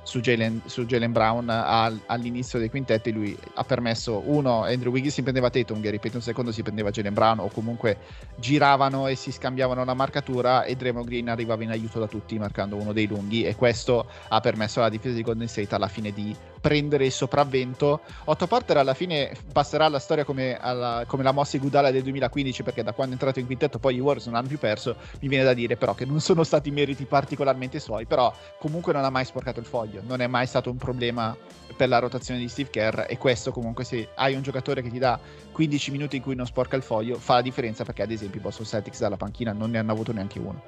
su 0.03 0.19
Jalen, 0.19 0.61
su 0.65 0.85
Jalen 0.85 1.11
Brown 1.11 1.49
al, 1.49 1.99
all'inizio 2.07 2.59
dei 2.59 2.69
quintetti 2.69 3.11
lui 3.11 3.37
ha 3.55 3.63
permesso 3.63 4.23
uno 4.25 4.63
Andrew 4.63 4.91
Wiggins 4.91 5.13
si 5.13 5.21
prendeva 5.21 5.49
Tatum 5.49 5.79
Gary 5.79 5.99
Payton 5.99 6.21
secondo 6.21 6.51
si 6.51 6.63
prendeva 6.63 6.89
Jalen 6.89 7.13
Brown 7.13 7.39
o 7.39 7.49
comunque 7.49 7.97
giravano 8.35 9.07
e 9.07 9.15
si 9.15 9.31
scambiavano 9.31 9.83
la 9.85 9.93
marcatura 9.93 10.63
e 10.63 10.75
Draymond 10.75 11.07
Green 11.07 11.29
arrivava 11.29 11.63
in 11.63 11.69
aiuto 11.69 11.99
da 11.99 12.07
tutti 12.07 12.37
marcando 12.39 12.75
uno 12.75 12.93
dei 12.93 13.07
lunghi 13.07 13.43
e 13.43 13.55
questo 13.55 14.07
ha 14.27 14.39
permesso 14.39 14.79
alla 14.79 14.89
difesa 14.89 15.15
di 15.15 15.21
Golden 15.21 15.47
State 15.47 15.75
alla 15.75 15.87
fine 15.87 16.11
di 16.11 16.35
prendere 16.61 17.05
il 17.05 17.11
sopravvento. 17.11 18.01
Otto 18.25 18.47
Porter 18.47 18.77
alla 18.77 18.93
fine 18.93 19.31
passerà 19.51 19.85
alla 19.85 19.99
storia 19.99 20.23
come, 20.23 20.57
alla, 20.57 21.03
come 21.07 21.23
la 21.23 21.31
mossa 21.31 21.57
Gudala 21.57 21.91
del 21.91 22.03
2015 22.03 22.63
perché 22.63 22.83
da 22.83 22.93
quando 22.93 23.13
è 23.13 23.17
entrato 23.17 23.39
in 23.39 23.47
quintetto 23.47 23.79
poi 23.79 23.95
i 23.95 23.99
Warriors 23.99 24.27
non 24.27 24.35
hanno 24.35 24.47
più 24.47 24.59
perso, 24.59 24.95
mi 25.19 25.27
viene 25.27 25.43
da 25.43 25.53
dire 25.53 25.75
però 25.75 25.93
che 25.93 26.05
non 26.05 26.21
sono 26.21 26.43
stati 26.43 26.71
meriti 26.71 27.05
particolarmente 27.05 27.79
suoi, 27.79 28.05
però 28.05 28.33
comunque 28.59 28.93
non 28.93 29.03
ha 29.03 29.09
mai 29.09 29.25
sporcato 29.25 29.59
il 29.59 29.65
foglio, 29.65 30.01
non 30.05 30.21
è 30.21 30.27
mai 30.27 30.45
stato 30.45 30.69
un 30.69 30.77
problema 30.77 31.35
per 31.75 31.89
la 31.89 31.99
rotazione 31.99 32.39
di 32.39 32.47
Steve 32.47 32.69
Kerr 32.69 33.01
e 33.07 33.17
questo 33.17 33.51
comunque 33.51 33.83
se 33.83 34.09
hai 34.15 34.35
un 34.35 34.41
giocatore 34.43 34.81
che 34.81 34.89
ti 34.89 34.99
dà 34.99 35.19
15 35.51 35.91
minuti 35.91 36.17
in 36.17 36.21
cui 36.21 36.35
non 36.35 36.45
sporca 36.45 36.75
il 36.75 36.83
foglio 36.83 37.17
fa 37.17 37.35
la 37.35 37.41
differenza 37.41 37.83
perché 37.83 38.03
ad 38.03 38.11
esempio 38.11 38.39
i 38.39 38.43
Boston 38.43 38.65
Celtics 38.65 38.99
dalla 38.99 39.17
panchina 39.17 39.51
non 39.51 39.71
ne 39.71 39.79
hanno 39.79 39.91
avuto 39.91 40.11
neanche 40.11 40.39
uno. 40.39 40.61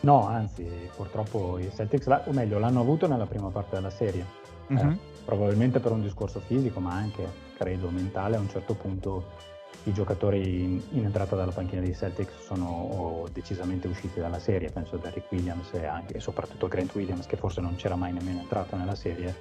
No, 0.00 0.26
anzi, 0.26 0.64
purtroppo 0.94 1.58
i 1.58 1.70
Celtics, 1.74 2.06
o 2.06 2.32
meglio, 2.32 2.58
l'hanno 2.58 2.80
avuto 2.80 3.08
nella 3.08 3.26
prima 3.26 3.48
parte 3.48 3.74
della 3.74 3.90
serie. 3.90 4.37
Mm-hmm. 4.72 4.88
Eh, 4.88 4.98
probabilmente 5.24 5.80
per 5.80 5.92
un 5.92 6.02
discorso 6.02 6.40
fisico, 6.40 6.80
ma 6.80 6.94
anche, 6.94 7.26
credo, 7.56 7.90
mentale. 7.90 8.36
A 8.36 8.40
un 8.40 8.48
certo 8.48 8.74
punto 8.74 9.46
i 9.84 9.92
giocatori 9.92 10.62
in, 10.64 10.80
in 10.90 11.04
entrata 11.04 11.36
dalla 11.36 11.52
panchina 11.52 11.80
dei 11.80 11.94
Celtics 11.94 12.32
sono 12.40 13.26
decisamente 13.32 13.88
usciti 13.88 14.20
dalla 14.20 14.38
serie. 14.38 14.70
Penso 14.70 14.96
a 14.96 14.98
Derrick 14.98 15.30
Williams 15.30 15.72
e, 15.72 15.86
anche, 15.86 16.14
e 16.14 16.20
soprattutto 16.20 16.68
Grant 16.68 16.94
Williams, 16.94 17.26
che 17.26 17.36
forse 17.36 17.60
non 17.60 17.76
c'era 17.76 17.96
mai 17.96 18.12
nemmeno 18.12 18.40
entrato 18.40 18.76
nella 18.76 18.94
serie. 18.94 19.34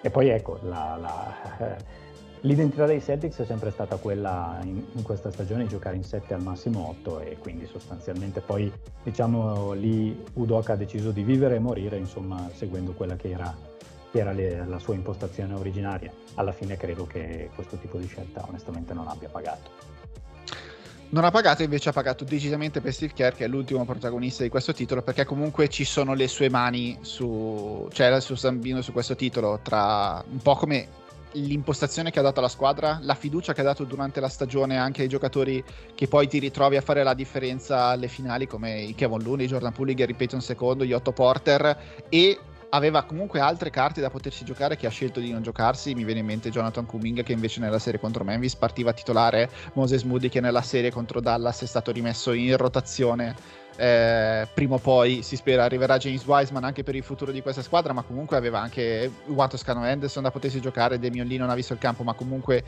E 0.00 0.10
poi 0.10 0.28
ecco, 0.28 0.58
la, 0.62 0.98
la, 1.00 1.76
L'identità 2.44 2.84
dei 2.84 3.00
Celtics 3.00 3.38
è 3.38 3.44
sempre 3.46 3.70
stata 3.70 3.96
quella 3.96 4.58
in, 4.64 4.84
in, 4.92 5.02
questa 5.02 5.30
stagione 5.30 5.62
di 5.62 5.70
giocare 5.70 5.96
in 5.96 6.04
7 6.04 6.34
al 6.34 6.42
massimo 6.42 6.88
8 6.90 7.20
e 7.20 7.38
quindi 7.38 7.64
sostanzialmente 7.64 8.42
poi 8.42 8.70
diciamo 9.02 9.72
lì 9.72 10.22
Udoka 10.34 10.74
ha 10.74 10.76
deciso 10.76 11.10
di 11.10 11.22
vivere 11.22 11.56
e 11.56 11.58
morire 11.58 11.96
insomma 11.96 12.50
seguendo 12.52 12.92
quella 12.92 13.16
che 13.16 13.30
era, 13.30 13.56
che 14.14 14.20
era 14.20 14.30
le, 14.30 14.64
la 14.64 14.78
sua 14.78 14.94
impostazione 14.94 15.54
originaria. 15.54 16.12
Alla 16.34 16.52
fine 16.52 16.76
credo 16.76 17.04
che 17.04 17.50
questo 17.52 17.76
tipo 17.78 17.98
di 17.98 18.06
scelta 18.06 18.44
onestamente 18.48 18.94
non 18.94 19.08
abbia 19.08 19.28
pagato. 19.28 19.70
Non 21.08 21.24
ha 21.24 21.32
pagato, 21.32 21.64
invece 21.64 21.88
ha 21.88 21.92
pagato 21.92 22.22
decisamente 22.22 22.80
per 22.80 22.92
Steve 22.92 23.12
Kerr, 23.12 23.34
che 23.34 23.44
è 23.44 23.48
l'ultimo 23.48 23.84
protagonista 23.84 24.44
di 24.44 24.50
questo 24.50 24.72
titolo, 24.72 25.02
perché 25.02 25.24
comunque 25.24 25.68
ci 25.68 25.84
sono 25.84 26.14
le 26.14 26.28
sue 26.28 26.48
mani 26.48 26.96
su. 27.00 27.88
cioè 27.90 28.14
il 28.14 28.22
suo 28.22 28.36
stambino 28.36 28.82
su 28.82 28.92
questo 28.92 29.16
titolo, 29.16 29.58
tra 29.60 30.24
un 30.30 30.38
po' 30.38 30.54
come 30.54 30.86
l'impostazione 31.32 32.12
che 32.12 32.20
ha 32.20 32.22
dato 32.22 32.38
alla 32.38 32.48
squadra, 32.48 33.00
la 33.02 33.16
fiducia 33.16 33.52
che 33.52 33.62
ha 33.62 33.64
dato 33.64 33.82
durante 33.82 34.20
la 34.20 34.28
stagione 34.28 34.78
anche 34.78 35.02
ai 35.02 35.08
giocatori 35.08 35.62
che 35.92 36.06
poi 36.06 36.28
ti 36.28 36.38
ritrovi 36.38 36.76
a 36.76 36.80
fare 36.80 37.02
la 37.02 37.14
differenza 37.14 37.86
alle 37.86 38.06
finali 38.06 38.46
come 38.46 38.80
i 38.80 38.94
Kevin 38.94 39.24
Looney, 39.24 39.48
Jordan 39.48 39.72
Pulling, 39.72 40.04
ripeto 40.04 40.36
un 40.36 40.42
secondo, 40.42 40.84
gli 40.84 40.92
Otto 40.92 41.10
Porter 41.10 42.04
e 42.08 42.38
aveva 42.74 43.04
comunque 43.04 43.40
altre 43.40 43.70
carte 43.70 44.00
da 44.00 44.10
potersi 44.10 44.44
giocare 44.44 44.76
che 44.76 44.86
ha 44.86 44.90
scelto 44.90 45.20
di 45.20 45.30
non 45.30 45.42
giocarsi. 45.42 45.94
Mi 45.94 46.04
viene 46.04 46.20
in 46.20 46.26
mente 46.26 46.50
Jonathan 46.50 46.84
Cumming 46.84 47.22
che 47.22 47.32
invece 47.32 47.60
nella 47.60 47.78
serie 47.78 48.00
contro 48.00 48.24
Memphis 48.24 48.56
partiva 48.56 48.92
titolare, 48.92 49.48
Moses 49.74 50.02
Moody 50.02 50.28
che 50.28 50.40
nella 50.40 50.62
serie 50.62 50.90
contro 50.90 51.20
Dallas 51.20 51.62
è 51.62 51.66
stato 51.66 51.92
rimesso 51.92 52.32
in 52.32 52.56
rotazione 52.56 53.62
eh, 53.76 54.46
prima 54.52 54.76
o 54.76 54.78
poi 54.78 55.22
si 55.22 55.34
spera 55.34 55.64
arriverà 55.64 55.98
James 55.98 56.24
Wiseman 56.24 56.62
anche 56.62 56.84
per 56.84 56.94
il 56.94 57.02
futuro 57.02 57.32
di 57.32 57.42
questa 57.42 57.62
squadra, 57.62 57.92
ma 57.92 58.02
comunque 58.02 58.36
aveva 58.36 58.60
anche 58.60 59.10
Juan 59.26 59.48
Toscano 59.48 59.82
Anderson 59.82 60.22
da 60.22 60.30
potersi 60.30 60.60
giocare, 60.60 60.98
Demion 60.98 61.26
Lee 61.26 61.38
non 61.38 61.50
ha 61.50 61.54
visto 61.54 61.72
il 61.72 61.78
campo, 61.78 62.02
ma 62.02 62.12
comunque 62.12 62.64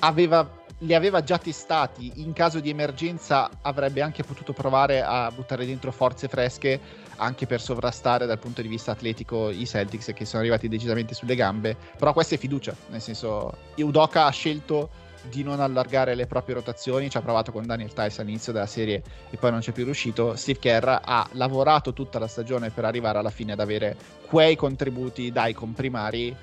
aveva, 0.00 0.48
li 0.78 0.94
aveva 0.94 1.22
già 1.22 1.38
testati, 1.38 2.12
in 2.16 2.32
caso 2.32 2.60
di 2.60 2.70
emergenza 2.70 3.50
avrebbe 3.62 4.00
anche 4.00 4.22
potuto 4.22 4.52
provare 4.52 5.02
a 5.02 5.30
buttare 5.34 5.66
dentro 5.66 5.90
forze 5.90 6.28
fresche 6.28 7.06
anche 7.18 7.46
per 7.46 7.60
sovrastare 7.60 8.26
dal 8.26 8.38
punto 8.38 8.62
di 8.62 8.68
vista 8.68 8.92
atletico 8.92 9.50
i 9.50 9.66
Celtics 9.66 10.12
che 10.14 10.24
sono 10.24 10.40
arrivati 10.40 10.68
decisamente 10.68 11.14
sulle 11.14 11.34
gambe, 11.34 11.76
però 11.96 12.12
questa 12.12 12.34
è 12.34 12.38
fiducia, 12.38 12.74
nel 12.88 13.00
senso 13.00 13.52
Udoka 13.76 14.26
ha 14.26 14.30
scelto 14.30 15.06
di 15.22 15.42
non 15.42 15.60
allargare 15.60 16.14
le 16.14 16.26
proprie 16.26 16.54
rotazioni, 16.54 17.10
ci 17.10 17.16
ha 17.16 17.22
provato 17.22 17.52
con 17.52 17.66
Daniel 17.66 17.92
Tice 17.92 18.20
all'inizio 18.20 18.52
della 18.52 18.66
serie 18.66 19.02
e 19.30 19.36
poi 19.36 19.50
non 19.50 19.60
ci 19.60 19.70
è 19.70 19.72
più 19.72 19.84
riuscito. 19.84 20.36
Steve 20.36 20.58
Kerr 20.58 20.88
ha 20.88 21.28
lavorato 21.32 21.92
tutta 21.92 22.18
la 22.18 22.28
stagione 22.28 22.70
per 22.70 22.84
arrivare 22.84 23.18
alla 23.18 23.30
fine 23.30 23.52
ad 23.52 23.60
avere 23.60 23.96
quei 24.26 24.56
contributi 24.56 25.30
dai 25.30 25.52
comprimari 25.54 26.34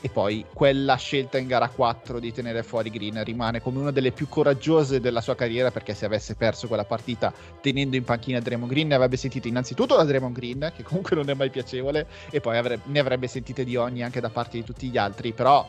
e 0.00 0.08
poi 0.08 0.46
quella 0.52 0.96
scelta 0.96 1.38
in 1.38 1.46
gara 1.46 1.68
4 1.68 2.18
di 2.18 2.32
tenere 2.32 2.62
fuori 2.62 2.90
Green 2.90 3.22
rimane 3.22 3.60
come 3.60 3.78
una 3.78 3.90
delle 3.90 4.12
più 4.12 4.28
coraggiose 4.28 5.00
della 5.00 5.20
sua 5.20 5.34
carriera 5.34 5.70
perché 5.70 5.94
se 5.94 6.06
avesse 6.06 6.34
perso 6.34 6.68
quella 6.68 6.84
partita 6.84 7.32
tenendo 7.60 7.96
in 7.96 8.04
panchina 8.04 8.40
Draymond 8.40 8.70
Green 8.70 8.88
ne 8.88 8.94
avrebbe 8.94 9.16
sentito 9.16 9.48
innanzitutto 9.48 9.96
da 9.96 10.04
Draymond 10.04 10.34
Green 10.34 10.72
che 10.74 10.82
comunque 10.82 11.16
non 11.16 11.28
è 11.28 11.34
mai 11.34 11.50
piacevole 11.50 12.06
e 12.30 12.40
poi 12.40 12.56
avrebbe, 12.56 12.82
ne 12.86 12.98
avrebbe 12.98 13.26
sentite 13.26 13.64
di 13.64 13.76
ogni 13.76 14.02
anche 14.02 14.20
da 14.20 14.30
parte 14.30 14.56
di 14.56 14.64
tutti 14.64 14.88
gli 14.88 14.96
altri. 14.96 15.32
Però 15.32 15.68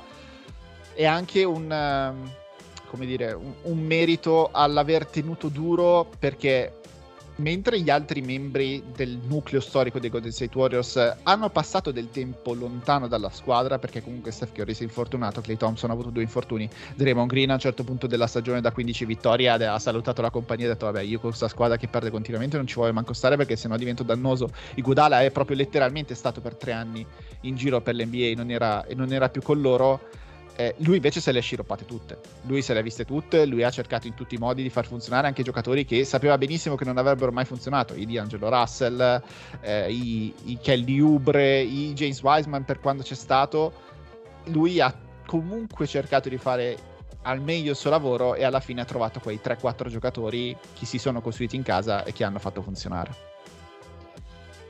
è 0.94 1.06
anche 1.06 1.44
un 1.44 2.30
come 2.92 3.06
dire, 3.06 3.32
un, 3.32 3.54
un 3.62 3.80
merito 3.80 4.50
all'aver 4.52 5.06
tenuto 5.06 5.48
duro 5.48 6.10
perché 6.20 6.81
mentre 7.42 7.80
gli 7.80 7.90
altri 7.90 8.22
membri 8.22 8.84
del 8.96 9.20
nucleo 9.28 9.60
storico 9.60 10.00
dei 10.00 10.10
Golden 10.10 10.32
State 10.32 10.56
Warriors 10.58 11.16
hanno 11.24 11.50
passato 11.50 11.92
del 11.92 12.10
tempo 12.12 12.54
lontano 12.54 13.08
dalla 13.08 13.32
squadra, 13.32 13.80
perché 13.80 14.04
comunque 14.04 14.32
Steph 14.32 14.54
Curry 14.54 14.74
si 14.74 14.84
è 14.84 14.86
infortunato, 14.86 15.42
Clay 15.42 15.58
Thompson 15.58 15.90
ha 15.90 15.94
avuto 15.94 16.12
due 16.12 16.22
infortuni, 16.22 16.70
Draymond 16.96 17.30
Green 17.30 17.50
a 17.50 17.56
un 17.56 17.60
certo 17.60 17.84
punto 17.84 18.06
della 18.08 18.28
stagione 18.28 18.62
da 18.62 18.72
15 18.72 19.06
vittorie 19.06 19.50
ha 19.50 19.80
salutato 19.80 20.22
la 20.22 20.30
compagnia 20.30 20.66
e 20.66 20.70
ha 20.70 20.74
detto 20.74 20.86
vabbè 20.86 21.02
io 21.02 21.20
con 21.20 21.30
questa 21.30 21.48
squadra 21.48 21.78
che 21.78 21.88
perde 21.88 22.12
continuamente 22.12 22.58
non 22.58 22.68
ci 22.68 22.76
voglio 22.76 22.94
manco 22.94 23.14
stare 23.14 23.36
perché 23.36 23.56
sennò 23.56 23.76
divento 23.76 24.04
dannoso. 24.04 24.50
Iguodala 24.76 25.22
è 25.22 25.32
proprio 25.32 25.58
letteralmente 25.58 26.14
stato 26.14 26.42
per 26.42 26.56
tre 26.56 26.72
anni 26.72 27.06
in 27.42 27.56
giro 27.56 27.82
per 27.82 27.96
l'NBA 27.96 28.18
e 28.18 28.36
non 28.36 28.52
era, 28.52 28.86
e 28.86 28.94
non 28.94 29.12
era 29.12 29.30
più 29.30 29.42
con 29.42 29.60
loro 29.60 30.02
eh, 30.62 30.76
lui 30.78 30.98
invece 30.98 31.20
se 31.20 31.32
le 31.32 31.40
ha 31.40 31.42
sciroppate 31.42 31.86
tutte. 31.86 32.20
Lui 32.44 32.62
se 32.62 32.74
le 32.74 32.80
ha 32.80 32.84
viste 32.84 33.04
tutte, 33.04 33.46
lui 33.46 33.64
ha 33.64 33.72
cercato 33.72 34.06
in 34.06 34.14
tutti 34.14 34.36
i 34.36 34.38
modi 34.38 34.62
di 34.62 34.70
far 34.70 34.86
funzionare 34.86 35.26
anche 35.26 35.42
giocatori 35.42 35.86
che 35.86 36.06
sapeva 36.06 36.38
benissimo 36.38 36.76
che 36.76 36.86
non 36.86 36.98
avrebbero 36.98 37.32
mai 37.32 37.46
funzionato. 37.46 37.96
I 37.96 38.06
di 38.06 38.18
Angelo 38.20 38.50
Russell, 38.50 39.24
eh, 39.62 39.92
i, 39.92 40.34
i 40.46 40.60
Kelly 40.62 41.00
Ubre, 41.00 41.62
i 41.62 41.94
James 41.94 42.22
Wiseman 42.22 42.64
per 42.64 42.80
quando 42.80 43.02
c'è 43.02 43.16
stato. 43.16 43.74
Lui 44.46 44.80
ha 44.80 44.96
comunque 45.26 45.88
cercato 45.88 46.30
di 46.30 46.38
fare 46.38 46.78
al 47.24 47.42
meglio 47.42 47.72
il 47.72 47.78
suo 47.78 47.90
lavoro 47.90 48.36
e 48.36 48.44
alla 48.44 48.60
fine 48.60 48.82
ha 48.82 48.86
trovato 48.86 49.20
quei 49.20 49.40
3-4 49.44 49.88
giocatori 49.88 50.56
che 50.78 50.86
si 50.86 50.98
sono 50.98 51.22
costruiti 51.22 51.56
in 51.56 51.64
casa 51.64 52.04
e 52.04 52.14
che 52.14 52.24
hanno 52.24 52.40
fatto 52.40 52.62
funzionare. 52.62 53.31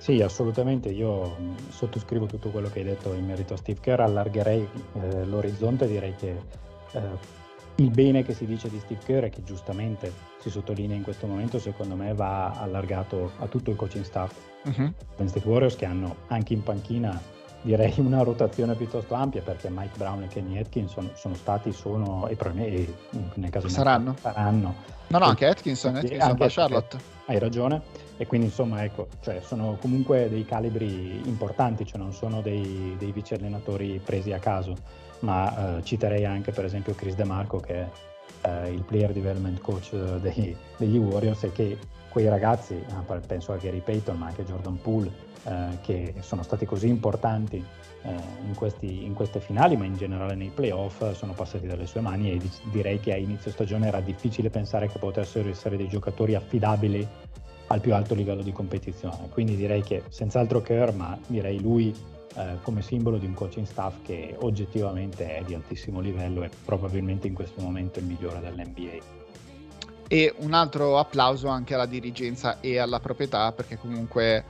Sì, 0.01 0.19
assolutamente, 0.19 0.89
io 0.89 1.35
sottoscrivo 1.69 2.25
tutto 2.25 2.49
quello 2.49 2.71
che 2.71 2.79
hai 2.79 2.85
detto 2.85 3.13
in 3.13 3.23
merito 3.23 3.53
a 3.53 3.57
Steve 3.57 3.79
Kerr, 3.79 3.99
allargherei 3.99 4.67
eh, 4.93 5.25
l'orizzonte 5.25 5.85
e 5.85 5.87
direi 5.89 6.15
che 6.15 6.41
eh, 6.93 6.99
il 7.75 7.91
bene 7.91 8.23
che 8.23 8.33
si 8.33 8.47
dice 8.47 8.67
di 8.67 8.79
Steve 8.79 8.99
Kerr 9.05 9.25
e 9.25 9.29
che 9.29 9.43
giustamente 9.43 10.11
si 10.39 10.49
sottolinea 10.49 10.95
in 10.95 11.03
questo 11.03 11.27
momento, 11.27 11.59
secondo 11.59 11.93
me 11.93 12.15
va 12.15 12.59
allargato 12.59 13.33
a 13.37 13.45
tutto 13.45 13.69
il 13.69 13.75
coaching 13.75 14.03
staff 14.03 14.33
uh-huh. 14.63 14.91
State 15.27 15.47
Warriors 15.47 15.75
che 15.75 15.85
hanno 15.85 16.15
anche 16.29 16.53
in 16.53 16.63
panchina 16.63 17.21
direi 17.61 17.93
una 17.97 18.23
rotazione 18.23 18.73
piuttosto 18.73 19.13
ampia 19.13 19.43
perché 19.43 19.69
Mike 19.69 19.97
Brown 19.97 20.23
e 20.23 20.27
Kenny 20.29 20.57
Atkinson 20.57 21.11
sono 21.13 21.35
stati, 21.35 21.71
sono 21.71 22.27
e 22.27 22.35
probabilmente 22.35 22.91
nel 23.35 23.51
caso 23.51 23.69
saranno. 23.69 24.15
saranno. 24.19 24.73
No, 25.09 25.19
no, 25.19 25.25
anche 25.25 25.45
Atkinson, 25.45 25.95
Atkinson 25.97 26.29
anche, 26.31 26.47
Charlotte. 26.47 26.97
Hai 27.27 27.37
ragione 27.37 28.00
e 28.21 28.27
quindi 28.27 28.45
insomma 28.45 28.83
ecco, 28.83 29.07
cioè, 29.21 29.41
sono 29.41 29.79
comunque 29.81 30.29
dei 30.29 30.45
calibri 30.45 31.23
importanti, 31.25 31.87
cioè 31.87 31.99
non 31.99 32.13
sono 32.13 32.41
dei, 32.41 32.95
dei 32.99 33.11
vice 33.11 33.33
allenatori 33.33 33.99
presi 34.03 34.31
a 34.31 34.37
caso, 34.37 34.75
ma 35.21 35.79
eh, 35.79 35.83
citerei 35.83 36.23
anche 36.23 36.51
per 36.51 36.65
esempio 36.65 36.93
Chris 36.93 37.15
DeMarco 37.15 37.57
che 37.57 37.73
è 37.73 37.89
eh, 38.43 38.73
il 38.73 38.83
player 38.83 39.11
development 39.11 39.59
coach 39.59 39.95
dei, 40.19 40.55
degli 40.77 40.97
Warriors 40.97 41.45
e 41.45 41.51
che 41.51 41.79
quei 42.09 42.29
ragazzi, 42.29 42.75
eh, 42.75 43.19
penso 43.25 43.53
a 43.53 43.57
Gary 43.57 43.79
Payton 43.79 44.15
ma 44.15 44.27
anche 44.27 44.45
Jordan 44.45 44.79
Poole, 44.79 45.11
eh, 45.45 45.79
che 45.81 46.13
sono 46.19 46.43
stati 46.43 46.67
così 46.67 46.89
importanti 46.89 47.65
eh, 48.03 48.09
in, 48.45 48.53
questi, 48.53 49.03
in, 49.03 49.15
queste 49.15 49.39
finali, 49.39 49.75
ma 49.75 49.85
in 49.85 49.95
generale 49.95 50.35
nei 50.35 50.51
playoff, 50.53 51.11
sono 51.13 51.33
passati 51.33 51.65
dalle 51.65 51.87
sue 51.87 52.01
mani 52.01 52.33
e 52.33 52.41
direi 52.65 52.99
che 52.99 53.13
a 53.13 53.17
inizio 53.17 53.49
stagione 53.49 53.87
era 53.87 53.99
difficile 53.99 54.51
pensare 54.51 54.87
che 54.89 54.99
potessero 54.99 55.49
essere 55.49 55.75
dei 55.75 55.87
giocatori 55.87 56.35
affidabili 56.35 57.07
al 57.71 57.79
più 57.79 57.93
alto 57.93 58.13
livello 58.13 58.41
di 58.41 58.51
competizione. 58.51 59.29
Quindi 59.29 59.55
direi 59.55 59.81
che 59.81 60.03
senz'altro 60.09 60.61
Kerr, 60.61 60.91
ma 60.91 61.17
direi 61.27 61.61
lui 61.61 61.95
eh, 62.35 62.57
come 62.61 62.81
simbolo 62.81 63.17
di 63.17 63.25
un 63.25 63.33
coaching 63.33 63.65
staff 63.65 63.95
che 64.03 64.35
oggettivamente 64.39 65.37
è 65.37 65.43
di 65.43 65.53
altissimo 65.53 66.01
livello 66.01 66.43
e 66.43 66.49
probabilmente 66.65 67.27
in 67.27 67.33
questo 67.33 67.61
momento 67.61 67.99
il 67.99 68.05
migliore 68.05 68.39
dell'NBA. 68.41 69.19
E 70.07 70.33
un 70.39 70.53
altro 70.53 70.99
applauso 70.99 71.47
anche 71.47 71.73
alla 71.73 71.85
dirigenza 71.85 72.59
e 72.59 72.77
alla 72.77 72.99
proprietà 72.99 73.53
perché 73.53 73.77
comunque 73.77 74.43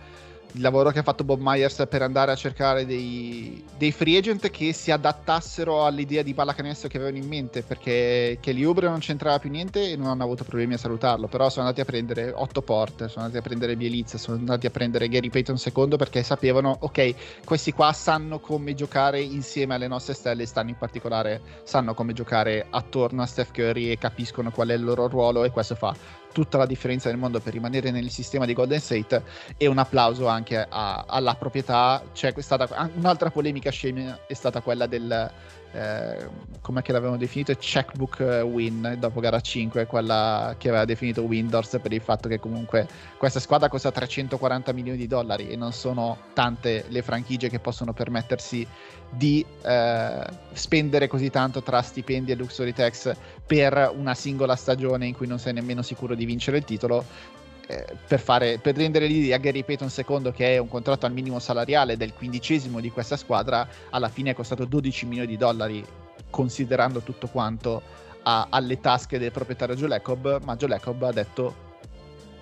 il 0.54 0.62
lavoro 0.62 0.92
che 0.92 1.00
ha 1.00 1.04
fatto 1.04 1.24
Bob 1.24 1.40
Myers 1.42 1.86
per 1.90 2.02
andare 2.02 2.32
a 2.32 2.36
cercare 2.36 2.86
dei, 2.86 3.64
dei 3.78 3.92
free 3.92 4.18
agent 4.18 4.50
che 4.50 4.74
si 4.74 4.92
adattassero 4.92 5.86
all'idea 5.86 6.22
di 6.24 6.34
pallacanestro 6.34 6.90
che 6.90 6.98
avevano 6.98 7.18
in 7.18 7.28
mente, 7.28 7.62
perché 7.62 8.38
Kelly 8.42 8.64
Oubre 8.64 8.90
non 8.90 9.00
c'entrava 9.00 9.40
più 9.40 9.50
niente 9.50 9.92
e 9.92 9.96
non 9.96 10.08
hanno 10.08 10.24
avuto 10.24 10.44
problemi 10.44 10.74
a 10.74 10.78
salutarlo, 10.78 11.28
però 11.28 11.50
sono 11.50 11.66
andati 11.66 11.82
a 11.82 11.86
prendere 11.86 12.32
Otto 12.36 12.62
Porter, 12.62 13.10
sono 13.10 13.26
andati 13.26 13.44
a 13.44 13.48
prendere 13.48 13.76
Bielizza, 13.76 14.18
sono 14.18 14.38
andati 14.38 14.66
a 14.66 14.70
prendere 14.70 15.08
Gary 15.08 15.30
Payton 15.30 15.58
II 15.64 15.96
perché 15.98 16.24
sapevano, 16.24 16.76
ok, 16.80 17.44
questi 17.46 17.72
qua 17.72 17.94
sanno 17.94 18.40
come 18.40 18.74
giocare 18.74 19.22
insieme 19.22 19.76
alle 19.76 19.88
nostre 19.88 20.14
stelle, 20.14 20.46
stanno 20.46 20.70
in 20.70 20.78
particolare, 20.78 21.42
sanno 21.64 21.94
come 21.94 22.14
giocare 22.14 22.66
attorno 22.70 23.22
a 23.22 23.26
Steph 23.26 23.52
Curry 23.52 23.90
e 23.90 23.98
capiscono 23.98 24.52
qual 24.52 24.70
è 24.70 24.74
il 24.74 24.84
loro 24.84 25.08
ruolo 25.08 25.44
e 25.44 25.50
questo 25.50 25.76
fa 25.76 26.21
tutta 26.32 26.58
la 26.58 26.66
differenza 26.66 27.10
del 27.10 27.18
mondo 27.18 27.40
per 27.40 27.54
rimanere 27.54 27.92
nel 27.92 28.10
sistema 28.10 28.46
di 28.46 28.54
Golden 28.54 28.80
State 28.80 29.24
e 29.58 29.68
un 29.68 29.78
applauso 29.78 30.28
anche 30.28 30.66
a, 30.68 31.06
alla 31.08 31.36
proprietà. 31.36 32.04
C'è 32.14 32.34
stata 32.38 32.90
un'altra 32.96 33.30
polemica 33.30 33.70
scema 33.72 34.20
è 34.28 34.34
stata 34.34 34.62
quella 34.62 34.86
del 34.88 35.32
eh, 35.74 36.28
come 36.62 36.82
l'avevano 36.86 37.18
definito 37.18 37.54
checkbook 37.56 38.20
eh, 38.20 38.42
win 38.42 38.98
dopo 39.00 39.20
gara 39.20 39.40
5 39.40 39.86
quella 39.86 40.56
che 40.58 40.68
aveva 40.68 40.86
definito 40.86 41.22
Windows 41.22 41.80
per 41.82 41.94
il 41.94 42.02
fatto 42.02 42.28
che 42.28 42.40
comunque 42.40 42.88
questa 43.18 43.40
squadra 43.40 43.70
costa 43.70 43.92
340 43.92 44.74
milioni 44.74 44.98
di 44.98 45.08
dollari 45.08 45.50
e 45.50 45.56
non 45.56 45.72
sono 45.72 46.18
tante 46.34 46.86
le 46.90 47.02
franchigie 47.02 47.50
che 47.50 47.60
possono 47.60 47.94
permettersi 47.94 48.68
di 49.10 49.46
eh, 49.64 50.26
spendere 50.54 51.08
così 51.08 51.30
tanto 51.30 51.62
tra 51.62 51.82
stipendi 51.82 52.32
e 52.32 52.36
luxury 52.36 52.74
tax 52.74 53.14
per 53.46 53.92
una 53.96 54.14
singola 54.14 54.56
stagione 54.56 55.08
in 55.08 55.16
cui 55.16 55.28
non 55.28 55.40
sei 55.40 55.54
nemmeno 55.54 55.82
sicuro 55.82 56.16
di 56.16 56.26
vincere 56.26 56.58
il 56.58 56.64
titolo 56.64 57.06
eh, 57.72 57.86
per, 58.08 58.20
fare, 58.20 58.60
per 58.60 58.76
rendere 58.76 59.08
l'idea 59.08 59.38
Gary 59.38 59.64
Payton 59.64 59.90
secondo 59.90 60.32
che 60.32 60.56
è 60.56 60.58
un 60.58 60.68
contratto 60.68 61.06
al 61.06 61.14
minimo 61.14 61.40
salariale 61.40 61.96
del 61.96 62.14
quindicesimo 62.14 62.80
di 62.82 62.90
questa 62.92 63.16
squadra 63.16 63.68
alla 63.90 64.10
fine 64.10 64.32
è 64.32 64.34
costato 64.34 64.66
12 64.66 65.06
milioni 65.06 65.28
di 65.28 65.38
dollari 65.38 65.86
considerando 66.30 67.00
tutto 67.00 67.28
quanto 67.28 67.82
a, 68.24 68.48
alle 68.50 68.80
tasche 68.80 69.18
del 69.20 69.32
proprietario 69.32 69.76
Joe 69.76 69.88
Lacob 69.88 70.42
ma 70.44 70.56
Joe 70.58 70.70
Lacob 70.70 71.02
ha 71.04 71.12
detto 71.14 71.70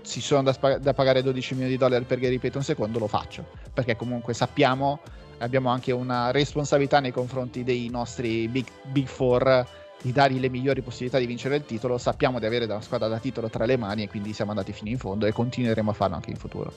ci 0.02 0.22
sono 0.22 0.42
da, 0.42 0.78
da, 0.78 0.94
pagare 0.94 1.22
12 1.22 1.54
milioni 1.54 1.74
di 1.74 1.78
dollari 1.78 2.04
per 2.06 2.18
Gary 2.20 2.40
Payton 2.40 2.64
secondo 2.64 2.98
lo 2.98 3.06
faccio. 3.08 3.46
Perché 3.74 3.96
comunque 3.96 4.34
sappiamo 4.34 5.02
abbiamo 5.40 5.70
anche 5.70 5.92
una 5.92 6.32
responsabilità 6.32 7.00
nei 7.00 7.12
confronti 7.12 7.64
dei 7.64 7.90
nostri 7.90 8.48
big, 8.48 8.66
big 8.84 9.08
four 9.08 9.68
di 10.02 10.12
dargli 10.12 10.40
le 10.40 10.50
migliori 10.50 10.82
possibilità 10.82 11.18
di 11.18 11.26
vincere 11.26 11.56
il 11.56 11.66
titolo. 11.66 11.98
Sappiamo 11.98 12.40
di 12.40 12.46
avere 12.46 12.66
una 12.66 12.82
squadra 12.82 13.08
da 13.08 13.20
titolo 13.20 13.50
tra 13.50 13.66
le 13.66 13.78
mani 13.78 14.04
e 14.04 14.08
quindi 14.08 14.34
siamo 14.34 14.52
andati 14.52 14.72
fino 14.72 14.90
in 14.90 14.98
fondo 14.98 15.26
e 15.26 15.32
continueremo 15.32 15.92
a 15.92 15.94
farlo 15.94 16.16
anche 16.16 16.30
in 16.30 16.38
futuro. 16.38 16.72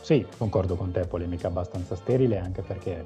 Sì, 0.00 0.26
concordo 0.36 0.76
con 0.76 0.90
te, 0.90 1.06
polemica 1.06 1.48
abbastanza 1.48 1.96
sterile 1.96 2.38
anche 2.38 2.62
perché 2.62 3.04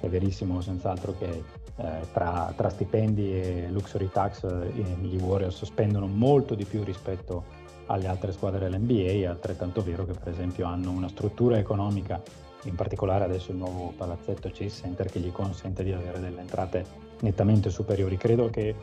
è 0.00 0.08
verissimo 0.08 0.60
senz'altro 0.60 1.16
che 1.18 1.42
eh, 1.76 2.00
tra, 2.12 2.52
tra, 2.54 2.68
stipendi 2.68 3.40
e 3.40 3.66
luxury 3.70 4.10
tax 4.12 4.44
eh, 4.44 4.82
gli 5.00 5.16
Warriors 5.16 5.64
spendono 5.64 6.06
molto 6.06 6.54
di 6.54 6.64
più 6.64 6.84
rispetto 6.84 7.62
alle 7.86 8.06
altre 8.06 8.32
squadre 8.32 8.68
dell'NBA, 8.68 9.10
è 9.10 9.24
altrettanto 9.24 9.82
vero 9.82 10.04
che 10.04 10.12
per 10.12 10.28
esempio 10.28 10.66
hanno 10.66 10.90
una 10.90 11.08
struttura 11.08 11.58
economica 11.58 12.22
in 12.64 12.74
particolare 12.74 13.24
adesso 13.24 13.50
il 13.50 13.58
nuovo 13.58 13.92
palazzetto 13.96 14.48
Chase 14.48 14.82
Center 14.82 15.10
che 15.10 15.20
gli 15.20 15.32
consente 15.32 15.82
di 15.82 15.92
avere 15.92 16.20
delle 16.20 16.40
entrate 16.40 17.03
nettamente 17.20 17.70
superiori. 17.70 18.16
Credo 18.16 18.50
che 18.50 18.74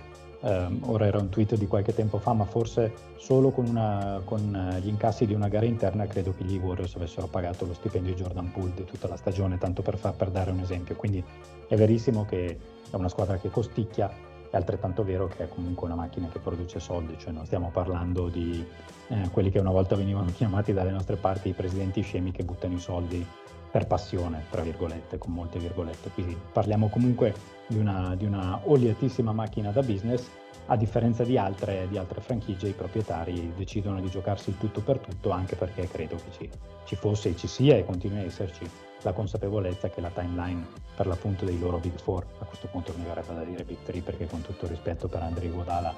ehm, 0.41 0.81
ora 0.85 1.05
era 1.05 1.19
un 1.19 1.29
tweet 1.29 1.55
di 1.55 1.67
qualche 1.67 1.93
tempo 1.93 2.17
fa, 2.17 2.33
ma 2.33 2.45
forse 2.45 2.93
solo 3.17 3.51
con, 3.51 3.67
una, 3.67 4.21
con 4.23 4.55
eh, 4.55 4.79
gli 4.81 4.87
incassi 4.87 5.25
di 5.25 5.33
una 5.33 5.47
gara 5.47 5.65
interna 5.65 6.05
credo 6.07 6.33
che 6.35 6.43
gli 6.43 6.57
Warriors 6.57 6.95
avessero 6.95 7.27
pagato 7.27 7.65
lo 7.65 7.73
stipendio 7.73 8.13
di 8.13 8.21
Jordan 8.21 8.51
Poole 8.51 8.73
di 8.75 8.85
tutta 8.85 9.07
la 9.07 9.15
stagione, 9.15 9.57
tanto 9.57 9.81
per, 9.81 9.97
far, 9.97 10.13
per 10.13 10.29
dare 10.29 10.51
un 10.51 10.59
esempio. 10.59 10.95
Quindi 10.95 11.23
è 11.67 11.75
verissimo 11.75 12.25
che 12.25 12.57
è 12.89 12.95
una 12.95 13.09
squadra 13.09 13.37
che 13.37 13.49
costicchia, 13.49 14.11
è 14.49 14.57
altrettanto 14.57 15.03
vero 15.03 15.27
che 15.27 15.45
è 15.45 15.47
comunque 15.47 15.87
una 15.87 15.95
macchina 15.95 16.27
che 16.27 16.39
produce 16.39 16.79
soldi, 16.79 17.17
cioè 17.17 17.31
non 17.31 17.45
stiamo 17.45 17.69
parlando 17.71 18.27
di 18.27 18.65
eh, 19.07 19.29
quelli 19.31 19.49
che 19.49 19.59
una 19.59 19.71
volta 19.71 19.95
venivano 19.95 20.29
chiamati 20.35 20.73
dalle 20.73 20.91
nostre 20.91 21.15
parti 21.15 21.49
i 21.49 21.53
presidenti 21.53 22.01
scemi 22.01 22.31
che 22.31 22.43
buttano 22.43 22.75
i 22.75 22.79
soldi 22.79 23.25
per 23.71 23.87
passione, 23.87 24.45
tra 24.49 24.61
virgolette, 24.61 25.17
con 25.17 25.31
molte 25.31 25.57
virgolette. 25.57 26.09
Quindi 26.09 26.37
parliamo 26.51 26.89
comunque 26.89 27.33
di 27.67 27.77
una, 27.77 28.15
di 28.15 28.25
una 28.25 28.59
oliatissima 28.65 29.31
macchina 29.31 29.71
da 29.71 29.81
business, 29.81 30.27
a 30.67 30.75
differenza 30.75 31.23
di 31.23 31.37
altre, 31.37 31.87
di 31.89 31.97
altre, 31.97 32.21
franchigie, 32.21 32.69
i 32.69 32.73
proprietari 32.73 33.53
decidono 33.55 33.99
di 33.99 34.09
giocarsi 34.09 34.49
il 34.49 34.57
tutto 34.57 34.81
per 34.81 34.99
tutto, 34.99 35.31
anche 35.31 35.55
perché 35.55 35.87
credo 35.87 36.15
che 36.17 36.31
ci, 36.37 36.49
ci 36.85 36.95
fosse 36.95 37.29
e 37.29 37.35
ci 37.35 37.47
sia 37.47 37.77
e 37.77 37.85
continui 37.85 38.19
a 38.19 38.23
esserci 38.23 38.69
la 39.03 39.13
consapevolezza 39.13 39.89
che 39.89 40.01
la 40.01 40.09
timeline 40.09 40.65
per 40.95 41.07
l'appunto 41.07 41.45
dei 41.45 41.57
loro 41.57 41.77
Big 41.77 41.97
Four, 41.97 42.25
a 42.39 42.45
questo 42.45 42.67
punto 42.67 42.93
mi 42.97 43.05
verrebbe 43.05 43.33
da 43.33 43.43
dire 43.43 43.63
Big 43.63 43.79
Three 43.83 44.01
perché 44.01 44.27
con 44.27 44.41
tutto 44.41 44.67
rispetto 44.67 45.07
per 45.07 45.23
Andrei 45.23 45.49
Guadala, 45.49 45.93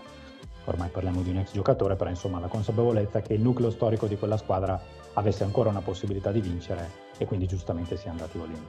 ormai 0.65 0.89
parliamo 0.89 1.21
di 1.21 1.29
un 1.29 1.37
ex 1.37 1.51
giocatore, 1.51 1.95
però 1.95 2.09
insomma 2.09 2.39
la 2.39 2.47
consapevolezza 2.47 3.21
che 3.21 3.33
il 3.33 3.41
nucleo 3.41 3.69
storico 3.69 4.07
di 4.07 4.17
quella 4.17 4.37
squadra 4.37 4.81
avesse 5.13 5.43
ancora 5.43 5.69
una 5.69 5.81
possibilità 5.81 6.31
di 6.31 6.41
vincere 6.41 6.89
e 7.17 7.25
quindi 7.25 7.47
giustamente 7.47 7.97
si 7.97 8.07
è 8.07 8.09
andati 8.09 8.37
all 8.37 8.49
in. 8.49 8.65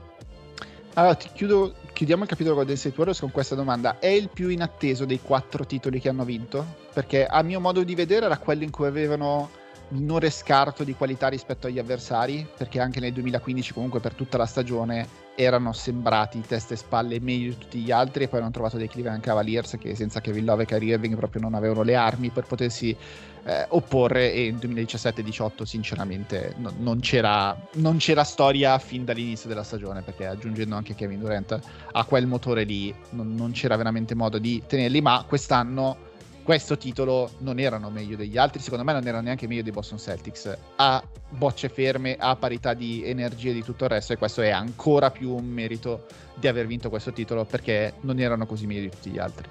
Allora, 0.96 1.16
chiudo, 1.16 1.74
chiudiamo 1.92 2.22
il 2.22 2.28
capitolo 2.28 2.54
Golden 2.54 2.76
State 2.76 2.94
Warriors 2.96 3.18
con 3.18 3.32
questa 3.32 3.56
domanda. 3.56 3.98
È 3.98 4.06
il 4.06 4.28
più 4.28 4.48
inatteso 4.48 5.04
dei 5.04 5.20
quattro 5.20 5.66
titoli 5.66 5.98
che 5.98 6.08
hanno 6.08 6.24
vinto? 6.24 6.64
Perché 6.92 7.26
a 7.26 7.42
mio 7.42 7.58
modo 7.58 7.82
di 7.82 7.96
vedere 7.96 8.26
era 8.26 8.38
quello 8.38 8.62
in 8.62 8.70
cui 8.70 8.86
avevano 8.86 9.50
minore 9.88 10.30
scarto 10.30 10.84
di 10.84 10.94
qualità 10.94 11.28
rispetto 11.28 11.66
agli 11.66 11.80
avversari, 11.80 12.46
perché 12.56 12.80
anche 12.80 13.00
nel 13.00 13.12
2015 13.12 13.72
comunque 13.72 13.98
per 13.98 14.14
tutta 14.14 14.38
la 14.38 14.46
stagione 14.46 15.22
erano 15.34 15.72
sembrati 15.72 16.40
teste 16.42 16.74
e 16.74 16.76
spalle 16.76 17.18
meglio 17.18 17.50
di 17.50 17.58
tutti 17.58 17.80
gli 17.80 17.90
altri 17.90 18.24
e 18.24 18.28
poi 18.28 18.40
hanno 18.40 18.52
trovato 18.52 18.76
dei 18.76 18.88
Cleveland 18.88 19.20
Cavaliers 19.20 19.76
che 19.80 19.96
senza 19.96 20.20
Kevin 20.20 20.44
Love 20.44 20.62
e 20.62 20.66
Kyrie 20.66 20.94
Irving 20.94 21.16
proprio 21.16 21.42
non 21.42 21.54
avevano 21.54 21.82
le 21.82 21.96
armi 21.96 22.30
per 22.30 22.44
potersi 22.44 22.96
eh, 23.44 23.66
opporre 23.68 24.32
e 24.32 24.50
nel 24.50 24.70
2017-18 24.70 25.62
sinceramente 25.62 26.54
no, 26.58 26.72
non, 26.78 27.00
c'era, 27.00 27.56
non, 27.74 27.98
c'era, 27.98 28.24
storia 28.24 28.78
fin 28.78 29.04
dall'inizio 29.04 29.48
della 29.48 29.62
stagione 29.62 30.02
perché 30.02 30.26
aggiungendo 30.26 30.74
anche 30.74 30.94
Kevin 30.94 31.20
Durant 31.20 31.58
a 31.92 32.04
quel 32.04 32.26
motore 32.26 32.64
lì 32.64 32.94
non, 33.10 33.34
non 33.34 33.52
c'era 33.52 33.76
veramente 33.76 34.14
modo 34.14 34.38
di 34.38 34.62
tenerli 34.66 35.00
ma 35.00 35.24
quest'anno 35.28 36.12
questo 36.44 36.76
titolo 36.76 37.30
non 37.38 37.58
erano 37.58 37.88
meglio 37.88 38.16
degli 38.16 38.36
altri, 38.36 38.60
secondo 38.60 38.84
me 38.84 38.92
non 38.92 39.06
erano 39.06 39.22
neanche 39.22 39.46
meglio 39.46 39.62
dei 39.62 39.72
Boston 39.72 39.98
Celtics, 39.98 40.54
a 40.76 41.02
bocce 41.30 41.70
ferme, 41.70 42.16
a 42.18 42.36
parità 42.36 42.74
di 42.74 43.02
energia 43.02 43.48
e 43.48 43.54
di 43.54 43.64
tutto 43.64 43.84
il 43.84 43.90
resto 43.90 44.12
e 44.12 44.18
questo 44.18 44.42
è 44.42 44.50
ancora 44.50 45.10
più 45.10 45.34
un 45.34 45.46
merito 45.46 46.04
di 46.34 46.46
aver 46.46 46.66
vinto 46.66 46.90
questo 46.90 47.14
titolo 47.14 47.46
perché 47.46 47.94
non 48.02 48.20
erano 48.20 48.44
così 48.44 48.66
meglio 48.66 48.82
di 48.82 48.90
tutti 48.90 49.08
gli 49.08 49.18
altri. 49.18 49.48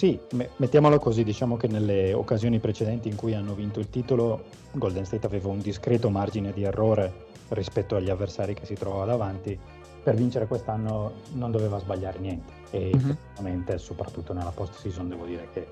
Sì, 0.00 0.18
mettiamolo 0.56 0.98
così, 0.98 1.24
diciamo 1.24 1.58
che 1.58 1.68
nelle 1.68 2.14
occasioni 2.14 2.58
precedenti 2.58 3.10
in 3.10 3.16
cui 3.16 3.34
hanno 3.34 3.52
vinto 3.52 3.80
il 3.80 3.90
titolo 3.90 4.44
Golden 4.72 5.04
State 5.04 5.26
aveva 5.26 5.48
un 5.48 5.60
discreto 5.60 6.08
margine 6.08 6.54
di 6.54 6.62
errore 6.62 7.26
rispetto 7.48 7.96
agli 7.96 8.08
avversari 8.08 8.54
che 8.54 8.64
si 8.64 8.72
trovava 8.72 9.04
davanti, 9.04 9.58
per 10.02 10.14
vincere 10.14 10.46
quest'anno 10.46 11.12
non 11.34 11.50
doveva 11.50 11.78
sbagliare 11.78 12.18
niente. 12.18 12.50
E 12.70 12.96
mm-hmm. 12.96 13.76
soprattutto 13.76 14.32
nella 14.32 14.52
post 14.52 14.78
season 14.78 15.06
devo 15.06 15.26
dire 15.26 15.48
che 15.52 15.70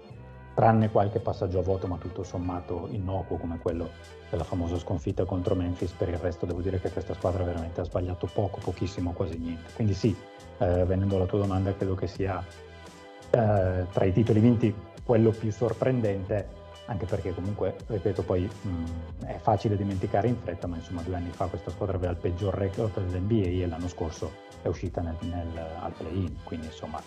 tranne 0.55 0.91
qualche 0.91 1.21
passaggio 1.21 1.61
a 1.61 1.63
vuoto 1.63 1.87
ma 1.87 1.97
tutto 1.97 2.23
sommato 2.23 2.87
innocuo 2.91 3.39
come 3.39 3.59
quello 3.59 3.89
della 4.29 4.45
famosa 4.45 4.77
sconfitta 4.79 5.25
contro 5.25 5.55
Memphis 5.55 5.93
per 5.93 6.11
il 6.11 6.19
resto 6.19 6.45
devo 6.45 6.61
dire 6.61 6.79
che 6.79 6.91
questa 6.91 7.15
squadra 7.15 7.45
veramente 7.45 7.81
ha 7.81 7.85
sbagliato 7.85 8.29
poco, 8.31 8.61
pochissimo, 8.63 9.13
quasi 9.13 9.39
niente. 9.39 9.73
Quindi 9.73 9.95
sì, 9.95 10.15
eh, 10.59 10.85
venendo 10.85 11.17
alla 11.17 11.25
tua 11.25 11.39
domanda 11.39 11.75
credo 11.75 11.95
che 11.95 12.07
sia 12.09 12.45
eh, 13.31 13.87
tra 13.93 14.05
i 14.05 14.13
titoli 14.13 14.41
vinti 14.41 14.75
quello 15.05 15.31
più 15.31 15.51
sorprendente 15.51 16.59
anche 16.89 17.05
perché 17.05 17.35
comunque, 17.35 17.77
ripeto, 17.87 18.23
poi 18.23 18.49
mh, 18.49 19.27
è 19.27 19.37
facile 19.37 19.77
dimenticare 19.77 20.29
in 20.29 20.37
fretta, 20.37 20.67
ma 20.67 20.77
insomma 20.77 21.03
due 21.03 21.17
anni 21.17 21.31
fa 21.31 21.47
questa 21.47 21.71
squadra 21.71 21.97
aveva 21.97 22.13
il 22.13 22.19
peggior 22.19 22.55
record 22.55 22.99
dell'NBA 22.99 23.47
e 23.47 23.67
l'anno 23.67 23.89
scorso 23.89 24.33
è 24.63 24.69
uscita 24.69 25.03
nel, 25.03 25.17
nel, 25.21 25.67
al 25.81 25.93
play-in, 25.93 26.35
quindi 26.45 26.67
insomma 26.67 27.01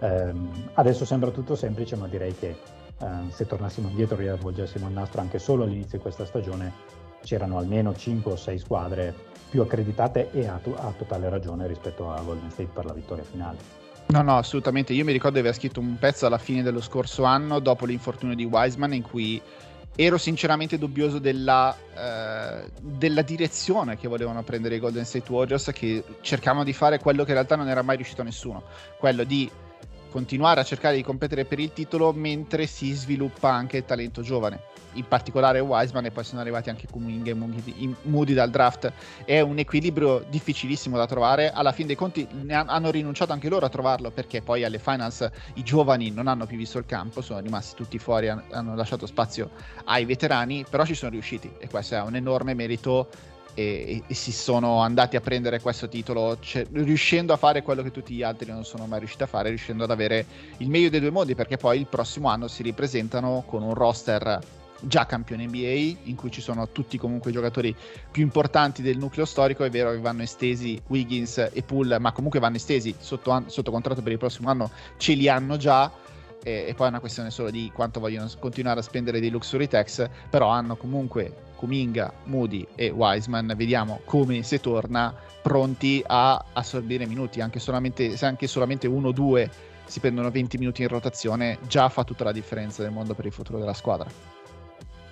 ehm, 0.00 0.70
adesso 0.74 1.04
sembra 1.04 1.30
tutto 1.30 1.54
semplice, 1.54 1.94
ma 1.94 2.08
direi 2.08 2.34
che 2.34 2.56
ehm, 2.98 3.30
se 3.30 3.46
tornassimo 3.46 3.88
indietro 3.88 4.16
e 4.16 4.22
riavvolgessimo 4.22 4.88
il 4.88 4.92
nastro 4.92 5.20
anche 5.20 5.38
solo 5.38 5.62
all'inizio 5.62 5.98
di 5.98 6.02
questa 6.02 6.24
stagione, 6.24 6.72
c'erano 7.22 7.58
almeno 7.58 7.94
5 7.94 8.32
o 8.32 8.36
6 8.36 8.58
squadre 8.58 9.14
più 9.48 9.62
accreditate 9.62 10.30
e 10.32 10.46
a, 10.46 10.60
a 10.76 10.92
totale 10.96 11.28
ragione 11.28 11.68
rispetto 11.68 12.10
a 12.10 12.20
Golden 12.22 12.50
State 12.50 12.70
per 12.72 12.84
la 12.86 12.92
vittoria 12.92 13.24
finale. 13.24 13.77
No, 14.08 14.22
no, 14.22 14.38
assolutamente. 14.38 14.94
Io 14.94 15.04
mi 15.04 15.12
ricordo 15.12 15.34
di 15.34 15.40
aver 15.40 15.54
scritto 15.54 15.80
un 15.80 15.98
pezzo 15.98 16.24
alla 16.24 16.38
fine 16.38 16.62
dello 16.62 16.80
scorso 16.80 17.24
anno, 17.24 17.58
dopo 17.58 17.84
l'infortunio 17.84 18.34
di 18.34 18.44
Wiseman, 18.44 18.94
in 18.94 19.02
cui 19.02 19.40
ero 19.94 20.16
sinceramente 20.16 20.78
dubbioso 20.78 21.18
della, 21.18 21.76
eh, 21.94 22.70
della, 22.80 23.22
direzione 23.22 23.98
che 23.98 24.08
volevano 24.08 24.42
prendere 24.42 24.76
i 24.76 24.78
Golden 24.78 25.04
State 25.04 25.30
Warriors, 25.30 25.70
che 25.74 26.02
cercavano 26.22 26.64
di 26.64 26.72
fare 26.72 26.98
quello 26.98 27.24
che 27.24 27.30
in 27.30 27.34
realtà 27.34 27.56
non 27.56 27.68
era 27.68 27.82
mai 27.82 27.96
riuscito 27.96 28.22
a 28.22 28.24
nessuno, 28.24 28.62
quello 28.98 29.24
di 29.24 29.50
continuare 30.10 30.60
a 30.60 30.64
cercare 30.64 30.96
di 30.96 31.02
competere 31.02 31.44
per 31.44 31.58
il 31.58 31.72
titolo 31.74 32.12
mentre 32.12 32.66
si 32.66 32.92
sviluppa 32.92 33.50
anche 33.50 33.78
il 33.78 33.84
talento 33.84 34.22
giovane 34.22 34.62
in 34.98 35.08
particolare 35.08 35.60
Wiseman 35.60 36.04
e 36.04 36.10
poi 36.10 36.24
sono 36.24 36.40
arrivati 36.40 36.68
anche 36.68 36.86
Kuminga 36.90 37.30
e 37.30 37.36
Moody 38.02 38.34
dal 38.34 38.50
draft. 38.50 38.92
È 39.24 39.40
un 39.40 39.58
equilibrio 39.58 40.24
difficilissimo 40.28 40.96
da 40.96 41.06
trovare. 41.06 41.50
Alla 41.50 41.72
fine 41.72 41.86
dei 41.88 41.96
conti 41.96 42.26
hanno 42.50 42.90
rinunciato 42.90 43.32
anche 43.32 43.48
loro 43.48 43.66
a 43.66 43.68
trovarlo 43.68 44.10
perché 44.10 44.42
poi 44.42 44.64
alle 44.64 44.78
finals 44.78 45.28
i 45.54 45.62
giovani 45.62 46.10
non 46.10 46.26
hanno 46.26 46.46
più 46.46 46.56
visto 46.56 46.78
il 46.78 46.86
campo 46.86 47.20
sono 47.20 47.40
rimasti 47.40 47.76
tutti 47.76 47.98
fuori 47.98 48.28
hanno 48.28 48.74
lasciato 48.74 49.06
spazio 49.06 49.50
ai 49.84 50.04
veterani 50.04 50.64
però 50.68 50.84
ci 50.84 50.94
sono 50.94 51.10
riusciti 51.10 51.50
e 51.58 51.68
questo 51.68 51.94
è 51.94 52.00
un 52.02 52.16
enorme 52.16 52.54
merito 52.54 53.08
e, 53.54 54.02
e, 54.06 54.14
si 54.14 54.30
sono 54.30 54.78
andati 54.82 55.16
a 55.16 55.20
prendere 55.20 55.60
questo 55.60 55.88
titolo 55.88 56.38
cioè, 56.40 56.64
riuscendo 56.70 57.32
a 57.32 57.36
fare 57.36 57.62
quello 57.62 57.82
che 57.82 57.90
tutti 57.90 58.14
gli 58.14 58.22
altri 58.22 58.52
non 58.52 58.64
sono 58.64 58.86
mai 58.86 59.00
riusciti 59.00 59.24
a 59.24 59.26
fare, 59.26 59.48
riuscendo 59.48 59.82
ad 59.82 59.90
avere 59.90 60.24
il 60.58 60.68
meglio 60.68 60.90
dei 60.90 61.00
due 61.00 61.10
mondi 61.10 61.34
perché 61.34 61.56
poi 61.56 61.80
il 61.80 61.86
prossimo 61.86 62.28
anno 62.28 62.46
si 62.46 62.62
ripresentano 62.62 63.42
con 63.46 63.62
un 63.62 63.74
roster 63.74 64.38
già 64.80 65.06
campione 65.06 65.46
NBA, 65.46 65.98
in 66.04 66.14
cui 66.16 66.30
ci 66.30 66.40
sono 66.40 66.68
tutti 66.68 66.98
comunque 66.98 67.30
i 67.30 67.34
giocatori 67.34 67.74
più 68.10 68.22
importanti 68.22 68.82
del 68.82 68.98
nucleo 68.98 69.24
storico. 69.24 69.64
È 69.64 69.70
vero 69.70 69.90
che 69.90 69.98
vanno 69.98 70.22
estesi 70.22 70.80
Wiggins 70.88 71.50
e 71.52 71.62
Poole, 71.62 71.98
ma 71.98 72.12
comunque 72.12 72.40
vanno 72.40 72.56
estesi 72.56 72.94
sotto, 72.98 73.30
an- 73.30 73.48
sotto 73.48 73.70
contratto 73.70 74.02
per 74.02 74.12
il 74.12 74.18
prossimo 74.18 74.50
anno, 74.50 74.70
ce 74.96 75.14
li 75.14 75.28
hanno 75.28 75.56
già. 75.56 75.90
E, 76.42 76.66
e, 76.68 76.74
poi 76.74 76.86
è 76.86 76.90
una 76.90 77.00
questione 77.00 77.30
solo 77.30 77.50
di 77.50 77.70
quanto 77.74 77.98
vogliono 77.98 78.30
continuare 78.38 78.80
a 78.80 78.82
spendere 78.82 79.18
dei 79.18 79.30
luxury 79.30 79.66
tax, 79.66 80.08
però 80.30 80.48
hanno 80.48 80.76
comunque 80.76 81.46
Kuminga, 81.56 82.12
Moody 82.24 82.66
e 82.76 82.90
Wiseman. 82.90 83.54
Vediamo 83.56 84.00
come 84.04 84.42
se 84.44 84.60
torna 84.60 85.12
pronti 85.42 86.02
a 86.06 86.44
assorbire 86.52 87.06
minuti, 87.06 87.40
anche 87.40 87.58
solamente, 87.58 88.16
se 88.16 88.26
anche 88.26 88.46
solamente 88.46 88.86
uno 88.86 89.08
o 89.08 89.12
due 89.12 89.50
si 89.86 90.00
prendono 90.00 90.30
20 90.30 90.58
minuti 90.58 90.82
in 90.82 90.88
rotazione, 90.88 91.58
già 91.66 91.88
fa 91.88 92.04
tutta 92.04 92.24
la 92.24 92.32
differenza 92.32 92.82
del 92.82 92.92
mondo 92.92 93.14
per 93.14 93.24
il 93.24 93.32
futuro 93.32 93.58
della 93.58 93.72
squadra. 93.72 94.37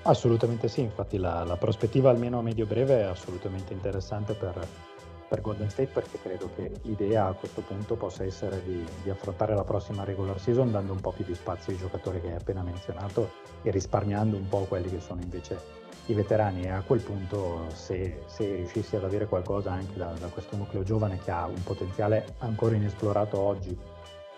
Assolutamente 0.08 0.68
sì, 0.68 0.82
infatti 0.82 1.18
la, 1.18 1.42
la, 1.42 1.56
prospettiva 1.56 2.10
almeno 2.10 2.38
a 2.38 2.42
medio 2.42 2.64
breve 2.64 3.00
è 3.00 3.02
assolutamente 3.02 3.72
interessante 3.72 4.34
per, 4.34 4.64
per, 5.28 5.40
Golden 5.40 5.68
State 5.68 5.90
perché 5.92 6.20
credo 6.22 6.48
che 6.54 6.70
l'idea 6.82 7.26
a 7.26 7.32
questo 7.32 7.60
punto 7.62 7.96
possa 7.96 8.22
essere 8.22 8.62
di, 8.62 8.84
di, 9.02 9.10
affrontare 9.10 9.52
la 9.56 9.64
prossima 9.64 10.04
regular 10.04 10.38
season 10.38 10.70
dando 10.70 10.92
un 10.92 11.00
po' 11.00 11.10
più 11.10 11.24
di 11.24 11.34
spazio 11.34 11.72
ai 11.72 11.78
giocatori 11.80 12.20
che 12.20 12.28
hai 12.28 12.36
appena 12.36 12.62
menzionato 12.62 13.32
e 13.62 13.72
risparmiando 13.72 14.36
un 14.36 14.46
po' 14.46 14.60
quelli 14.68 14.90
che 14.90 15.00
sono 15.00 15.20
invece 15.22 15.58
i 16.06 16.14
veterani. 16.14 16.62
E 16.62 16.68
a 16.68 16.82
quel 16.86 17.00
punto 17.00 17.66
se, 17.72 18.22
se 18.26 18.54
riuscissi 18.54 18.94
ad 18.94 19.02
avere 19.02 19.26
qualcosa 19.26 19.72
anche 19.72 19.96
da, 19.96 20.12
da 20.20 20.28
questo 20.28 20.54
nucleo 20.54 20.84
giovane 20.84 21.18
che 21.18 21.32
ha 21.32 21.46
un 21.46 21.60
potenziale 21.64 22.36
ancora 22.38 22.76
inesplorato 22.76 23.40
oggi 23.40 23.76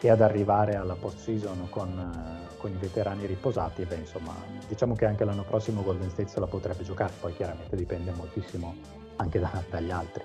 e 0.01 0.11
ad 0.11 0.21
arrivare 0.21 0.77
alla 0.77 0.95
post 0.95 1.19
season 1.19 1.69
con, 1.71 1.89
eh, 1.89 2.57
con, 2.57 2.71
i 2.71 2.77
veterani 2.77 3.27
riposati, 3.27 3.85
beh, 3.85 3.97
insomma, 3.97 4.35
diciamo 4.69 4.95
che 4.95 5.07
anche 5.07 5.25
l'anno 5.25 5.43
prossimo 5.43 5.83
Golden 5.83 6.11
State 6.11 6.29
se 6.29 6.41
la 6.41 6.47
potrebbe 6.47 6.85
giocare, 6.85 7.13
poi 7.19 7.35
chiaramente 7.35 7.75
dipende 7.77 8.13
moltissimo 8.13 8.77
anche 9.17 9.39
da, 9.39 9.63
dagli 9.69 9.91
altri. 9.91 10.23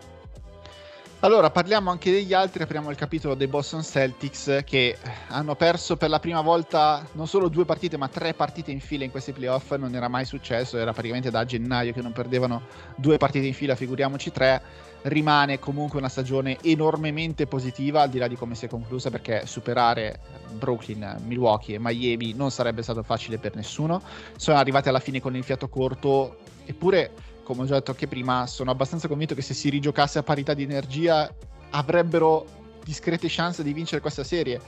Allora, 1.24 1.50
parliamo 1.50 1.90
anche 1.90 2.12
degli 2.12 2.34
altri, 2.34 2.64
apriamo 2.64 2.90
il 2.90 2.98
capitolo 2.98 3.34
dei 3.34 3.48
Boston 3.48 3.82
Celtics 3.82 4.60
che 4.66 4.98
hanno 5.30 5.56
perso 5.56 5.96
per 5.96 6.10
la 6.10 6.20
prima 6.20 6.42
volta 6.42 7.08
non 7.14 7.28
solo 7.28 7.48
due 7.48 7.64
partite, 7.64 7.96
ma 7.96 8.10
tre 8.10 8.34
partite 8.34 8.72
in 8.72 8.82
fila 8.82 9.06
in 9.06 9.10
questi 9.10 9.32
playoff, 9.32 9.74
non 9.76 9.96
era 9.96 10.10
mai 10.10 10.26
successo, 10.26 10.78
era 10.78 10.92
praticamente 10.92 11.32
da 11.32 11.46
gennaio 11.46 11.94
che 11.94 12.02
non 12.02 12.12
perdevano 12.12 12.64
due 12.98 13.18
partite 13.18 13.48
in 13.48 13.54
fila, 13.54 13.74
figuriamoci 13.74 14.34
tre 14.34 14.62
rimane 15.04 15.60
comunque 15.60 16.00
una 16.00 16.10
stagione 16.10 16.58
enormemente 16.62 17.48
positiva, 17.48 18.02
al 18.02 18.10
di 18.10 18.18
là 18.18 18.28
di 18.28 18.36
come 18.36 18.56
si 18.56 18.66
è 18.66 18.68
conclusa, 18.68 19.10
perché 19.10 19.46
superare 19.46 20.20
Brooklyn, 20.52 21.18
Milwaukee 21.26 21.76
e 21.76 21.80
Miami 21.80 22.34
non 22.34 22.52
sarebbe 22.52 22.84
stato 22.84 23.04
facile 23.04 23.38
per 23.38 23.56
nessuno. 23.56 24.02
Sono 24.38 24.58
arrivati 24.58 24.90
alla 24.90 25.00
fine 25.00 25.20
con 25.22 25.36
il 25.36 25.44
fiato 25.44 25.68
corto, 25.68 26.38
eppure, 26.66 27.12
come 27.44 27.64
ho 27.64 27.66
già 27.66 27.76
detto 27.76 27.92
anche 27.92 28.08
prima, 28.08 28.48
sono 28.48 28.72
abbastanza 28.72 29.08
convinto 29.08 29.36
che 29.36 29.42
se 29.42 29.54
si 29.54 29.70
rigiocasse 29.70 30.20
a 30.20 30.24
parità 30.24 30.54
di 30.54 30.64
energia 30.64 31.30
avrebbero 31.72 32.46
discrete 32.84 33.28
chance 33.30 33.64
di 33.64 33.74
vincere 33.74 34.02
questa 34.02 34.24
serie. 34.24 34.62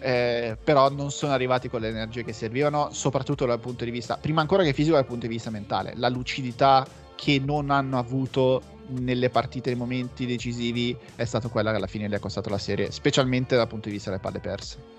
Eh, 0.00 0.56
però 0.62 0.90
non 0.90 1.10
sono 1.10 1.32
arrivati 1.32 1.68
con 1.68 1.80
le 1.80 1.88
energie 1.88 2.22
che 2.22 2.32
servivano, 2.32 2.90
soprattutto 2.92 3.46
dal 3.46 3.58
punto 3.58 3.84
di 3.84 3.90
vista, 3.90 4.16
prima 4.16 4.40
ancora 4.40 4.62
che 4.62 4.72
fisico, 4.72 4.94
dal 4.94 5.06
punto 5.06 5.26
di 5.26 5.32
vista 5.32 5.50
mentale. 5.50 5.94
La 5.96 6.08
lucidità 6.08 6.86
che 7.16 7.42
non 7.44 7.70
hanno 7.70 7.98
avuto 7.98 8.62
nelle 8.88 9.30
partite, 9.30 9.70
nei 9.70 9.78
momenti 9.78 10.26
decisivi, 10.26 10.96
è 11.14 11.24
stato 11.24 11.48
quella 11.48 11.70
che 11.70 11.76
alla 11.76 11.86
fine 11.86 12.08
gli 12.08 12.14
ha 12.14 12.18
costato 12.18 12.48
la 12.48 12.58
serie, 12.58 12.90
specialmente 12.90 13.56
dal 13.56 13.68
punto 13.68 13.88
di 13.88 13.94
vista 13.94 14.10
delle 14.10 14.22
palle 14.22 14.40
perse. 14.40 14.96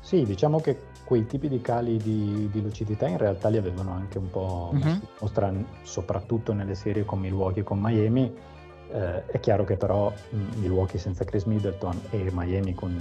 Sì, 0.00 0.24
diciamo 0.24 0.60
che 0.60 0.78
quei 1.04 1.26
tipi 1.26 1.48
di 1.48 1.60
cali 1.60 1.96
di, 1.96 2.48
di 2.50 2.62
lucidità 2.62 3.06
in 3.06 3.18
realtà 3.18 3.48
li 3.48 3.56
avevano 3.56 3.92
anche 3.92 4.18
un 4.18 4.30
po' 4.30 4.70
mm-hmm. 4.74 4.98
mostra, 5.20 5.52
soprattutto 5.82 6.52
nelle 6.52 6.74
serie 6.74 7.04
con 7.04 7.20
Milwaukee 7.20 7.62
e 7.62 7.64
con 7.64 7.80
Miami. 7.80 8.32
Eh, 8.92 9.26
è 9.26 9.40
chiaro 9.40 9.64
che 9.64 9.76
però 9.76 10.12
mm, 10.34 10.60
Milwaukee 10.60 10.98
senza 10.98 11.24
Chris 11.24 11.44
Middleton 11.44 11.98
e 12.10 12.30
Miami 12.32 12.74
con 12.74 12.94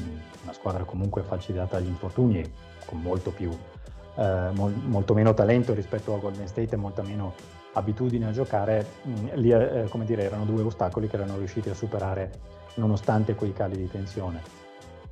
una 0.44 0.54
squadra 0.54 0.86
comunque 0.86 1.24
facilitata 1.24 1.78
dagli 1.78 1.90
infortuni 1.90 2.40
e 2.40 2.52
con 2.86 3.02
molto 3.02 3.32
più 3.32 3.50
eh, 4.16 4.50
mol, 4.54 4.74
molto 4.86 5.14
meno 5.14 5.34
talento 5.34 5.74
rispetto 5.74 6.14
a 6.14 6.20
Golden 6.20 6.48
State 6.48 6.74
e 6.76 6.78
molta 6.78 7.02
meno 7.02 7.34
abitudine 7.74 8.28
a 8.28 8.32
giocare, 8.32 8.86
mm, 9.08 9.28
lì 9.36 9.52
eh, 9.52 9.86
come 9.90 10.06
dire, 10.06 10.24
erano 10.24 10.46
due 10.46 10.62
ostacoli 10.64 11.08
che 11.08 11.16
erano 11.16 11.38
riusciti 11.38 11.70
a 11.70 11.74
superare 11.74 12.32
nonostante 12.76 13.36
quei 13.36 13.54
cali 13.54 13.78
di 13.78 13.90
tensione. 13.90 14.42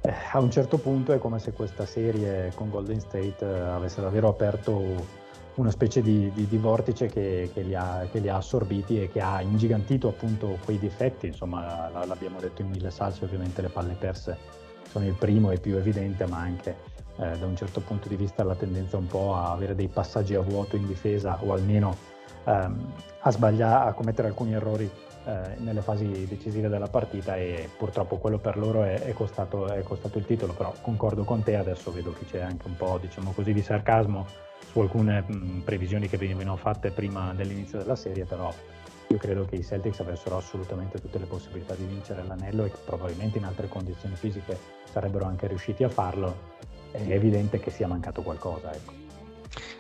Eh, 0.02 0.14
a 0.32 0.40
un 0.40 0.50
certo 0.50 0.78
punto 0.78 1.14
è 1.14 1.20
come 1.20 1.40
se 1.40 1.52
questa 1.52 1.86
serie 1.86 2.52
con 2.56 2.70
Golden 2.70 3.00
State 3.00 3.38
eh, 3.40 3.60
avesse 3.60 4.02
davvero 4.02 4.30
aperto 4.30 5.20
una 5.56 5.70
specie 5.70 6.02
di, 6.02 6.32
di, 6.34 6.48
di 6.48 6.58
vortice 6.58 7.08
che, 7.08 7.52
che, 7.54 7.62
li 7.62 7.76
ha, 7.76 8.08
che, 8.10 8.20
li 8.20 8.30
ha, 8.30 8.38
assorbiti 8.38 9.02
e 9.02 9.10
che 9.10 9.20
ha 9.20 9.42
ingigantito 9.42 10.08
appunto 10.08 10.58
quei 10.64 10.80
difetti, 10.80 11.28
insomma 11.28 11.90
l'abbiamo 12.06 12.40
detto 12.40 12.62
in 12.62 12.70
mille 12.70 12.90
salse, 12.90 13.26
ovviamente 13.26 13.62
le 13.62 13.70
palle 13.70 13.96
perse 14.00 14.38
sono 14.90 15.06
il 15.06 15.14
primo 15.14 15.52
e 15.52 15.60
più 15.60 15.76
evidente, 15.76 16.26
ma 16.26 16.40
anche 16.40 16.76
eh, 17.18 17.38
da 17.38 17.46
un 17.46 17.56
certo 17.56 17.82
punto 17.82 18.08
di 18.08 18.16
vista 18.16 18.44
la 18.44 18.56
tendenza 18.56 18.98
un 18.98 19.08
po' 19.08 19.36
a 19.36 19.52
avere 19.52 19.76
dei 19.76 19.88
passaggi 19.88 20.36
a 20.36 20.42
vuoto 20.42 20.76
in 20.78 20.88
difesa 20.88 21.38
o 21.42 21.54
almeno 21.54 21.96
ehm, 22.46 22.94
a 23.20 23.32
sbagliare, 23.32 23.90
a 23.90 23.94
commettere 23.94 24.28
alcuni 24.28 24.54
errori 24.54 24.90
eh, 25.26 25.56
nelle 25.58 25.82
fasi 25.82 26.26
decisive 26.28 26.68
della 26.68 26.88
partita 26.88 27.36
e 27.36 27.70
purtroppo 27.78 28.18
quello 28.18 28.40
per 28.40 28.58
loro 28.58 28.84
è, 28.84 29.02
è, 29.02 29.14
costato, 29.14 29.68
è, 29.68 29.84
costato, 29.84 30.18
il 30.18 30.26
titolo, 30.26 30.54
però 30.54 30.74
concordo 30.82 31.24
con 31.24 31.44
te, 31.44 31.56
adesso 31.56 31.92
vedo 31.92 32.12
che 32.14 32.26
c'è 32.26 32.42
anche 32.42 32.68
un 32.68 32.76
po' 32.76 32.98
diciamo 33.00 33.32
così 33.32 33.54
di 33.54 33.62
sarcasmo 33.62 34.26
su 34.72 34.80
alcune 34.80 35.22
mh, 35.22 35.62
previsioni 35.64 36.08
che 36.08 36.18
venivano 36.18 36.56
fatte 36.56 36.90
prima 36.92 37.34
dell'inizio 37.34 37.78
della 37.78 37.96
serie, 37.96 38.26
però 38.26 38.52
io 39.08 39.18
credo 39.18 39.46
che 39.46 39.58
i 39.58 39.64
Celtics 39.64 40.00
avessero 40.00 40.38
assolutamente 40.38 41.00
tutte 41.00 41.20
le 41.20 41.26
possibilità 41.26 41.76
di 41.76 41.84
vincere 41.84 42.24
l'anello 42.24 42.64
e 42.64 42.72
che 42.72 42.78
probabilmente 42.86 43.38
in 43.38 43.44
altre 43.44 43.68
condizioni 43.68 44.16
fisiche 44.16 44.58
sarebbero 44.90 45.26
anche 45.26 45.48
riusciti 45.48 45.84
a 45.84 45.90
farlo. 45.90 46.50
È 46.92 47.02
evidente 47.10 47.60
che 47.60 47.72
sia 47.72 47.88
mancato 47.88 48.22
qualcosa. 48.22 48.74
Ecco 48.74 49.01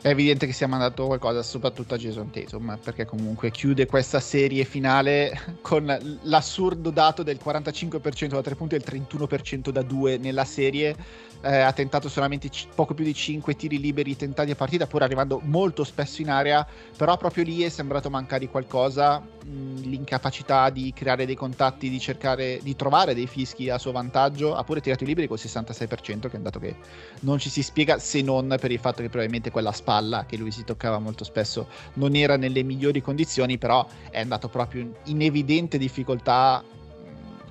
è 0.01 0.09
evidente 0.09 0.45
che 0.45 0.51
sia 0.51 0.67
mandato 0.67 1.05
qualcosa 1.05 1.41
soprattutto 1.43 1.93
a 1.93 1.97
Jason 1.97 2.29
Tatum 2.29 2.77
perché 2.83 3.05
comunque 3.05 3.51
chiude 3.51 3.85
questa 3.85 4.19
serie 4.19 4.65
finale 4.65 5.39
con 5.61 6.19
l'assurdo 6.23 6.89
dato 6.89 7.23
del 7.23 7.39
45% 7.43 8.27
da 8.27 8.41
3 8.41 8.55
punti 8.55 8.75
e 8.75 8.79
il 8.79 8.83
31% 8.85 9.69
da 9.69 9.81
2 9.81 10.17
nella 10.17 10.43
serie 10.45 10.95
eh, 11.41 11.59
ha 11.59 11.71
tentato 11.73 12.09
solamente 12.09 12.49
c- 12.49 12.67
poco 12.73 12.93
più 12.93 13.03
di 13.03 13.13
5 13.13 13.55
tiri 13.55 13.79
liberi 13.79 14.15
tentati 14.15 14.51
a 14.51 14.55
partita, 14.55 14.87
pur 14.87 15.03
arrivando 15.03 15.39
molto 15.43 15.83
spesso 15.83 16.21
in 16.21 16.29
area, 16.29 16.65
però 16.95 17.17
proprio 17.17 17.43
lì 17.43 17.61
è 17.61 17.69
sembrato 17.69 18.09
mancare 18.09 18.47
qualcosa, 18.47 19.19
mh, 19.19 19.81
l'incapacità 19.81 20.69
di 20.69 20.93
creare 20.93 21.25
dei 21.25 21.35
contatti, 21.35 21.89
di 21.89 21.99
cercare 21.99 22.59
di 22.61 22.75
trovare 22.75 23.13
dei 23.13 23.27
fischi 23.27 23.69
a 23.69 23.77
suo 23.77 23.91
vantaggio, 23.91 24.55
ha 24.55 24.63
pure 24.63 24.81
tirato 24.81 25.03
i 25.03 25.07
liberi 25.07 25.27
col 25.27 25.39
66%, 25.41 26.21
che 26.21 26.31
è 26.31 26.37
un 26.37 26.43
dato 26.43 26.59
che 26.59 26.75
non 27.21 27.39
ci 27.39 27.49
si 27.49 27.63
spiega 27.63 27.99
se 27.99 28.21
non 28.21 28.55
per 28.59 28.71
il 28.71 28.79
fatto 28.79 29.01
che 29.01 29.09
probabilmente 29.09 29.51
quella 29.51 29.71
spalla 29.71 30.25
che 30.25 30.37
lui 30.37 30.51
si 30.51 30.63
toccava 30.63 30.99
molto 30.99 31.23
spesso 31.23 31.67
non 31.93 32.15
era 32.15 32.37
nelle 32.37 32.63
migliori 32.63 33.01
condizioni, 33.01 33.57
però 33.57 33.85
è 34.09 34.19
andato 34.19 34.47
proprio 34.47 34.87
in 35.05 35.21
evidente 35.21 35.77
difficoltà 35.77 36.63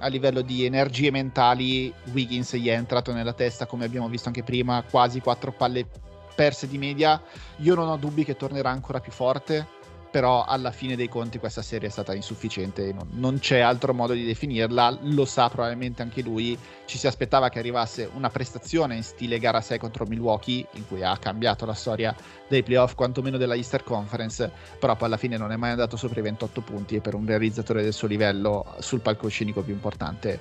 a 0.01 0.09
livello 0.09 0.41
di 0.41 0.65
energie 0.65 1.11
mentali 1.11 1.93
Wiggins 2.13 2.57
gli 2.57 2.69
è 2.69 2.73
entrato 2.73 3.13
nella 3.13 3.33
testa 3.33 3.67
come 3.67 3.85
abbiamo 3.85 4.09
visto 4.09 4.29
anche 4.29 4.43
prima 4.43 4.83
quasi 4.89 5.21
quattro 5.21 5.53
palle 5.53 5.87
perse 6.35 6.67
di 6.67 6.79
media. 6.79 7.23
Io 7.59 7.75
non 7.75 7.89
ho 7.89 7.97
dubbi 7.97 8.25
che 8.25 8.37
tornerà 8.37 8.71
ancora 8.71 9.01
più 9.01 9.13
forte 9.13 9.79
però 10.11 10.45
alla 10.45 10.73
fine 10.73 10.97
dei 10.97 11.09
conti 11.09 11.39
questa 11.39 11.63
serie 11.63 11.89
è 11.89 11.91
stata 11.91 12.15
insufficiente, 12.15 12.93
non, 12.93 13.09
non, 13.13 13.39
c'è 13.39 13.61
altro 13.61 13.95
modo 13.95 14.13
di 14.13 14.25
definirla, 14.25 14.99
lo 15.03 15.25
sa 15.25 15.49
probabilmente 15.49 16.03
anche 16.03 16.23
lui, 16.23 16.59
ci 16.85 16.99
si 16.99 17.07
aspettava 17.07 17.49
che 17.49 17.59
arrivasse 17.59 18.11
una 18.13 18.29
prestazione 18.29 18.97
in 18.97 19.03
stile 19.05 19.39
gara 19.39 19.61
6 19.61 19.79
contro 19.79 20.07
Milwaukee, 20.07 20.67
in 20.73 20.87
cui 20.87 21.03
ha 21.03 21.17
cambiato 21.17 21.65
la 21.65 21.75
storia 21.75 22.15
dei 22.49 22.63
playoff, 22.63 22.95
quantomeno 22.95 23.37
della 23.37 23.55
Easter 23.55 23.85
Conference, 23.85 24.51
però 24.79 24.97
poi 24.97 25.07
alla 25.07 25.17
fine 25.17 25.37
non 25.37 25.53
è 25.53 25.57
mai 25.57 25.71
andato 25.71 25.97
sopra 25.97 26.21
i 26.21 26.25
28 26.25 26.61
punti 26.63 26.97
e 26.97 27.01
per 27.01 27.15
un 27.15 27.25
realizzatore 27.27 27.83
del 27.83 27.93
suo 27.93 28.09
livello 28.09 28.75
sul 28.81 29.01
palcoscenico 29.01 29.63
più 29.63 29.73
importante 29.73 30.41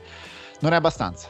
non 0.61 0.74
è 0.74 0.76
abbastanza. 0.76 1.30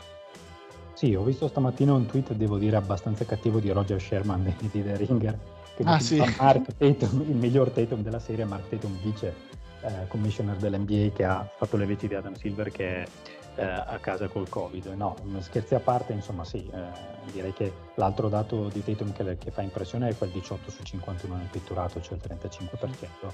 Sì, 0.93 1.15
ho 1.15 1.23
visto 1.23 1.47
stamattina 1.47 1.93
un 1.93 2.05
tweet, 2.05 2.33
devo 2.33 2.57
dire, 2.57 2.75
abbastanza 2.75 3.23
cattivo 3.25 3.59
di 3.59 3.69
Roger 3.69 4.01
Sherman 4.01 4.53
di 4.59 4.69
The 4.69 4.97
Ringer, 4.97 5.37
che 5.83 5.89
ah, 5.89 5.99
sì. 5.99 6.17
Mark 6.37 6.75
Tatum, 6.77 7.21
il 7.21 7.35
miglior 7.35 7.69
Tatum 7.71 8.01
della 8.01 8.19
serie, 8.19 8.45
Mark 8.45 8.69
Tatum 8.69 8.97
vice 9.01 9.33
eh, 9.81 10.07
commissioner 10.07 10.55
dell'NBA 10.57 11.11
che 11.13 11.23
ha 11.23 11.49
fatto 11.55 11.77
le 11.77 11.85
veci 11.85 12.07
di 12.07 12.15
Adam 12.15 12.33
Silver 12.33 12.71
che 12.71 13.03
è 13.03 13.07
eh, 13.55 13.63
a 13.63 13.97
casa 14.01 14.27
col 14.27 14.49
Covid. 14.49 14.85
No, 14.87 15.15
scherzi 15.39 15.75
a 15.75 15.79
parte, 15.79 16.13
insomma 16.13 16.43
sì, 16.43 16.69
eh, 16.73 17.31
direi 17.31 17.53
che 17.53 17.71
l'altro 17.95 18.29
dato 18.29 18.67
di 18.69 18.83
Tatum 18.83 19.13
che, 19.13 19.37
che, 19.37 19.51
fa 19.51 19.61
impressione 19.61 20.09
è 20.09 20.17
quel 20.17 20.29
18 20.31 20.71
su 20.71 20.83
51 20.83 21.35
nel 21.35 21.47
pitturato, 21.49 22.01
cioè 22.01 22.17
il 22.21 22.37
35%, 22.39 23.31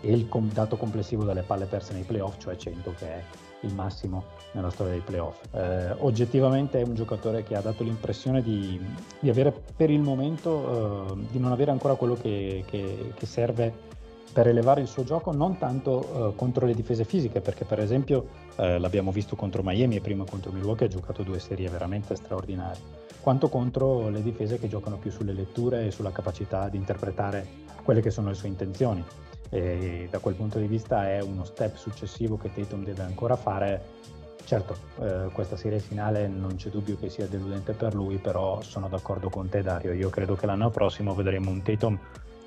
e 0.00 0.12
il 0.12 0.28
com- 0.28 0.50
dato 0.52 0.76
complessivo 0.76 1.24
delle 1.24 1.42
palle 1.42 1.66
perse 1.66 1.92
nei 1.92 2.02
playoff, 2.02 2.38
cioè 2.38 2.56
100 2.56 2.94
che 2.96 3.06
è 3.06 3.22
il 3.64 3.74
massimo 3.74 4.24
nella 4.52 4.70
storia 4.70 4.92
dei 4.92 5.02
playoff. 5.02 5.40
Eh, 5.52 5.92
oggettivamente 5.98 6.80
è 6.80 6.84
un 6.84 6.94
giocatore 6.94 7.42
che 7.42 7.56
ha 7.56 7.60
dato 7.60 7.82
l'impressione 7.82 8.42
di, 8.42 8.80
di 9.18 9.28
avere 9.28 9.52
per 9.76 9.90
il 9.90 10.00
momento 10.00 11.08
eh, 11.10 11.26
di 11.30 11.38
non 11.38 11.52
avere 11.52 11.70
ancora 11.70 11.94
quello 11.94 12.14
che, 12.14 12.64
che, 12.66 13.12
che, 13.14 13.26
serve 13.26 13.92
per 14.32 14.48
elevare 14.48 14.80
il 14.80 14.88
suo 14.88 15.04
gioco, 15.04 15.32
non 15.32 15.58
tanto 15.58 16.30
eh, 16.30 16.36
contro 16.36 16.66
le 16.66 16.74
difese 16.74 17.04
fisiche, 17.04 17.40
perché 17.40 17.64
per 17.64 17.80
esempio 17.80 18.26
eh, 18.56 18.78
l'abbiamo 18.78 19.12
visto 19.12 19.36
contro 19.36 19.62
Miami 19.62 19.96
e 19.96 20.00
prima 20.00 20.24
contro 20.24 20.50
Milwaukee, 20.50 20.86
ha 20.86 20.90
giocato 20.90 21.22
due 21.22 21.38
serie 21.38 21.68
veramente 21.68 22.16
straordinarie, 22.16 22.80
quanto 23.20 23.48
contro 23.48 24.08
le 24.08 24.22
difese 24.22 24.58
che 24.58 24.68
giocano 24.68 24.96
più 24.96 25.10
sulle 25.10 25.32
letture 25.32 25.86
e 25.86 25.90
sulla 25.90 26.10
capacità 26.10 26.68
di 26.68 26.76
interpretare 26.76 27.62
quelle 27.84 28.00
che 28.00 28.10
sono 28.10 28.28
le 28.28 28.34
sue 28.34 28.48
intenzioni 28.48 29.04
e 29.50 30.08
da 30.10 30.18
quel 30.18 30.34
punto 30.34 30.58
di 30.58 30.66
vista 30.66 31.08
è 31.08 31.20
uno 31.20 31.44
step 31.44 31.76
successivo 31.76 32.36
che 32.36 32.52
Tatum 32.52 32.84
deve 32.84 33.02
ancora 33.02 33.36
fare. 33.36 34.02
Certo, 34.44 34.76
eh, 35.00 35.30
questa 35.32 35.56
serie 35.56 35.78
finale 35.78 36.28
non 36.28 36.56
c'è 36.56 36.68
dubbio 36.68 36.98
che 36.98 37.08
sia 37.08 37.26
deludente 37.26 37.72
per 37.72 37.94
lui, 37.94 38.18
però 38.18 38.60
sono 38.60 38.88
d'accordo 38.88 39.30
con 39.30 39.48
te 39.48 39.62
Dario, 39.62 39.92
io 39.92 40.10
credo 40.10 40.34
che 40.34 40.46
l'anno 40.46 40.70
prossimo 40.70 41.14
vedremo 41.14 41.50
un 41.50 41.62
Tatum 41.62 41.98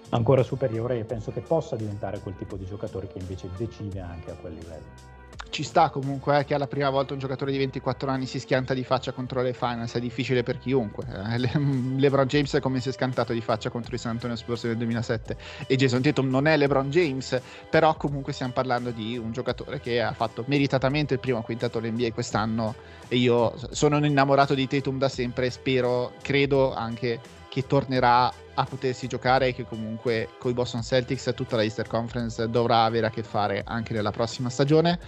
ancora 0.10 0.44
superiore 0.44 1.00
e 1.00 1.04
penso 1.04 1.32
che 1.32 1.42
possa 1.42 1.76
diventare 1.76 2.20
quel 2.20 2.36
tipo 2.38 2.56
di 2.56 2.66
giocatore 2.66 3.08
che 3.08 3.18
invece 3.18 3.50
decide 3.58 4.00
anche 4.00 4.32
a 4.32 4.36
quel 4.36 4.54
livello 4.54 5.17
ci 5.50 5.64
sta 5.64 5.90
comunque 5.90 6.40
eh, 6.40 6.46
che 6.46 6.54
alla 6.54 6.68
prima 6.68 6.90
volta 6.90 7.14
un 7.14 7.20
giocatore 7.20 7.52
di 7.52 7.58
24 7.58 8.10
anni 8.10 8.26
si 8.26 8.40
schianta 8.40 8.74
di 8.74 8.84
faccia 8.84 9.12
contro 9.12 9.42
le 9.42 9.54
finals, 9.54 9.94
è 9.94 10.00
difficile 10.00 10.44
per 10.44 10.60
chiunque. 10.60 11.06
Eh, 11.08 11.38
Le- 11.38 11.52
LeBron 11.98 12.28
James 12.28 12.54
è 12.56 12.60
come 12.60 12.80
si 12.80 12.90
è 12.90 12.92
scantato 12.92 13.34
di 13.34 13.42
faccia 13.42 13.70
contro 13.70 13.96
i 13.96 13.98
San 13.98 14.12
Antonio 14.12 14.36
Spurs 14.36 14.64
nel 14.64 14.78
2007 14.78 15.38
e 15.68 15.76
Jason 15.76 16.02
Tatum 16.02 16.30
non 16.30 16.48
è 16.48 16.58
LeBron 16.58 16.90
James, 16.90 17.40
però 17.70 17.96
comunque 17.96 18.34
stiamo 18.34 18.54
parlando 18.54 18.92
di 18.92 19.18
un 19.18 19.32
giocatore 19.32 19.80
che 19.80 20.02
ha 20.02 20.14
fatto 20.14 20.44
meritatamente 20.48 21.14
il 21.14 21.20
primo 21.20 21.42
quintato 21.42 21.78
all'NBA 21.78 22.12
quest'anno 22.12 22.76
e 23.08 23.18
io 23.18 23.54
sono 23.72 23.98
innamorato 24.06 24.54
di 24.54 24.68
Tatum 24.68 24.98
da 24.98 25.10
sempre 25.10 25.48
e 25.48 25.50
spero, 25.50 26.14
credo 26.22 26.74
anche 26.74 27.20
che 27.50 27.66
tornerà 27.66 28.32
a 28.60 28.66
potersi 28.66 29.08
giocare 29.08 29.48
e 29.48 29.54
che 29.54 29.66
comunque 29.66 30.30
con 30.40 30.52
i 30.52 30.54
Boston 30.54 30.82
Celtics 30.82 31.32
tutta 31.36 31.56
la 31.56 31.64
Easter 31.64 31.88
Conference 31.88 32.50
dovrà 32.50 32.84
avere 32.84 33.08
a 33.08 33.10
che 33.10 33.24
fare 33.24 33.64
anche 33.66 33.94
nella 33.94 34.12
prossima 34.12 34.50
stagione. 34.50 35.00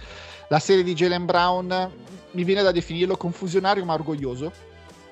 La 0.48 0.58
serie 0.58 0.84
di 0.84 0.94
Jalen 0.94 1.24
Brown 1.24 1.90
mi 2.32 2.44
viene 2.44 2.62
da 2.62 2.70
definirlo 2.70 3.16
confusionario 3.16 3.84
ma 3.84 3.94
orgoglioso 3.94 4.69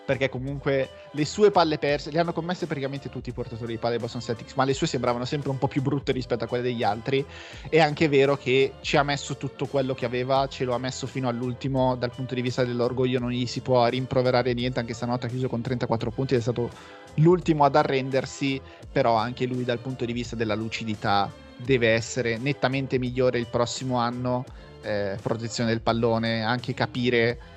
perché 0.08 0.30
comunque 0.30 0.88
le 1.10 1.26
sue 1.26 1.50
palle 1.50 1.76
perse 1.76 2.10
le 2.10 2.18
hanno 2.18 2.32
commesse 2.32 2.64
praticamente 2.64 3.10
tutti 3.10 3.28
i 3.28 3.34
portatori 3.34 3.72
di 3.72 3.78
palle 3.78 3.96
dei 3.96 4.00
Boston 4.00 4.22
Celtics, 4.22 4.54
ma 4.54 4.64
le 4.64 4.72
sue 4.72 4.86
sembravano 4.86 5.26
sempre 5.26 5.50
un 5.50 5.58
po' 5.58 5.68
più 5.68 5.82
brutte 5.82 6.12
rispetto 6.12 6.44
a 6.44 6.46
quelle 6.46 6.62
degli 6.62 6.82
altri. 6.82 7.22
È 7.68 7.78
anche 7.78 8.08
vero 8.08 8.38
che 8.38 8.72
ci 8.80 8.96
ha 8.96 9.02
messo 9.02 9.36
tutto 9.36 9.66
quello 9.66 9.92
che 9.92 10.06
aveva, 10.06 10.46
ce 10.48 10.64
lo 10.64 10.72
ha 10.72 10.78
messo 10.78 11.06
fino 11.06 11.28
all'ultimo, 11.28 11.94
dal 11.94 12.10
punto 12.10 12.34
di 12.34 12.40
vista 12.40 12.64
dell'orgoglio 12.64 13.18
non 13.18 13.28
gli 13.28 13.44
si 13.44 13.60
può 13.60 13.86
rimproverare 13.86 14.54
niente, 14.54 14.80
anche 14.80 14.94
stanotte 14.94 15.26
ha 15.26 15.28
chiuso 15.28 15.46
con 15.46 15.60
34 15.60 16.10
punti 16.10 16.32
ed 16.32 16.40
è 16.40 16.42
stato 16.42 16.70
l'ultimo 17.16 17.66
ad 17.66 17.76
arrendersi, 17.76 18.58
però 18.90 19.14
anche 19.14 19.44
lui 19.44 19.64
dal 19.64 19.78
punto 19.78 20.06
di 20.06 20.14
vista 20.14 20.34
della 20.36 20.54
lucidità 20.54 21.30
deve 21.54 21.90
essere 21.90 22.38
nettamente 22.38 22.98
migliore 22.98 23.38
il 23.38 23.46
prossimo 23.46 23.98
anno, 23.98 24.46
eh, 24.80 25.18
protezione 25.20 25.68
del 25.68 25.82
pallone, 25.82 26.42
anche 26.42 26.72
capire 26.72 27.56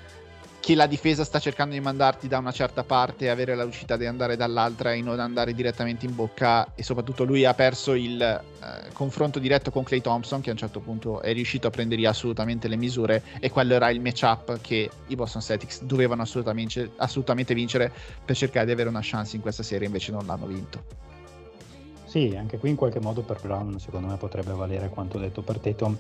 che 0.62 0.76
la 0.76 0.86
difesa 0.86 1.24
sta 1.24 1.40
cercando 1.40 1.74
di 1.74 1.80
mandarti 1.80 2.28
da 2.28 2.38
una 2.38 2.52
certa 2.52 2.84
parte 2.84 3.26
e 3.26 3.30
avere 3.30 3.56
la 3.56 3.64
lucidità 3.64 3.98
di 3.98 4.06
andare 4.06 4.36
dall'altra 4.36 4.94
e 4.94 5.02
non 5.02 5.20
andare 5.20 5.56
direttamente 5.56 6.06
in 6.06 6.14
bocca 6.14 6.76
e 6.76 6.84
soprattutto 6.84 7.24
lui 7.24 7.46
ha 7.46 7.56
perso 7.56 7.94
il 7.94 8.22
eh, 8.22 8.92
confronto 8.94 9.40
diretto 9.40 9.72
con 9.72 9.84
Clay 9.84 10.02
Thompson 10.02 10.40
che 10.40 10.50
a 10.50 10.54
un 10.54 10.60
certo 10.60 10.80
punto 10.80 11.20
è 11.20 11.34
riuscito 11.34 11.66
a 11.66 11.72
prendere 11.72 12.06
assolutamente 12.06 12.68
le 12.68 12.76
misure 12.76 13.24
e 13.40 13.50
quello 13.50 13.74
era 13.74 13.90
il 13.90 14.02
matchup 14.02 14.62
che 14.62 14.88
i 15.08 15.16
Boston 15.16 15.42
Celtics 15.42 15.82
dovevano 15.82 16.22
assolutamente, 16.22 16.92
assolutamente 16.98 17.56
vincere 17.56 17.92
per 18.24 18.36
cercare 18.36 18.68
di 18.68 18.72
avere 18.72 18.88
una 18.88 19.02
chance 19.02 19.36
in 19.36 19.42
questa 19.42 19.64
serie 19.64 19.88
invece 19.88 20.12
non 20.12 20.28
l'hanno 20.28 20.46
vinto. 20.46 20.84
Sì, 22.06 22.36
anche 22.38 22.60
qui 22.60 22.70
in 22.70 22.76
qualche 22.76 23.00
modo 23.00 23.24
per 23.24 23.40
Brown 23.42 23.80
secondo 23.80 24.06
me 24.06 24.18
potrebbe 24.18 24.52
valere 24.52 24.90
quanto 24.90 25.18
detto 25.18 25.42
per 25.42 25.58
Tatum 25.58 25.98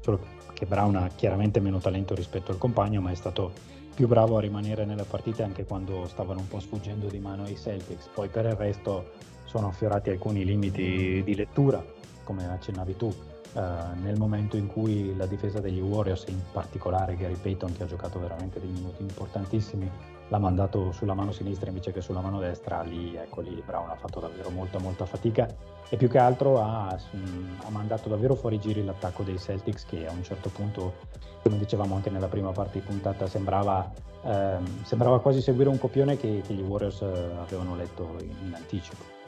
solo 0.00 0.38
che 0.52 0.66
Brown 0.66 0.96
ha 0.96 1.08
chiaramente 1.14 1.60
meno 1.60 1.78
talento 1.78 2.16
rispetto 2.16 2.50
al 2.50 2.58
compagno 2.58 3.00
ma 3.00 3.12
è 3.12 3.14
stato 3.14 3.78
più 4.00 4.08
bravo 4.08 4.38
a 4.38 4.40
rimanere 4.40 4.86
nelle 4.86 5.02
partite 5.02 5.42
anche 5.42 5.66
quando 5.66 6.06
stavano 6.06 6.40
un 6.40 6.48
po' 6.48 6.58
sfuggendo 6.58 7.08
di 7.08 7.18
mano 7.18 7.42
ai 7.42 7.54
Celtics. 7.54 8.08
Poi 8.14 8.28
per 8.28 8.46
il 8.46 8.54
resto 8.54 9.10
sono 9.44 9.66
affiorati 9.66 10.08
alcuni 10.08 10.42
limiti 10.42 11.22
di 11.22 11.34
lettura, 11.34 11.84
come 12.24 12.48
accennavi 12.48 12.96
tu, 12.96 13.14
eh, 13.52 13.60
nel 14.00 14.16
momento 14.16 14.56
in 14.56 14.68
cui 14.68 15.14
la 15.14 15.26
difesa 15.26 15.60
degli 15.60 15.80
Warriors, 15.80 16.24
in 16.28 16.40
particolare 16.50 17.14
Gary 17.14 17.34
Payton 17.34 17.76
che 17.76 17.82
ha 17.82 17.86
giocato 17.86 18.18
veramente 18.18 18.58
dei 18.58 18.70
minuti 18.70 19.02
importantissimi, 19.02 19.90
l'ha 20.30 20.38
mandato 20.38 20.92
sulla 20.92 21.14
mano 21.14 21.32
sinistra 21.32 21.68
invece 21.68 21.92
che 21.92 22.00
sulla 22.00 22.20
mano 22.20 22.38
destra, 22.38 22.82
lì, 22.82 23.16
ecco, 23.16 23.40
lì 23.40 23.62
Brown 23.64 23.90
ha 23.90 23.96
fatto 23.96 24.20
davvero 24.20 24.50
molta 24.50 24.78
molta 24.78 25.04
fatica 25.04 25.48
e 25.88 25.96
più 25.96 26.08
che 26.08 26.18
altro 26.18 26.60
ha, 26.62 26.96
mh, 27.10 27.64
ha 27.64 27.70
mandato 27.70 28.08
davvero 28.08 28.36
fuori 28.36 28.60
giri 28.60 28.84
l'attacco 28.84 29.24
dei 29.24 29.38
Celtics 29.38 29.84
che 29.86 30.06
a 30.06 30.12
un 30.12 30.22
certo 30.22 30.48
punto, 30.48 30.94
come 31.42 31.58
dicevamo 31.58 31.96
anche 31.96 32.10
nella 32.10 32.28
prima 32.28 32.52
parte 32.52 32.78
di 32.78 32.86
puntata, 32.86 33.26
sembrava, 33.26 33.92
ehm, 34.22 34.84
sembrava 34.84 35.20
quasi 35.20 35.42
seguire 35.42 35.68
un 35.68 35.78
copione 35.78 36.16
che, 36.16 36.42
che 36.46 36.54
gli 36.54 36.62
Warriors 36.62 37.00
eh, 37.02 37.30
avevano 37.40 37.74
letto 37.74 38.16
in, 38.20 38.34
in 38.46 38.54
anticipo. 38.54 39.18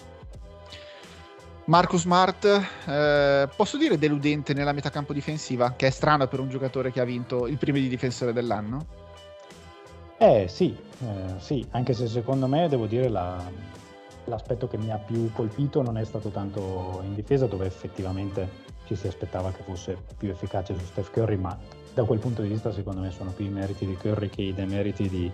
Marcus 1.65 2.03
Smart, 2.03 2.45
eh, 2.87 3.49
posso 3.57 3.77
dire 3.77 3.99
deludente 3.99 4.55
nella 4.55 4.73
metà 4.73 4.91
campo 4.91 5.13
difensiva, 5.13 5.75
che 5.75 5.89
è 5.89 5.91
strano 5.91 6.29
per 6.29 6.39
un 6.39 6.49
giocatore 6.49 6.93
che 6.93 7.01
ha 7.01 7.05
vinto 7.05 7.49
il 7.49 7.57
primo 7.57 7.79
di 7.79 7.89
difensore 7.89 8.33
dell'anno? 8.33 9.02
Eh 10.23 10.47
sì, 10.47 10.73
eh, 11.01 11.35
sì, 11.39 11.67
anche 11.71 11.95
se 11.95 12.07
secondo 12.07 12.47
me 12.47 12.69
devo 12.69 12.87
dire 12.87 13.09
la, 13.09 13.43
l'aspetto 14.27 14.69
che 14.69 14.79
mi 14.79 14.93
ha 14.93 14.97
più 14.97 15.33
colpito 15.33 15.83
non 15.83 15.99
è 15.99 16.05
stato 16.05 16.29
tanto 16.29 17.01
in 17.03 17.13
difesa 17.13 17.47
dove 17.47 17.67
effettivamente 17.67 18.49
ci 18.87 18.95
si 18.95 19.09
aspettava 19.09 19.51
che 19.51 19.65
fosse 19.65 19.97
più 20.17 20.31
efficace 20.31 20.79
su 20.79 20.85
Steph 20.85 21.11
Curry, 21.11 21.35
ma 21.35 21.59
da 21.93 22.05
quel 22.05 22.21
punto 22.21 22.41
di 22.41 22.47
vista 22.47 22.71
secondo 22.71 23.01
me 23.01 23.11
sono 23.11 23.33
più 23.33 23.47
i 23.47 23.49
meriti 23.49 23.85
di 23.85 23.97
Curry 23.97 24.29
che 24.29 24.43
i 24.43 24.55
demeriti 24.55 25.09
di, 25.09 25.29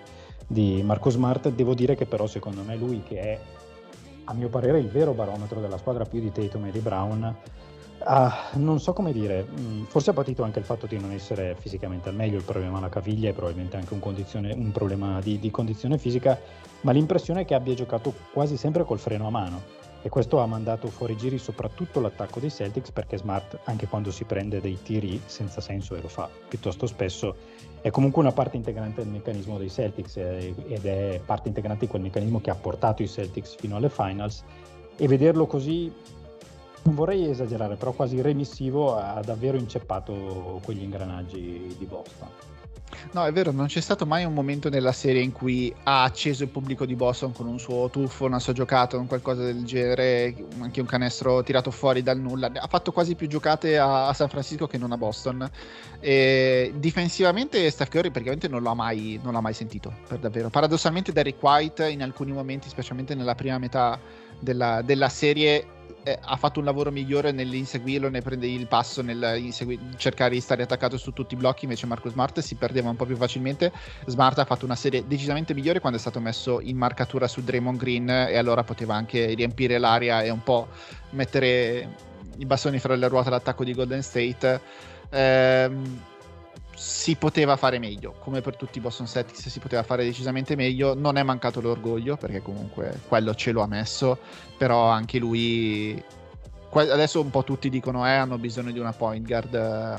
di 0.46 0.82
Marco 0.82 1.10
Smart. 1.10 1.50
Devo 1.50 1.74
dire 1.74 1.94
che 1.94 2.06
però 2.06 2.26
secondo 2.26 2.62
me 2.62 2.74
lui 2.74 3.02
che 3.02 3.20
è 3.20 3.38
a 4.24 4.32
mio 4.32 4.48
parere 4.48 4.78
il 4.78 4.88
vero 4.88 5.12
barometro 5.12 5.60
della 5.60 5.76
squadra 5.76 6.06
più 6.06 6.18
di 6.18 6.32
Tatum 6.32 6.64
e 6.64 6.70
di 6.70 6.80
Brown 6.80 7.36
Ah, 8.04 8.50
non 8.54 8.78
so 8.80 8.92
come 8.92 9.12
dire, 9.12 9.44
mm, 9.44 9.84
forse 9.84 10.10
ha 10.10 10.12
patito 10.12 10.44
anche 10.44 10.60
il 10.60 10.64
fatto 10.64 10.86
di 10.86 10.98
non 10.98 11.10
essere 11.10 11.56
fisicamente 11.58 12.08
al 12.08 12.14
meglio, 12.14 12.38
il 12.38 12.44
problema 12.44 12.78
alla 12.78 12.88
caviglia 12.88 13.28
e 13.28 13.32
probabilmente 13.32 13.76
anche 13.76 13.92
un, 13.94 14.00
un 14.56 14.70
problema 14.72 15.20
di, 15.20 15.38
di, 15.38 15.50
condizione 15.50 15.98
fisica, 15.98 16.38
ma 16.82 16.92
l'impressione 16.92 17.40
è 17.40 17.44
che 17.44 17.54
abbia 17.54 17.74
giocato 17.74 18.14
quasi 18.32 18.56
sempre 18.56 18.84
col 18.84 18.98
freno 18.98 19.26
a 19.26 19.30
mano. 19.30 19.76
E 20.00 20.08
questo 20.10 20.38
ha 20.38 20.46
mandato 20.46 20.86
fuori 20.88 21.16
giri 21.16 21.38
soprattutto 21.38 21.98
l'attacco 21.98 22.38
dei 22.38 22.50
Celtics 22.50 22.92
perché 22.92 23.18
Smart 23.18 23.58
anche 23.64 23.88
quando 23.88 24.12
si 24.12 24.22
prende 24.22 24.60
dei 24.60 24.78
tiri 24.80 25.20
senza 25.26 25.60
senso 25.60 25.96
e 25.96 26.00
lo 26.00 26.08
fa. 26.08 26.30
Piuttosto 26.48 26.86
spesso 26.86 27.34
è 27.80 27.90
comunque 27.90 28.22
una 28.22 28.30
parte 28.30 28.56
integrante 28.56 29.02
del 29.02 29.10
meccanismo 29.10 29.58
dei 29.58 29.68
Celtics 29.68 30.16
eh, 30.18 30.54
ed 30.68 30.86
è 30.86 31.20
parte 31.24 31.48
integrante 31.48 31.86
di 31.86 31.90
quel 31.90 32.02
meccanismo 32.02 32.40
che 32.40 32.50
ha 32.50 32.54
portato 32.54 33.02
i 33.02 33.08
Celtics 33.08 33.56
fino 33.56 33.74
alle 33.74 33.88
finals. 33.88 34.44
E 34.96 35.06
vederlo 35.08 35.46
così 35.46 35.92
non 36.88 36.94
vorrei 36.94 37.28
esagerare, 37.28 37.76
però 37.76 37.92
quasi 37.92 38.20
remissivo 38.22 38.96
ha 38.96 39.20
davvero 39.22 39.58
inceppato 39.58 40.58
quegli 40.64 40.82
ingranaggi 40.82 41.74
di 41.78 41.84
Boston. 41.84 42.28
No, 43.12 43.26
è 43.26 43.32
vero, 43.32 43.52
non 43.52 43.66
c'è 43.66 43.80
stato 43.80 44.06
mai 44.06 44.24
un 44.24 44.32
momento 44.32 44.70
nella 44.70 44.92
serie 44.92 45.20
in 45.20 45.30
cui 45.30 45.72
ha 45.84 46.04
acceso 46.04 46.42
il 46.42 46.48
pubblico 46.48 46.86
di 46.86 46.94
Boston 46.94 47.32
con 47.32 47.46
un 47.46 47.58
suo 47.58 47.90
tuffo, 47.90 48.24
una 48.24 48.38
sua 48.38 48.54
giocata, 48.54 48.96
un 48.96 49.06
qualcosa 49.06 49.42
del 49.42 49.64
genere, 49.64 50.34
anche 50.60 50.80
un 50.80 50.86
canestro 50.86 51.42
tirato 51.42 51.70
fuori 51.70 52.02
dal 52.02 52.18
nulla. 52.18 52.50
Ha 52.52 52.66
fatto 52.66 52.90
quasi 52.90 53.14
più 53.14 53.26
giocate 53.28 53.78
a, 53.78 54.12
San 54.14 54.28
Francisco 54.30 54.66
che 54.66 54.78
non 54.78 54.92
a 54.92 54.96
Boston. 54.96 55.48
E 56.00 56.72
difensivamente 56.76 57.70
Steph 57.70 57.90
Curry 57.90 58.10
praticamente 58.10 58.48
non 58.48 58.62
l'ha, 58.62 58.74
mai, 58.74 59.20
non 59.22 59.34
l'ha 59.34 59.40
mai 59.42 59.52
sentito, 59.52 59.92
per 60.08 60.18
davvero. 60.18 60.48
Paradossalmente 60.48 61.12
Derrick 61.12 61.42
White 61.42 61.88
in 61.88 62.02
alcuni 62.02 62.32
momenti, 62.32 62.70
specialmente 62.70 63.14
nella 63.14 63.34
prima 63.34 63.58
metà 63.58 63.98
della, 64.40 64.82
della 64.82 65.08
serie, 65.08 65.76
eh, 66.04 66.18
ha 66.20 66.36
fatto 66.36 66.58
un 66.58 66.64
lavoro 66.64 66.90
migliore 66.90 67.32
nell'inseguirlo, 67.32 68.08
nel 68.08 68.22
prendere 68.22 68.52
il 68.52 68.66
passo, 68.66 69.02
nel 69.02 69.52
cercare 69.96 70.34
di 70.34 70.40
stare 70.40 70.62
attaccato 70.62 70.96
su 70.96 71.12
tutti 71.12 71.34
i 71.34 71.36
blocchi, 71.36 71.64
invece 71.64 71.86
Marco 71.86 72.08
Smart 72.08 72.40
si 72.40 72.54
perdeva 72.54 72.90
un 72.90 72.96
po' 72.96 73.04
più 73.04 73.16
facilmente. 73.16 73.72
Smart 74.06 74.38
ha 74.38 74.44
fatto 74.44 74.64
una 74.64 74.76
serie 74.76 75.04
decisamente 75.06 75.54
migliore 75.54 75.80
quando 75.80 75.98
è 75.98 76.00
stato 76.00 76.20
messo 76.20 76.60
in 76.60 76.76
marcatura 76.76 77.28
su 77.28 77.42
Draymond 77.42 77.78
Green 77.78 78.08
e 78.08 78.36
allora 78.36 78.64
poteva 78.64 78.94
anche 78.94 79.34
riempire 79.34 79.78
l'aria 79.78 80.22
e 80.22 80.30
un 80.30 80.42
po' 80.42 80.68
mettere 81.10 82.06
i 82.38 82.46
bastoni 82.46 82.78
fra 82.78 82.94
le 82.94 83.08
ruote 83.08 83.28
all'attacco 83.28 83.64
di 83.64 83.74
Golden 83.74 84.02
State. 84.02 84.60
Ehm, 85.10 86.00
si 86.78 87.16
poteva 87.16 87.56
fare 87.56 87.80
meglio, 87.80 88.14
come 88.20 88.40
per 88.40 88.56
tutti 88.56 88.78
i 88.78 88.80
Boston 88.80 89.08
Celtics 89.08 89.48
si 89.48 89.58
poteva 89.58 89.82
fare 89.82 90.04
decisamente 90.04 90.54
meglio, 90.54 90.94
non 90.94 91.16
è 91.16 91.24
mancato 91.24 91.60
l'orgoglio 91.60 92.16
perché 92.16 92.40
comunque 92.40 93.00
quello 93.08 93.34
ce 93.34 93.50
lo 93.50 93.62
ha 93.62 93.66
messo, 93.66 94.16
però 94.56 94.84
anche 94.88 95.18
lui 95.18 96.00
adesso 96.70 97.20
un 97.20 97.30
po' 97.30 97.44
tutti 97.44 97.70
dicono 97.70 98.06
eh 98.06 98.12
hanno 98.12 98.36
bisogno 98.36 98.70
di 98.70 98.78
una 98.78 98.92
point 98.92 99.26
guard 99.26 99.54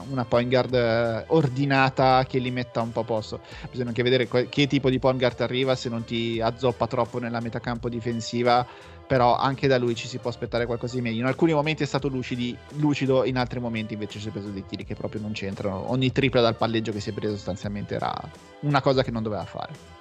una 0.09 0.23
point 0.23 0.47
guard 0.47 1.25
ordinata 1.27 2.23
che 2.27 2.37
li 2.37 2.51
metta 2.51 2.81
un 2.81 2.91
po' 2.91 3.01
a 3.01 3.03
posto. 3.03 3.41
Bisogna 3.69 3.89
anche 3.89 4.03
vedere 4.03 4.27
che 4.27 4.67
tipo 4.67 4.89
di 4.89 4.99
point 4.99 5.17
guard 5.17 5.41
arriva 5.41 5.75
se 5.75 5.89
non 5.89 6.05
ti 6.05 6.39
azzoppa 6.39 6.87
troppo 6.87 7.19
nella 7.19 7.41
metacampo 7.41 7.89
difensiva 7.89 8.65
però 9.09 9.35
anche 9.35 9.65
da 9.65 9.79
lui 9.79 9.95
ci 9.95 10.07
si 10.07 10.19
può 10.19 10.29
aspettare 10.29 10.67
qualcosa 10.67 10.93
di 10.93 11.01
meglio. 11.01 11.21
In 11.21 11.25
alcuni 11.25 11.51
momenti 11.51 11.81
è 11.81 11.87
stato 11.87 12.09
lucidi, 12.09 12.55
lucido, 12.75 13.25
in 13.25 13.39
altri 13.39 13.59
momenti 13.59 13.93
invece 13.93 14.19
si 14.19 14.27
è 14.27 14.31
preso 14.31 14.49
dei 14.49 14.63
tiri 14.67 14.85
che 14.85 14.93
proprio 14.93 15.19
non 15.19 15.31
c'entrano. 15.31 15.89
Ogni 15.89 16.11
tripla 16.11 16.41
dal 16.41 16.55
palleggio 16.55 16.91
che 16.91 16.99
si 16.99 17.09
è 17.09 17.13
preso 17.13 17.33
sostanzialmente 17.33 17.95
era 17.95 18.13
una 18.59 18.81
cosa 18.81 19.01
che 19.01 19.09
non 19.09 19.23
doveva 19.23 19.45
fare. 19.45 19.97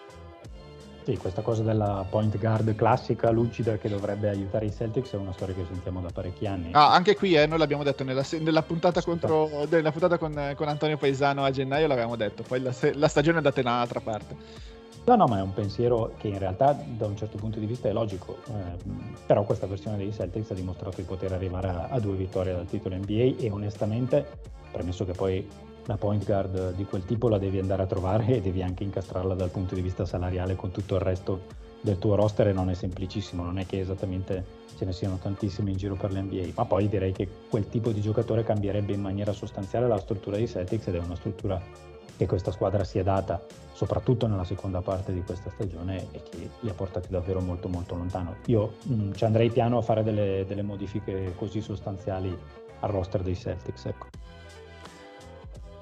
Sì, 1.06 1.16
questa 1.16 1.40
cosa 1.40 1.62
della 1.62 2.04
point 2.06 2.36
guard 2.36 2.74
classica, 2.74 3.30
lucida, 3.30 3.78
che 3.78 3.88
dovrebbe 3.88 4.28
aiutare 4.28 4.66
i 4.66 4.70
Celtics 4.70 5.12
è 5.12 5.16
una 5.16 5.32
storia 5.32 5.54
che 5.54 5.64
sentiamo 5.66 6.02
da 6.02 6.10
parecchi 6.12 6.46
anni. 6.46 6.68
Ah, 6.72 6.92
anche 6.92 7.16
qui 7.16 7.32
eh, 7.32 7.46
noi 7.46 7.56
l'abbiamo 7.56 7.84
detto 7.84 8.04
nella, 8.04 8.22
nella 8.40 8.62
puntata, 8.62 9.00
contro, 9.00 9.64
nella 9.70 9.90
puntata 9.90 10.18
con, 10.18 10.52
con, 10.54 10.68
Antonio 10.68 10.98
Paesano 10.98 11.44
a 11.44 11.50
gennaio, 11.50 11.86
l'avevamo 11.86 12.14
detto, 12.14 12.42
poi 12.42 12.60
la, 12.60 12.74
la 12.92 13.08
stagione 13.08 13.36
è 13.36 13.38
andata 13.38 13.58
in 13.60 13.68
un'altra 13.68 14.00
parte. 14.00 14.76
No, 15.08 15.16
no, 15.16 15.24
ma 15.24 15.38
è 15.38 15.40
un 15.40 15.54
pensiero 15.54 16.12
che 16.18 16.28
in 16.28 16.38
realtà 16.38 16.78
da 16.86 17.06
un 17.06 17.16
certo 17.16 17.38
punto 17.38 17.58
di 17.58 17.64
vista 17.64 17.88
è 17.88 17.94
logico, 17.94 18.40
eh, 18.48 18.76
però 19.24 19.42
questa 19.42 19.66
versione 19.66 19.96
dei 19.96 20.12
Celtics 20.12 20.50
ha 20.50 20.54
dimostrato 20.54 20.96
di 20.96 21.04
poter 21.04 21.32
arrivare 21.32 21.68
a, 21.68 21.86
a, 21.88 21.98
due 21.98 22.14
vittorie 22.14 22.52
dal 22.52 22.66
titolo 22.66 22.94
NBA 22.94 23.36
e 23.38 23.48
onestamente, 23.50 24.26
premesso 24.70 25.06
che 25.06 25.12
poi 25.12 25.48
la 25.86 25.96
point 25.96 26.22
guard 26.26 26.74
di 26.74 26.84
quel 26.84 27.06
tipo 27.06 27.30
la 27.30 27.38
devi 27.38 27.58
andare 27.58 27.84
a 27.84 27.86
trovare 27.86 28.26
e 28.26 28.42
devi 28.42 28.62
anche 28.62 28.84
incastrarla 28.84 29.32
dal 29.34 29.48
punto 29.48 29.74
di 29.74 29.80
vista 29.80 30.04
salariale 30.04 30.56
con 30.56 30.72
tutto 30.72 30.96
il 30.96 31.00
resto 31.00 31.40
del 31.80 31.98
tuo 31.98 32.14
roster 32.14 32.48
e 32.48 32.52
non 32.52 32.68
è 32.68 32.74
semplicissimo, 32.74 33.42
non 33.42 33.58
è 33.58 33.64
che 33.64 33.80
esattamente 33.80 34.44
ce 34.76 34.84
ne 34.84 34.92
siano 34.92 35.16
tantissimi 35.16 35.70
in 35.70 35.78
giro 35.78 35.94
per 35.94 36.12
l'NBA, 36.12 36.48
ma 36.54 36.66
poi 36.66 36.86
direi 36.86 37.12
che 37.12 37.26
quel 37.48 37.66
tipo 37.70 37.92
di 37.92 38.02
giocatore 38.02 38.44
cambierebbe 38.44 38.92
in 38.92 39.00
maniera 39.00 39.32
sostanziale 39.32 39.88
la 39.88 39.98
struttura 39.98 40.36
dei 40.36 40.46
Celtics 40.46 40.88
ed 40.88 40.96
è 40.96 40.98
una 40.98 41.16
struttura 41.16 41.58
che 42.18 42.26
questa 42.26 42.50
squadra 42.50 42.82
si 42.82 42.98
è 42.98 43.02
data 43.04 43.40
soprattutto 43.72 44.26
nella 44.26 44.44
seconda 44.44 44.82
parte 44.82 45.14
di 45.14 45.22
questa 45.22 45.50
stagione 45.50 46.08
e 46.10 46.20
che 46.28 46.50
li 46.58 46.68
ha 46.68 46.74
portati 46.74 47.06
davvero 47.10 47.40
molto 47.40 47.68
molto 47.68 47.94
lontano. 47.94 48.34
Io 48.46 48.74
mh, 48.82 48.92
mm, 48.92 49.12
ci 49.12 49.24
andrei 49.24 49.50
piano 49.50 49.78
a 49.78 49.82
fare 49.82 50.02
delle, 50.02 50.44
delle, 50.48 50.62
modifiche 50.62 51.32
così 51.36 51.60
sostanziali 51.60 52.36
al 52.80 52.90
roster 52.90 53.22
dei 53.22 53.36
Celtics. 53.36 53.86
Ecco. 53.86 54.06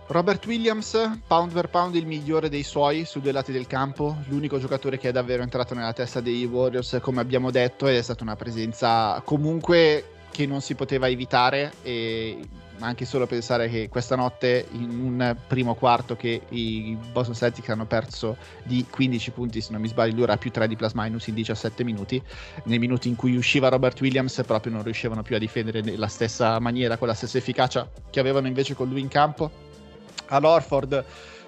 Robert 0.09 0.45
Williams, 0.47 1.21
pound 1.27 1.53
per 1.53 1.71
pound 1.71 1.95
il 1.95 2.07
migliore 2.07 2.51
dei 2.51 2.63
suoi 2.63 3.07
su 3.07 3.21
due 3.21 3.33
lati 3.33 3.51
del 3.51 3.67
campo, 3.67 4.17
l'unico 4.29 4.59
giocatore 4.59 4.99
che 4.99 5.09
è 5.09 5.13
davvero 5.13 5.43
entrato 5.43 5.75
nella 5.75 5.95
testa 5.95 6.21
dei 6.21 6.45
Warriors 6.45 6.99
come 7.01 7.23
abbiamo 7.23 7.51
detto 7.51 7.89
ed 7.89 7.97
è 7.97 8.03
stata 8.03 8.23
una 8.23 8.37
presenza 8.37 9.21
comunque 9.25 10.16
che 10.37 10.45
non 10.45 10.61
si 10.61 10.75
poteva 10.75 11.09
evitare 11.09 11.73
e 11.81 12.39
anche 12.81 13.07
solo 13.07 13.27
pensare 13.27 13.71
che 13.71 13.89
questa 13.89 14.17
notte 14.17 14.67
in 14.73 14.91
un 14.91 15.35
primo 15.47 15.75
quarto 15.75 16.15
che 16.15 16.43
i 16.51 16.95
Boston 17.11 17.35
Celtics 17.35 17.71
hanno 17.71 17.87
perso 17.87 18.37
di 18.63 18.85
15 18.91 19.31
punti 19.31 19.63
se 19.63 19.73
non 19.73 19.81
mi 19.81 19.89
sbaglio 19.89 20.17
l'ora 20.17 20.37
più 20.37 20.51
3 20.51 20.69
di 20.69 20.77
plus 20.77 20.93
minus 20.93 21.29
in 21.29 21.35
17 21.37 21.83
minuti 21.85 22.23
nei 22.65 22.79
minuti 22.79 23.09
in 23.09 23.17
cui 23.17 23.35
usciva 23.35 23.71
Robert 23.71 23.99
Williams 24.03 24.43
proprio 24.47 24.73
non 24.73 24.83
riuscivano 24.83 25.23
più 25.23 25.37
a 25.37 25.39
difendere 25.39 25.81
nella 25.81 26.09
stessa 26.09 26.59
maniera 26.59 26.99
con 26.99 27.09
la 27.09 27.15
stessa 27.15 27.39
efficacia 27.39 27.89
che 28.11 28.21
avevano 28.21 28.47
invece 28.47 28.75
con 28.75 28.91
lui 28.91 29.01
in 29.01 29.09
campo. 29.09 29.51
all'Orford 30.27 31.03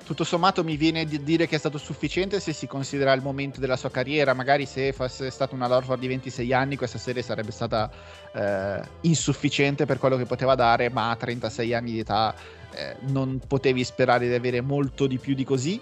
tutto 0.09 0.25
sommato 0.25 0.65
mi 0.65 0.79
viene 0.79 1.05
di 1.05 1.23
dire 1.23 1.47
che 1.47 1.57
è 1.57 1.59
stato 1.59 1.77
sufficiente 1.77 2.41
se 2.41 2.55
si 2.55 2.67
considera 2.67 3.13
il 3.13 3.21
momento 3.21 3.61
della 3.61 3.77
sua 3.77 3.91
carriera. 3.91 4.33
Magari 4.33 4.65
se 4.65 4.95
fosse 4.95 5.29
stata 5.29 5.55
una 5.55 5.69
Lorford 5.69 6.01
di 6.01 6.07
26 6.07 6.51
anni, 6.55 6.77
questa 6.77 6.97
serie 6.97 7.21
sarebbe 7.21 7.51
stata 7.51 7.91
eh, 8.33 8.81
insufficiente 9.03 9.85
per 9.85 9.99
quello 9.99 10.17
che 10.17 10.25
poteva 10.25 10.55
dare, 10.55 10.89
ma 10.89 11.11
a 11.11 11.17
36 11.17 11.75
anni 11.75 11.93
di 11.93 11.99
età 11.99 12.35
eh, 12.73 12.97
non 13.09 13.39
potevi 13.47 13.85
sperare 13.85 14.27
di 14.27 14.33
avere 14.33 14.63
molto 14.63 15.07
di 15.07 15.19
più 15.19 15.35
di 15.35 15.45
così. 15.45 15.79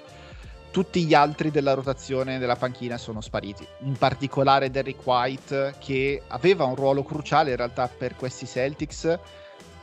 Tutti 0.72 1.04
gli 1.04 1.14
altri 1.14 1.52
della 1.52 1.74
rotazione 1.74 2.40
della 2.40 2.56
panchina 2.56 2.98
sono 2.98 3.20
spariti, 3.20 3.64
in 3.84 3.96
particolare 3.96 4.72
Derrick 4.72 5.06
White 5.06 5.76
che 5.78 6.20
aveva 6.26 6.64
un 6.64 6.74
ruolo 6.74 7.04
cruciale 7.04 7.50
in 7.50 7.56
realtà 7.56 7.86
per 7.86 8.16
questi 8.16 8.44
Celtics 8.44 9.18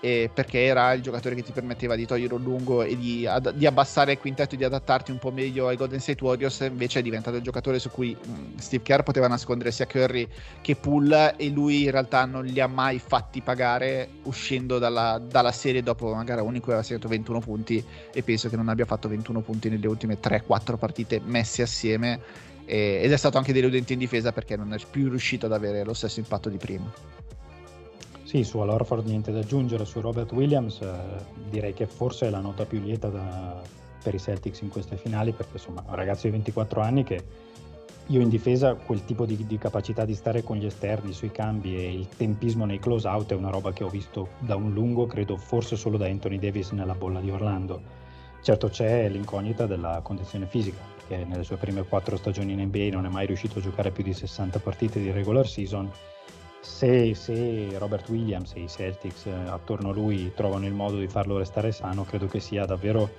eh, 0.03 0.29
perché 0.33 0.65
era 0.65 0.91
il 0.91 1.01
giocatore 1.01 1.33
che 1.33 1.43
ti 1.43 1.53
permetteva 1.53 1.95
di 1.95 2.05
togliere 2.05 2.33
un 2.33 2.43
lungo 2.43 2.81
e 2.83 2.97
di, 2.97 3.25
ad, 3.25 3.51
di, 3.51 3.65
abbassare 3.65 4.11
il 4.11 4.17
quintetto 4.17 4.55
e 4.55 4.57
di 4.57 4.65
adattarti 4.65 5.11
un 5.11 5.17
po' 5.17 5.31
meglio 5.31 5.69
ai 5.69 5.77
Golden 5.77 6.01
State 6.01 6.21
Warriors, 6.21 6.59
invece 6.59 6.99
è 6.99 7.01
diventato 7.01 7.37
il 7.37 7.41
giocatore 7.41 7.79
su 7.79 7.89
cui 7.89 8.13
mh, 8.13 8.29
mm, 8.29 8.57
Steve 8.57 8.83
Kerr 8.83 9.03
poteva 9.03 9.29
nascondere 9.29 9.71
sia 9.71 9.87
Curry 9.87 10.27
che 10.59 10.75
Poole 10.75 11.37
e 11.37 11.47
lui 11.47 11.83
in 11.83 11.91
realtà 11.91 12.25
non 12.25 12.43
li 12.43 12.59
ha 12.59 12.67
mai 12.67 12.99
fatti 12.99 13.39
pagare 13.39 14.09
uscendo 14.23 14.77
dalla, 14.77 15.21
dalla 15.25 15.53
serie 15.53 15.81
dopo 15.81 16.11
una 16.11 16.25
gara 16.25 16.43
unica 16.43 16.65
aveva 16.65 16.83
segnato 16.83 17.07
21 17.07 17.39
punti 17.39 17.81
e 18.11 18.23
penso 18.23 18.49
che 18.49 18.57
non 18.57 18.67
abbia 18.67 18.83
fatto 18.83 19.07
21 19.07 19.39
punti 19.39 19.69
nelle 19.69 19.87
ultime 19.87 20.19
3-4 20.19 20.77
partite 20.77 21.21
messe 21.23 21.61
assieme 21.61 22.19
ed 22.65 23.09
è 23.09 23.17
stato 23.17 23.37
anche 23.37 23.53
deludente 23.53 23.93
in 23.93 23.99
difesa 23.99 24.33
perché 24.33 24.57
non 24.57 24.73
è 24.73 24.77
più 24.89 25.07
riuscito 25.07 25.45
ad 25.45 25.53
avere 25.53 25.85
lo 25.85 25.93
stesso 25.93 26.19
impatto 26.19 26.49
di 26.49 26.57
prima. 26.57 26.91
Sì, 28.34 28.43
su 28.43 28.57
Alorford 28.57 29.05
niente 29.05 29.31
da 29.31 29.41
aggiungere, 29.41 29.86
su 29.86 30.01
Robert 30.01 30.31
Williams 30.31 30.81
eh, 30.81 30.91
direi 31.51 31.75
che 31.75 31.86
forse 31.86 32.25
è 32.25 32.29
la 32.31 32.39
nota 32.39 32.65
più 32.65 32.79
lieta 32.79 33.07
da, 33.09 33.61
per 34.01 34.15
i 34.15 34.19
Celtics 34.19 34.61
in 34.61 34.69
queste 34.69 34.97
finali 34.97 35.34
perché 35.34 35.57
insomma 35.57 35.84
un 35.88 35.93
ragazzo 35.93 36.25
di 36.25 36.31
24 36.31 36.81
anni 36.81 37.03
che 37.03 37.23
io 38.07 38.21
in 38.21 38.29
difesa 38.29 38.73
quel 38.73 39.05
tipo 39.05 39.27
di, 39.27 39.45
di, 39.45 39.57
capacità 39.59 40.03
di 40.03 40.15
stare 40.15 40.41
con 40.41 40.57
gli 40.57 40.65
esterni 40.65 41.13
sui 41.13 41.29
cambi 41.29 41.75
e 41.75 41.93
il 41.93 42.07
tempismo 42.07 42.65
nei 42.65 42.79
close 42.79 43.07
out 43.07 43.31
è 43.31 43.36
una 43.36 43.51
roba 43.51 43.71
che 43.71 43.84
ho 43.84 43.89
visto 43.89 44.29
da 44.39 44.55
un 44.55 44.73
lungo, 44.73 45.05
credo 45.05 45.38
forse 45.38 45.75
solo 45.75 45.97
da 45.97 46.07
Anthony 46.07 46.39
Davis 46.39 46.71
nella 46.71 46.95
bolla 46.95 47.19
di 47.19 47.29
Orlando. 47.29 47.81
Certo 48.41 48.67
c'è 48.67 49.09
l'incognita 49.09 49.67
della 49.67 49.99
condizione 50.01 50.47
fisica, 50.47 50.81
perché 50.95 51.23
nelle 51.23 51.43
sue 51.43 51.57
prime 51.57 51.84
quattro 51.84 52.17
stagioni 52.17 52.53
in 52.53 52.61
NBA 52.61 52.88
non 52.93 53.05
è 53.05 53.09
mai 53.09 53.27
riuscito 53.27 53.59
a 53.59 53.61
giocare 53.61 53.91
più 53.91 54.03
di 54.03 54.11
60 54.11 54.57
partite 54.57 54.99
di 54.99 55.11
regular 55.11 55.47
season 55.47 55.88
se, 56.64 57.14
se, 57.14 57.78
Robert 57.78 58.07
Williams 58.07 58.53
e 58.55 58.61
i 58.61 58.70
Celtics 58.70 59.26
eh, 59.26 59.32
attorno 59.32 59.89
a 59.89 59.93
lui 59.93 60.32
trovano 60.34 60.66
il 60.66 60.74
modo 60.74 60.97
di 60.97 61.07
farlo 61.07 61.38
restare 61.38 61.74
sano, 61.74 62.05
credo 62.05 62.28
che 62.28 62.39
sia 62.39 62.66
davvero 62.66 63.09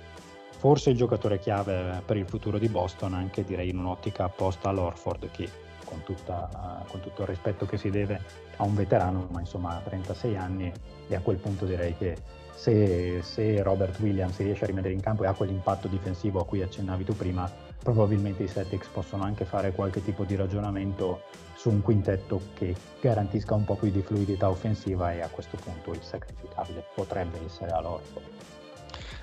forse 0.57 0.89
il 0.89 0.97
giocatore 0.97 1.37
chiave 1.37 2.01
per 2.03 2.17
il 2.17 2.27
futuro 2.27 2.57
di 2.57 2.67
Boston, 2.67 3.13
anche 3.13 3.43
direi 3.43 3.69
in 3.69 3.77
un'ottica 3.77 4.23
apposta 4.23 4.69
all'Orford 4.69 5.29
che 5.29 5.47
con, 5.85 6.01
tutta, 6.03 6.83
con 6.89 7.01
tutto 7.01 7.21
il 7.21 7.27
rispetto 7.27 7.67
che 7.67 7.77
si 7.77 7.91
deve 7.91 8.19
a 8.57 8.63
un 8.63 8.73
veterano, 8.73 9.27
ma 9.29 9.41
insomma 9.41 9.75
ha 9.75 9.79
36 9.79 10.35
anni 10.35 10.71
e 11.07 11.15
a 11.15 11.19
quel 11.19 11.37
punto 11.37 11.65
direi 11.65 11.95
che 11.95 12.17
se, 12.55 13.21
se 13.21 13.61
Robert 13.61 13.99
Williams 13.99 14.37
riesce 14.37 14.63
a 14.63 14.67
rimettere 14.67 14.93
in 14.93 15.01
campo 15.01 15.23
e 15.23 15.27
ha 15.27 15.33
quell'impatto 15.33 15.87
difensivo 15.87 16.39
a 16.39 16.45
cui 16.45 16.63
accennavi 16.63 17.03
tu 17.03 17.15
prima, 17.15 17.49
probabilmente 17.77 18.41
i 18.41 18.47
Celtics 18.47 18.87
possono 18.87 19.23
anche 19.23 19.45
fare 19.45 19.71
qualche 19.71 20.03
tipo 20.03 20.23
di 20.23 20.35
ragionamento 20.35 21.21
su 21.65 21.71
un 21.71 21.81
quintetto 21.81 22.39
che 22.53 22.75
garantisca 23.01 23.55
un 23.55 23.65
po' 23.65 23.73
più 23.73 23.89
di 23.89 24.03
fluidità 24.03 24.47
offensiva 24.51 25.11
e 25.13 25.21
a 25.21 25.27
questo 25.29 25.57
punto 25.57 25.93
il 25.93 26.01
sacrificabile 26.03 26.85
potrebbe 26.93 27.39
essere 27.43 27.71
all'Orford. 27.71 28.23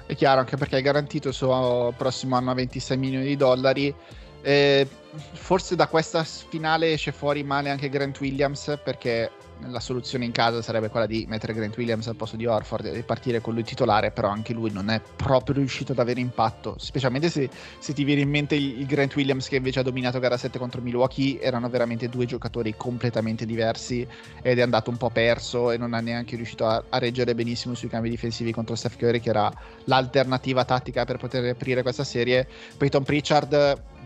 È 0.06 0.16
chiaro, 0.16 0.40
anche 0.40 0.56
perché 0.56 0.78
è 0.78 0.82
garantito 0.82 1.28
il 1.28 1.34
suo 1.34 1.94
prossimo 1.96 2.34
anno 2.34 2.50
a 2.50 2.54
26 2.54 2.96
milioni 2.96 3.26
di 3.26 3.36
dollari. 3.36 3.94
Eh, 4.42 4.88
forse 5.34 5.76
da 5.76 5.86
questa 5.86 6.24
finale 6.24 6.92
esce 6.92 7.12
fuori 7.12 7.44
male 7.44 7.70
anche 7.70 7.88
Grant 7.88 8.18
Williams 8.18 8.76
perché 8.82 9.30
la 9.68 9.80
soluzione 9.80 10.24
in 10.24 10.32
casa 10.32 10.62
sarebbe 10.62 10.88
quella 10.88 11.06
di 11.06 11.24
mettere 11.28 11.52
Grant 11.52 11.76
Williams 11.76 12.06
al 12.06 12.16
posto 12.16 12.36
di 12.36 12.46
Orford 12.46 12.86
e 12.86 13.02
partire 13.02 13.40
con 13.40 13.54
lui 13.54 13.62
titolare, 13.62 14.10
però 14.10 14.28
anche 14.28 14.52
lui 14.52 14.70
non 14.70 14.90
è 14.90 15.00
proprio 15.16 15.56
riuscito 15.56 15.92
ad 15.92 15.98
avere 15.98 16.20
impatto, 16.20 16.76
specialmente 16.78 17.30
se, 17.30 17.48
se 17.78 17.92
ti 17.92 18.04
viene 18.04 18.22
in 18.22 18.30
mente 18.30 18.54
il, 18.54 18.86
Grant 18.86 19.14
Williams 19.14 19.48
che 19.48 19.56
invece 19.56 19.80
ha 19.80 19.82
dominato 19.82 20.18
gara 20.18 20.36
7 20.36 20.58
contro 20.58 20.80
Milwaukee, 20.80 21.40
erano 21.40 21.68
veramente 21.68 22.08
due 22.08 22.26
giocatori 22.26 22.74
completamente 22.76 23.46
diversi 23.46 24.06
ed 24.42 24.58
è 24.58 24.62
andato 24.62 24.90
un 24.90 24.96
po' 24.96 25.10
perso 25.10 25.70
e 25.70 25.76
non 25.76 25.94
ha 25.94 26.00
neanche 26.00 26.36
riuscito 26.36 26.66
a, 26.66 26.82
a 26.88 26.98
reggere 26.98 27.34
benissimo 27.34 27.74
sui 27.74 27.88
cambi 27.88 28.10
difensivi 28.10 28.52
contro 28.52 28.74
Steph 28.74 28.96
Curry 28.96 29.20
che 29.20 29.30
era 29.30 29.52
l'alternativa 29.84 30.64
tattica 30.64 31.04
per 31.04 31.16
poter 31.18 31.48
aprire 31.50 31.82
questa 31.82 32.04
serie. 32.04 32.46
Peyton 32.76 33.02
Pritchard 33.02 33.52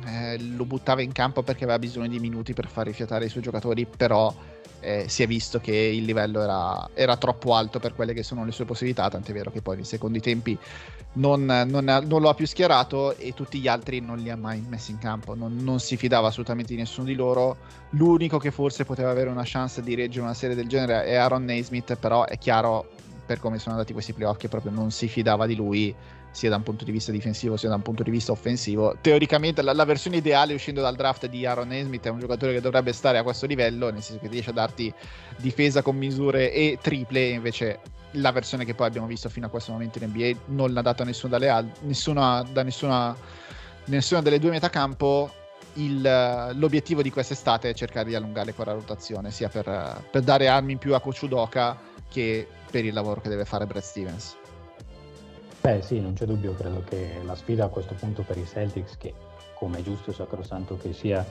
eh, 0.04 0.38
lo 0.38 0.64
buttava 0.64 1.02
in 1.02 1.12
campo 1.12 1.42
perché 1.42 1.64
aveva 1.64 1.78
bisogno 1.78 2.08
di 2.08 2.18
minuti 2.18 2.52
per 2.52 2.68
far 2.68 2.86
rifiatare 2.86 3.26
i 3.26 3.28
suoi 3.28 3.42
giocatori, 3.42 3.86
però 3.86 4.34
eh, 4.80 5.06
si 5.08 5.22
è 5.22 5.26
visto 5.26 5.60
che 5.60 5.74
il 5.74 6.04
livello 6.04 6.42
era, 6.42 6.88
era, 6.94 7.16
troppo 7.16 7.54
alto 7.54 7.78
per 7.78 7.94
quelle 7.94 8.12
che 8.12 8.22
sono 8.22 8.44
le 8.44 8.52
sue 8.52 8.64
possibilità, 8.64 9.08
tant'è 9.08 9.32
vero 9.32 9.50
che 9.50 9.62
poi 9.62 9.76
nei 9.76 9.84
secondi 9.84 10.20
tempi 10.20 10.58
non, 11.14 11.44
non, 11.44 11.84
non 11.84 12.20
lo 12.20 12.28
ha 12.28 12.34
più 12.34 12.46
schierato 12.46 13.16
e 13.16 13.32
tutti 13.34 13.58
gli 13.58 13.68
altri 13.68 14.00
non 14.00 14.18
li 14.18 14.30
ha 14.30 14.36
mai 14.36 14.64
messi 14.68 14.90
in 14.90 14.98
campo, 14.98 15.34
non, 15.34 15.56
non, 15.56 15.80
si 15.80 15.96
fidava 15.96 16.28
assolutamente 16.28 16.74
di 16.74 16.78
nessuno 16.78 17.06
di 17.06 17.14
loro, 17.14 17.56
l'unico 17.90 18.38
che 18.38 18.50
forse 18.50 18.84
poteva 18.84 19.10
avere 19.10 19.30
una 19.30 19.44
chance 19.44 19.82
di 19.82 19.94
reggere 19.94 20.24
una 20.24 20.34
serie 20.34 20.56
del 20.56 20.68
genere 20.68 21.04
è 21.04 21.14
Aaron 21.14 21.44
Naismith, 21.44 21.96
però 21.96 22.24
è 22.24 22.38
chiaro 22.38 22.88
per 23.26 23.40
come 23.40 23.58
sono 23.58 23.74
andati 23.74 23.92
questi 23.92 24.12
playoff 24.12 24.36
che 24.36 24.48
proprio 24.48 24.70
non 24.70 24.90
si 24.90 25.08
fidava 25.08 25.46
di 25.46 25.56
lui 25.56 25.94
sia 26.30 26.50
da 26.50 26.56
un 26.56 26.62
punto 26.62 26.84
di 26.84 26.92
vista 26.92 27.12
difensivo 27.12 27.56
sia 27.56 27.68
da 27.68 27.76
un 27.76 27.82
punto 27.82 28.02
di 28.02 28.10
vista 28.10 28.32
offensivo. 28.32 28.96
Teoricamente 29.00 29.62
la, 29.62 29.72
la 29.72 29.84
versione 29.84 30.18
ideale 30.18 30.54
uscendo 30.54 30.82
dal 30.82 30.94
draft 30.94 31.26
di 31.26 31.46
Aaron 31.46 31.68
Nesmith 31.68 32.06
è 32.06 32.10
un 32.10 32.18
giocatore 32.18 32.52
che 32.52 32.60
dovrebbe 32.60 32.92
stare 32.92 33.18
a 33.18 33.22
questo 33.22 33.46
livello, 33.46 33.90
nel 33.90 34.02
senso 34.02 34.20
che 34.20 34.28
riesce 34.28 34.50
a 34.50 34.54
darti 34.54 34.92
difesa 35.36 35.82
con 35.82 35.96
misure 35.96 36.52
e 36.52 36.78
triple, 36.80 37.28
invece 37.28 37.80
la 38.12 38.32
versione 38.32 38.64
che 38.64 38.74
poi 38.74 38.86
abbiamo 38.86 39.06
visto 39.06 39.28
fino 39.28 39.46
a 39.46 39.48
questo 39.48 39.72
momento 39.72 39.98
in 39.98 40.10
NBA 40.10 40.38
non 40.46 40.72
l'ha 40.72 40.82
data 40.82 41.04
nessuno 41.04 41.32
dalle 41.32 41.48
al- 41.48 41.70
nessuna, 41.82 42.44
da 42.50 42.62
nessuna, 42.62 43.16
nessuna 43.86 44.22
delle 44.22 44.38
due 44.38 44.50
metacampo. 44.50 45.30
Il, 45.74 46.00
l'obiettivo 46.54 47.02
di 47.02 47.10
quest'estate 47.10 47.68
è 47.68 47.74
cercare 47.74 48.08
di 48.08 48.14
allungare 48.14 48.54
quella 48.54 48.72
rotazione, 48.72 49.30
sia 49.30 49.50
per, 49.50 50.04
per 50.10 50.22
dare 50.22 50.48
armi 50.48 50.72
in 50.72 50.78
più 50.78 50.94
a 50.94 51.00
Coach 51.00 51.22
Udoka 51.22 51.78
che 52.08 52.48
per 52.70 52.84
il 52.84 52.94
lavoro 52.94 53.20
che 53.20 53.28
deve 53.28 53.44
fare 53.44 53.66
Brad 53.66 53.82
Stevens. 53.82 54.36
Beh 55.66 55.82
sì, 55.82 55.98
non 55.98 56.12
c'è 56.12 56.26
dubbio, 56.26 56.54
credo 56.54 56.84
che 56.88 57.20
la 57.24 57.34
sfida 57.34 57.64
a 57.64 57.68
questo 57.68 57.94
punto 57.94 58.22
per 58.22 58.38
i 58.38 58.46
Celtics, 58.46 58.96
che 58.96 59.12
come 59.54 59.82
giusto 59.82 60.12
e 60.12 60.14
sacrosanto 60.14 60.76
che 60.76 60.92
sia, 60.92 61.26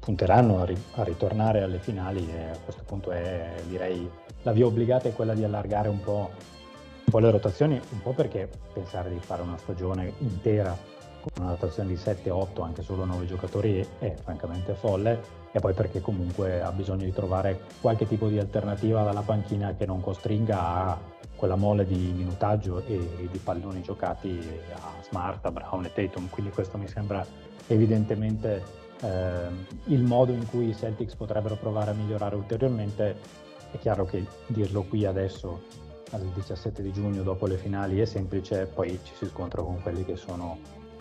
punteranno 0.00 0.60
a, 0.60 0.64
ri- 0.64 0.82
a, 0.94 1.04
ritornare 1.04 1.62
alle 1.62 1.78
finali 1.78 2.28
e 2.28 2.48
a 2.48 2.58
questo 2.64 2.82
punto 2.84 3.12
è, 3.12 3.48
direi, 3.68 4.10
la 4.42 4.50
via 4.50 4.66
obbligata 4.66 5.08
è 5.08 5.12
quella 5.12 5.34
di 5.34 5.44
allargare 5.44 5.88
un 5.88 6.00
po', 6.00 6.30
un 6.32 7.04
po' 7.08 7.18
le 7.20 7.30
rotazioni, 7.30 7.80
un 7.90 8.02
po' 8.02 8.10
perché 8.10 8.50
pensare 8.72 9.08
di 9.08 9.20
fare 9.20 9.42
una 9.42 9.56
stagione 9.56 10.14
intera 10.18 10.76
con 11.20 11.44
una 11.44 11.52
rotazione 11.52 11.90
di 11.90 11.94
7-8, 11.94 12.62
anche 12.64 12.82
solo 12.82 13.04
9 13.04 13.24
giocatori, 13.26 13.78
è, 13.78 13.86
è 14.00 14.14
francamente 14.16 14.74
folle, 14.74 15.22
e 15.52 15.60
poi 15.60 15.74
perché 15.74 16.00
comunque 16.00 16.60
ha 16.60 16.72
bisogno 16.72 17.04
di 17.04 17.12
trovare 17.12 17.60
qualche 17.80 18.08
tipo 18.08 18.26
di 18.26 18.40
alternativa 18.40 19.04
dalla 19.04 19.22
panchina 19.22 19.76
che 19.76 19.86
non 19.86 20.00
costringa 20.00 20.58
a 20.58 20.98
quella 21.36 21.56
mole 21.56 21.86
di 21.86 22.12
minutaggio 22.16 22.82
e 22.86 23.28
di 23.30 23.38
palloni 23.38 23.82
giocati 23.82 24.40
a 24.72 25.02
Smart, 25.02 25.44
a 25.44 25.50
Brown 25.50 25.84
e 25.84 25.92
Tatum, 25.92 26.28
quindi 26.30 26.50
questo 26.50 26.78
mi 26.78 26.88
sembra 26.88 27.24
evidentemente 27.68 28.62
eh, 29.02 29.48
il 29.84 30.02
modo 30.02 30.32
in 30.32 30.48
cui 30.48 30.68
i 30.68 30.74
Celtics 30.74 31.14
potrebbero 31.14 31.56
provare 31.56 31.90
a 31.90 31.94
migliorare 31.94 32.34
ulteriormente. 32.36 33.44
È 33.70 33.78
chiaro 33.78 34.04
che 34.04 34.24
dirlo 34.46 34.82
qui 34.84 35.04
adesso, 35.04 35.62
al 36.12 36.22
17 36.22 36.82
di 36.82 36.92
giugno, 36.92 37.22
dopo 37.22 37.46
le 37.46 37.56
finali, 37.56 38.00
è 38.00 38.04
semplice, 38.04 38.66
poi 38.66 38.98
ci 39.02 39.14
si 39.14 39.26
scontra 39.26 39.62
con 39.62 39.82
quelli 39.82 40.04
che 40.04 40.16
sono 40.16 40.58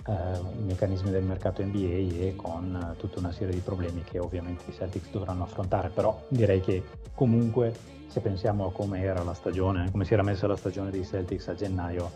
i 0.08 0.62
meccanismi 0.64 1.10
del 1.10 1.24
mercato 1.24 1.64
NBA 1.64 2.26
e 2.26 2.34
con 2.36 2.76
eh, 2.76 2.98
tutta 2.98 3.20
una 3.20 3.32
serie 3.32 3.54
di 3.54 3.60
problemi 3.60 4.04
che 4.04 4.20
ovviamente 4.20 4.66
i 4.70 4.74
Celtics 4.74 5.10
dovranno 5.10 5.44
affrontare, 5.44 5.90
però 5.90 6.22
direi 6.28 6.60
che 6.62 6.84
comunque 7.16 7.74
se 8.08 8.20
pensiamo 8.20 8.68
a 8.68 8.72
come 8.72 9.02
era 9.02 9.24
la 9.24 9.34
stagione, 9.34 9.90
come 9.92 10.06
si 10.06 10.14
era 10.14 10.24
messa 10.24 10.48
la 10.48 10.56
stagione 10.56 10.92
dei 10.92 11.04
Celtics 11.04 11.48
a 11.48 11.56
gennaio, 11.56 12.12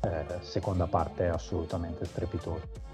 eh, 0.00 0.24
seconda 0.40 0.86
parte 0.86 1.28
assolutamente 1.28 2.06
strepitosa. 2.06 2.86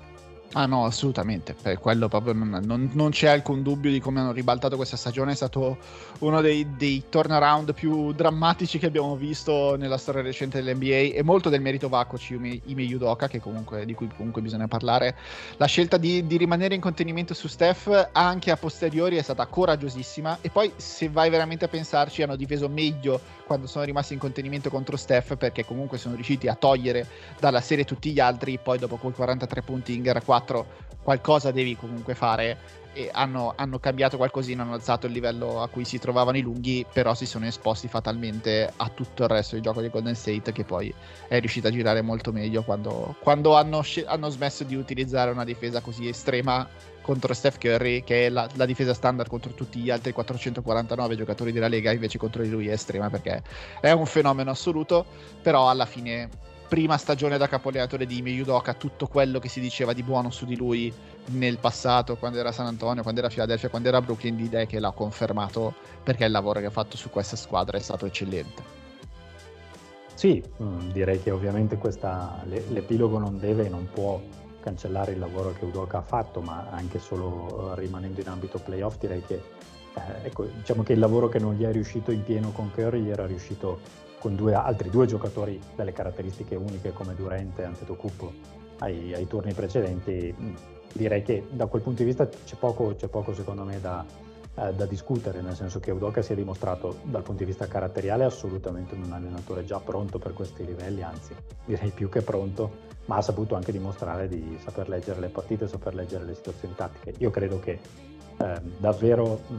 Ah 0.57 0.66
no, 0.66 0.84
assolutamente, 0.84 1.52
per 1.61 1.80
quello 1.80 2.07
proprio 2.07 2.32
non, 2.32 2.61
non, 2.64 2.88
non, 2.92 3.11
c'è 3.11 3.26
alcun 3.26 3.64
dubbio 3.64 3.90
di 3.90 3.98
come 3.98 4.20
hanno 4.20 4.30
ribaltato 4.30 4.76
questa 4.76 4.96
stagione, 4.96 5.32
è 5.32 5.34
stato 5.34 5.78
uno 6.20 6.40
dei, 6.40 6.76
dei, 6.76 7.02
turnaround 7.09 7.74
più 7.74 8.12
drammatici 8.12 8.78
che 8.78 8.86
abbiamo 8.86 9.16
visto 9.16 9.74
nella 9.74 9.98
storia 9.98 10.22
recente 10.22 10.62
dell'NBA 10.62 11.16
e 11.16 11.22
molto 11.24 11.48
del 11.48 11.61
merito 11.61 11.88
va 11.88 12.07
a 12.09 12.18
Ime 12.28 12.82
Yudoka, 12.82 13.28
di 13.84 13.94
cui 13.94 14.09
comunque 14.16 14.42
bisogna 14.42 14.68
parlare. 14.68 15.16
La 15.57 15.66
scelta 15.66 15.96
di, 15.96 16.24
di, 16.24 16.36
rimanere 16.36 16.76
in 16.76 16.80
contenimento 16.80 17.34
su 17.34 17.48
Steph 17.48 18.11
anche 18.12 18.52
a 18.52 18.57
posteriori 18.57 19.16
è 19.16 19.22
stata 19.22 19.46
coraggiosissima. 19.46 20.38
E 20.40 20.50
poi 20.50 20.72
se 20.76 21.09
vai 21.09 21.30
veramente 21.30 21.64
a 21.64 21.68
pensarci 21.68 22.22
hanno 22.22 22.36
difeso 22.36 22.68
meglio 22.68 23.20
quando 23.44 23.66
sono 23.66 23.84
rimasti 23.84 24.12
in 24.12 24.20
contenimento 24.20 24.70
contro 24.70 24.96
Steph 24.96 25.34
perché 25.34 25.64
comunque 25.64 25.98
sono 25.98 26.14
riusciti 26.14 26.46
a 26.46 26.55
togliere 26.55 27.07
dalla 27.40 27.61
serie 27.61 27.84
tutti 27.84 28.12
gli 28.12 28.20
altri, 28.20 28.59
poi 28.62 28.78
dopo 28.78 28.96
quel 28.96 29.14
43 29.14 29.62
punti 29.62 29.94
in 29.94 30.02
gara 30.02 30.20
4 30.20 30.42
qualcosa 31.05 31.53
devi 31.53 31.76
comunque 31.76 32.14
fare. 32.14 32.82
E 32.97 33.11
hanno, 33.12 33.55
hanno, 33.57 33.80
cambiato 33.80 34.16
qualcosina, 34.16 34.62
hanno 34.62 34.74
alzato 34.74 35.07
il 35.07 35.12
livello 35.12 35.61
a 35.61 35.66
cui 35.66 35.84
si 35.84 35.99
trovavano 35.99 36.36
i 36.36 36.42
lunghi, 36.42 36.86
però 36.92 37.12
si 37.14 37.26
sono 37.26 37.45
esposti 37.45 37.88
fatalmente 37.88 38.72
a 38.76 38.88
tutto 38.88 39.24
il 39.24 39.30
resto 39.30 39.57
del 39.57 39.64
gioco 39.64 39.80
di 39.80 39.88
Golden 39.88 40.14
State 40.14 40.53
che 40.53 40.62
poi 40.62 40.95
è 41.26 41.40
riuscito 41.40 41.66
a 41.66 41.72
girare 41.72 42.03
molto 42.03 42.30
meglio 42.30 42.62
quando, 42.62 43.16
quando 43.18 43.57
hanno, 43.57 43.82
hanno, 44.07 44.28
smesso 44.28 44.62
di 44.62 44.76
utilizzare 44.76 45.32
una 45.32 45.42
difesa 45.42 45.80
così 45.80 46.07
estrema 46.07 46.68
contro 47.01 47.34
Steph 47.34 47.59
Curry, 47.59 48.05
che 48.05 48.26
è 48.26 48.28
la, 48.28 48.49
la, 48.55 48.64
difesa 48.64 48.95
standard 48.95 49.28
contro 49.28 49.53
tutti 49.55 49.80
gli 49.80 49.90
altri 49.90 50.12
449 50.12 51.16
giocatori 51.16 51.51
della 51.51 51.68
Lega, 51.68 51.90
invece 51.90 52.16
contro 52.16 52.42
di 52.42 52.49
lui 52.49 52.68
è 52.68 52.72
estrema 52.72 53.11
perché 53.11 53.42
è 53.80 53.90
un 53.90 54.07
fenomeno 54.07 54.53
assoluto, 54.53 55.05
però 55.42 55.68
alla 55.68 55.84
fine 55.84 56.30
prima 56.69 56.97
stagione 56.97 57.39
da 57.39 57.47
capoallenatore 57.47 58.07
di 58.07 58.19
Ime 58.19 58.31
Yudoka, 58.31 58.75
tutto 58.75 59.07
quello 59.07 59.39
che 59.39 59.49
si 59.49 59.61
diceva 59.61 59.93
di 59.93 60.03
buono 60.03 60.31
su 60.31 60.45
di 60.45 60.57
lui 60.57 60.93
nel 61.27 61.59
passato, 61.59 62.17
quando 62.17 62.39
era 62.39 62.53
San 62.53 62.67
Antonio, 62.67 63.03
quando 63.03 63.21
era 63.21 63.29
Philadelphia, 63.29 63.69
quando 63.69 63.89
era 63.89 64.01
Brooklyn, 64.01 64.37
direi 64.37 64.67
che 64.67 64.79
l'ha 64.79 64.93
confermato 64.93 65.75
perché 66.03 66.25
il 66.25 66.31
lavoro 66.31 66.61
che 66.61 66.67
ha 66.67 66.71
fatto 66.71 66.97
su 66.97 67.11
questa 67.11 67.37
squadra 67.37 67.77
è 67.77 67.81
stato 67.81 68.07
eccellente. 68.07 68.83
Sì, 70.15 70.43
mm, 70.62 70.91
direi 70.91 71.21
che 71.21 71.31
ovviamente 71.31 71.77
questa, 71.77 72.43
l'epilogo 72.47 73.19
non 73.19 73.39
deve 73.39 73.67
e 73.67 73.69
non 73.69 73.89
può 73.93 74.21
cancellare 74.61 75.12
il 75.12 75.19
lavoro 75.19 75.53
che 75.53 75.65
Udoka 75.65 75.99
ha 75.99 76.03
fatto, 76.03 76.41
ma 76.41 76.69
anche 76.71 76.99
solo 76.99 77.73
eh, 77.73 77.81
rimanendo 77.81 78.21
in 78.21 78.29
ambito 78.29 78.59
playoff 78.59 78.97
direi 78.99 79.23
che, 79.27 79.35
eh, 79.95 80.27
ecco, 80.27 80.45
diciamo 80.45 80.83
che 80.83 80.95
il 80.95 80.99
lavoro 80.99 81.29
che 81.29 81.39
non 81.39 81.55
gli 81.55 81.65
è 81.65 81.73
riuscito 81.73 82.11
in 82.11 82.23
pieno 82.23 82.51
con 82.53 82.71
Curry 82.73 83.03
gli 83.03 83.11
era 83.11 83.27
riuscito 83.27 83.81
con 84.25 84.37
due, 84.37 84.55
altri 84.55 84.89
due 84.89 85.05
giocatori 85.05 85.61
dalle 85.77 85.93
caratteristiche 85.93 86.55
uniche 86.55 86.95
come 86.95 87.14
Durante 87.14 87.61
e 87.61 87.66
Antetokounmpo 87.66 88.33
ai, 88.79 89.12
ai 89.12 89.27
turni 89.27 89.53
precedenti. 89.53 90.35
Direi 90.95 91.22
che 91.22 91.47
da 91.51 91.66
quel 91.66 91.83
punto 91.83 91.99
di 91.99 92.07
vista 92.07 92.27
c'è 92.27 92.57
poco, 92.59 92.95
c'è 92.97 93.09
poco 93.09 93.35
secondo 93.35 93.64
me 93.64 93.79
da, 93.83 94.03
eh, 94.55 94.72
da 94.72 94.87
discutere, 94.87 95.43
nel 95.43 95.55
senso 95.55 95.79
che 95.79 95.91
Udoka 95.91 96.22
si 96.22 96.33
è 96.33 96.37
dimostrato 96.37 97.01
dal 97.03 97.22
punto 97.22 97.41
di 97.41 97.51
vista 97.51 97.66
caratteriale 97.66 98.25
assolutamente 98.25 98.95
un 98.95 99.12
allenatore 99.12 99.66
già 99.66 99.79
pronto 99.79 100.18
per 100.18 100.33
questi 100.33 100.64
livelli, 100.64 101.03
anzi 101.03 101.35
direi 101.66 101.91
più 101.91 102.09
che 102.09 102.22
pronto 102.22 102.93
ma 103.05 103.16
ha 103.16 103.20
saputo 103.20 103.57
anche 103.57 103.72
dimostrare 103.72 104.27
di 104.27 104.59
saper 104.64 104.89
leggere 104.89 105.20
le 105.20 105.29
partite, 105.29 105.68
saper 105.68 105.95
leggere 105.95 106.25
le 106.25 106.35
situazioni 106.35 106.75
tattiche. 106.75 107.12
Io 107.18 107.29
credo 107.29 107.61
che 107.61 107.79
eh, 108.39 108.61
davvero 108.79 109.41
mh, 109.49 109.55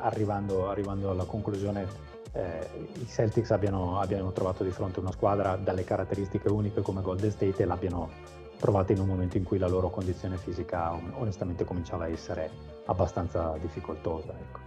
arrivando, 0.00 0.68
arrivando, 0.68 1.10
alla 1.10 1.22
conclusione 1.22 2.09
eh, 2.32 2.68
i 2.94 3.06
Celtics 3.06 3.50
abbiano, 3.50 4.00
abbiano, 4.00 4.32
trovato 4.32 4.62
di 4.64 4.70
fronte 4.70 5.00
una 5.00 5.12
squadra 5.12 5.56
dalle 5.56 5.84
caratteristiche 5.84 6.48
uniche 6.48 6.80
come 6.80 7.02
Golden 7.02 7.30
State 7.30 7.62
e 7.62 7.66
l'abbiano 7.66 8.10
trovata 8.58 8.92
in 8.92 9.00
un 9.00 9.06
momento 9.06 9.36
in 9.36 9.44
cui 9.44 9.58
la 9.58 9.68
loro 9.68 9.90
condizione 9.90 10.36
fisica 10.36 10.92
onestamente 11.14 11.64
cominciava 11.64 12.04
a 12.04 12.08
essere 12.08 12.50
abbastanza 12.86 13.56
difficoltosa. 13.60 14.32
Ecco. 14.32 14.58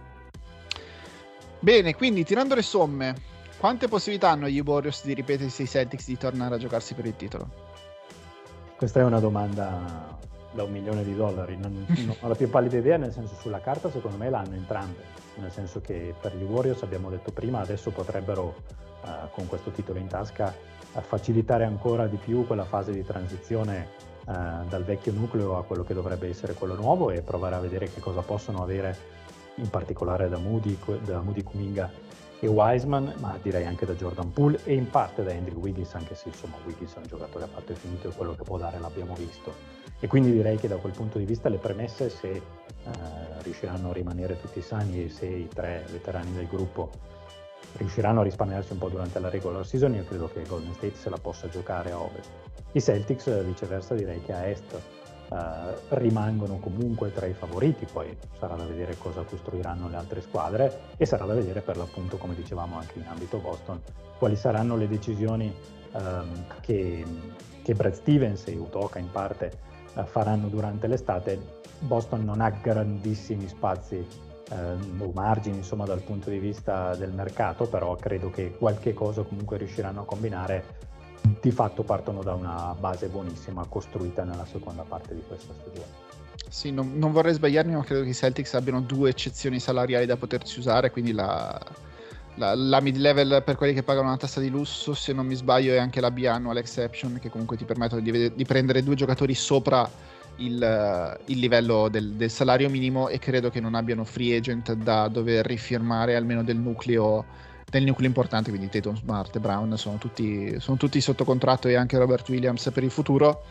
Bene, 1.60 1.94
quindi 1.94 2.24
tirando 2.24 2.54
le 2.54 2.62
somme, 2.62 3.14
quante 3.58 3.88
possibilità 3.88 4.30
hanno 4.30 4.48
gli 4.48 4.60
Warriors 4.60 5.04
di 5.04 5.14
ripetersi 5.14 5.62
i 5.62 5.66
Celtics 5.66 6.06
di 6.06 6.18
tornare 6.18 6.56
a 6.56 6.58
giocarsi 6.58 6.94
per 6.94 7.06
il 7.06 7.16
titolo? 7.16 7.48
Questa 8.76 9.00
è 9.00 9.04
una 9.04 9.20
domanda 9.20 10.18
da 10.52 10.62
un 10.62 10.72
milione 10.72 11.04
di 11.04 11.14
dollari, 11.14 11.56
non, 11.56 11.86
non 11.88 12.16
ho 12.20 12.28
la 12.28 12.34
più 12.34 12.50
pallida 12.50 12.76
idea, 12.76 12.96
nel 12.96 13.12
senso 13.12 13.34
sulla 13.36 13.60
carta 13.60 13.90
secondo 13.90 14.16
me 14.16 14.28
l'hanno 14.28 14.54
entrambe, 14.54 15.02
nel 15.36 15.50
senso 15.50 15.80
che 15.80 16.14
per 16.20 16.36
gli 16.36 16.44
Warriors 16.44 16.82
abbiamo 16.82 17.10
detto 17.10 17.32
prima, 17.32 17.60
adesso 17.60 17.90
potrebbero 17.90 18.54
uh, 19.02 19.08
con 19.30 19.46
questo 19.46 19.70
titolo 19.70 19.98
in 19.98 20.06
tasca 20.06 20.54
uh, 20.92 21.00
facilitare 21.00 21.64
ancora 21.64 22.06
di 22.06 22.16
più 22.16 22.46
quella 22.46 22.64
fase 22.64 22.92
di 22.92 23.04
transizione 23.04 23.88
uh, 24.26 24.66
dal 24.68 24.84
vecchio 24.84 25.12
nucleo 25.12 25.56
a 25.56 25.64
quello 25.64 25.84
che 25.84 25.94
dovrebbe 25.94 26.28
essere 26.28 26.54
quello 26.54 26.74
nuovo 26.74 27.10
e 27.10 27.22
provare 27.22 27.54
a 27.54 27.60
vedere 27.60 27.90
che 27.90 28.00
cosa 28.00 28.20
possono 28.20 28.62
avere 28.62 29.12
in 29.56 29.70
particolare 29.70 30.28
da 30.28 30.38
Moody, 30.38 30.78
da 31.04 31.20
Moody 31.20 31.42
Kuminga 31.42 31.90
e 32.40 32.48
Wiseman, 32.48 33.14
ma 33.18 33.38
direi 33.40 33.64
anche 33.64 33.86
da 33.86 33.94
Jordan 33.94 34.32
Poole 34.32 34.60
e 34.64 34.74
in 34.74 34.90
parte 34.90 35.22
da 35.22 35.32
Andrew 35.32 35.60
Wiggins, 35.60 35.94
anche 35.94 36.14
se 36.14 36.28
insomma 36.28 36.56
Wiggins 36.64 36.94
è 36.94 36.98
un 36.98 37.06
giocatore 37.06 37.44
a 37.44 37.48
fatto 37.48 37.72
e 37.72 37.74
finito 37.74 38.08
e 38.08 38.12
quello 38.12 38.34
che 38.34 38.42
può 38.42 38.58
dare 38.58 38.78
l'abbiamo 38.78 39.14
visto. 39.14 39.83
E 40.04 40.06
quindi 40.06 40.32
direi 40.32 40.58
che 40.58 40.68
da 40.68 40.76
quel 40.76 40.92
punto 40.92 41.16
di 41.16 41.24
vista 41.24 41.48
le 41.48 41.56
premesse, 41.56 42.10
se 42.10 42.28
eh, 42.28 42.42
riusciranno 43.38 43.88
a 43.88 43.92
rimanere 43.94 44.38
tutti 44.38 44.60
sani 44.60 45.02
e 45.02 45.08
se 45.08 45.24
i 45.24 45.48
tre 45.48 45.82
veterani 45.90 46.30
del 46.34 46.46
gruppo 46.46 46.90
riusciranno 47.78 48.20
a 48.20 48.22
risparmiarsi 48.22 48.72
un 48.74 48.80
po' 48.80 48.90
durante 48.90 49.18
la 49.18 49.30
regular 49.30 49.64
season, 49.64 49.94
io 49.94 50.04
credo 50.04 50.28
che 50.28 50.42
Golden 50.46 50.74
State 50.74 50.96
se 50.96 51.08
la 51.08 51.16
possa 51.16 51.48
giocare 51.48 51.92
a 51.92 51.98
ovest. 51.98 52.28
I 52.72 52.82
Celtics 52.82 53.44
viceversa 53.44 53.94
direi 53.94 54.22
che 54.22 54.34
a 54.34 54.46
est 54.46 54.74
eh, 54.74 55.96
rimangono 55.96 56.58
comunque 56.58 57.10
tra 57.10 57.24
i 57.24 57.32
favoriti, 57.32 57.86
poi 57.90 58.14
sarà 58.38 58.56
da 58.56 58.66
vedere 58.66 58.98
cosa 58.98 59.22
costruiranno 59.22 59.88
le 59.88 59.96
altre 59.96 60.20
squadre 60.20 60.80
e 60.98 61.06
sarà 61.06 61.24
da 61.24 61.32
vedere 61.32 61.62
per 61.62 61.78
l'appunto, 61.78 62.18
come 62.18 62.34
dicevamo 62.34 62.76
anche 62.76 62.98
in 62.98 63.06
ambito 63.06 63.38
Boston, 63.38 63.80
quali 64.18 64.36
saranno 64.36 64.76
le 64.76 64.86
decisioni 64.86 65.50
ehm, 65.92 66.44
che, 66.60 67.06
che 67.62 67.72
Brad 67.72 67.94
Stevens 67.94 68.46
e 68.48 68.56
Utoka 68.58 68.98
in 68.98 69.10
parte 69.10 69.46
eh, 69.46 69.73
faranno 70.04 70.48
durante 70.48 70.86
l'estate. 70.86 71.62
Boston 71.78 72.24
non 72.24 72.40
ha 72.40 72.50
grandissimi 72.50 73.46
spazi 73.48 73.96
eh, 74.50 74.56
o 74.98 75.10
margini 75.12 75.58
insomma 75.58 75.84
dal 75.84 76.00
punto 76.00 76.30
di 76.30 76.38
vista 76.38 76.94
del 76.96 77.12
mercato, 77.12 77.66
però 77.66 77.94
credo 77.96 78.30
che 78.30 78.56
qualche 78.56 78.92
cosa 78.92 79.22
comunque 79.22 79.58
riusciranno 79.58 80.00
a 80.00 80.04
combinare 80.04 80.82
di 81.40 81.50
fatto 81.50 81.82
partono 81.82 82.22
da 82.22 82.34
una 82.34 82.74
base 82.78 83.08
buonissima 83.08 83.64
costruita 83.68 84.24
nella 84.24 84.44
seconda 84.44 84.82
parte 84.82 85.14
di 85.14 85.22
questa 85.26 85.52
stagione. 85.58 86.02
Sì, 86.48 86.70
non, 86.70 86.98
non, 86.98 87.12
vorrei 87.12 87.32
sbagliarmi, 87.32 87.74
ma 87.74 87.82
credo 87.82 88.02
che 88.02 88.10
i 88.10 88.14
Celtics 88.14 88.54
abbiano 88.54 88.80
due 88.80 89.10
eccezioni 89.10 89.58
salariali 89.58 90.06
da 90.06 90.16
poterci 90.16 90.58
usare, 90.58 90.90
quindi 90.90 91.12
la, 91.12 91.60
la, 92.36 92.54
la 92.54 92.80
mid 92.80 92.96
level 92.96 93.42
per 93.44 93.56
quelli 93.56 93.74
che 93.74 93.82
pagano 93.82 94.08
una 94.08 94.16
tassa 94.16 94.40
di 94.40 94.48
lusso, 94.48 94.94
se 94.94 95.12
non 95.12 95.26
mi 95.26 95.34
sbaglio, 95.34 95.72
è 95.72 95.78
anche 95.78 96.00
la 96.00 96.10
biannual 96.10 96.56
exception, 96.56 97.18
che 97.20 97.30
comunque 97.30 97.56
ti 97.56 97.64
permettono 97.64 98.00
di, 98.00 98.32
di 98.34 98.44
prendere 98.44 98.82
due 98.82 98.94
giocatori 98.94 99.34
sopra 99.34 99.88
il, 100.36 101.18
il 101.26 101.38
livello 101.38 101.88
del, 101.88 102.12
del, 102.12 102.30
salario 102.30 102.68
minimo 102.68 103.08
e 103.08 103.18
credo 103.18 103.50
che 103.50 103.60
non 103.60 103.74
abbiano 103.74 104.04
free 104.04 104.36
agent 104.36 104.72
da 104.72 105.06
dover 105.08 105.46
rifirmare 105.46 106.16
almeno 106.16 106.42
del 106.42 106.56
nucleo 106.56 107.24
del 107.70 107.84
nucleo 107.84 108.06
importante, 108.06 108.50
quindi 108.50 108.68
Tatum, 108.68 108.96
Smart 108.96 109.34
e 109.34 109.40
Brown 109.40 109.76
sono 109.76 109.96
tutti, 109.98 110.60
sono 110.60 110.76
tutti 110.76 111.00
sotto 111.00 111.24
contratto 111.24 111.66
e 111.66 111.74
anche 111.74 111.98
Robert 111.98 112.28
Williams 112.28 112.70
per 112.72 112.84
il 112.84 112.90
futuro. 112.90 113.42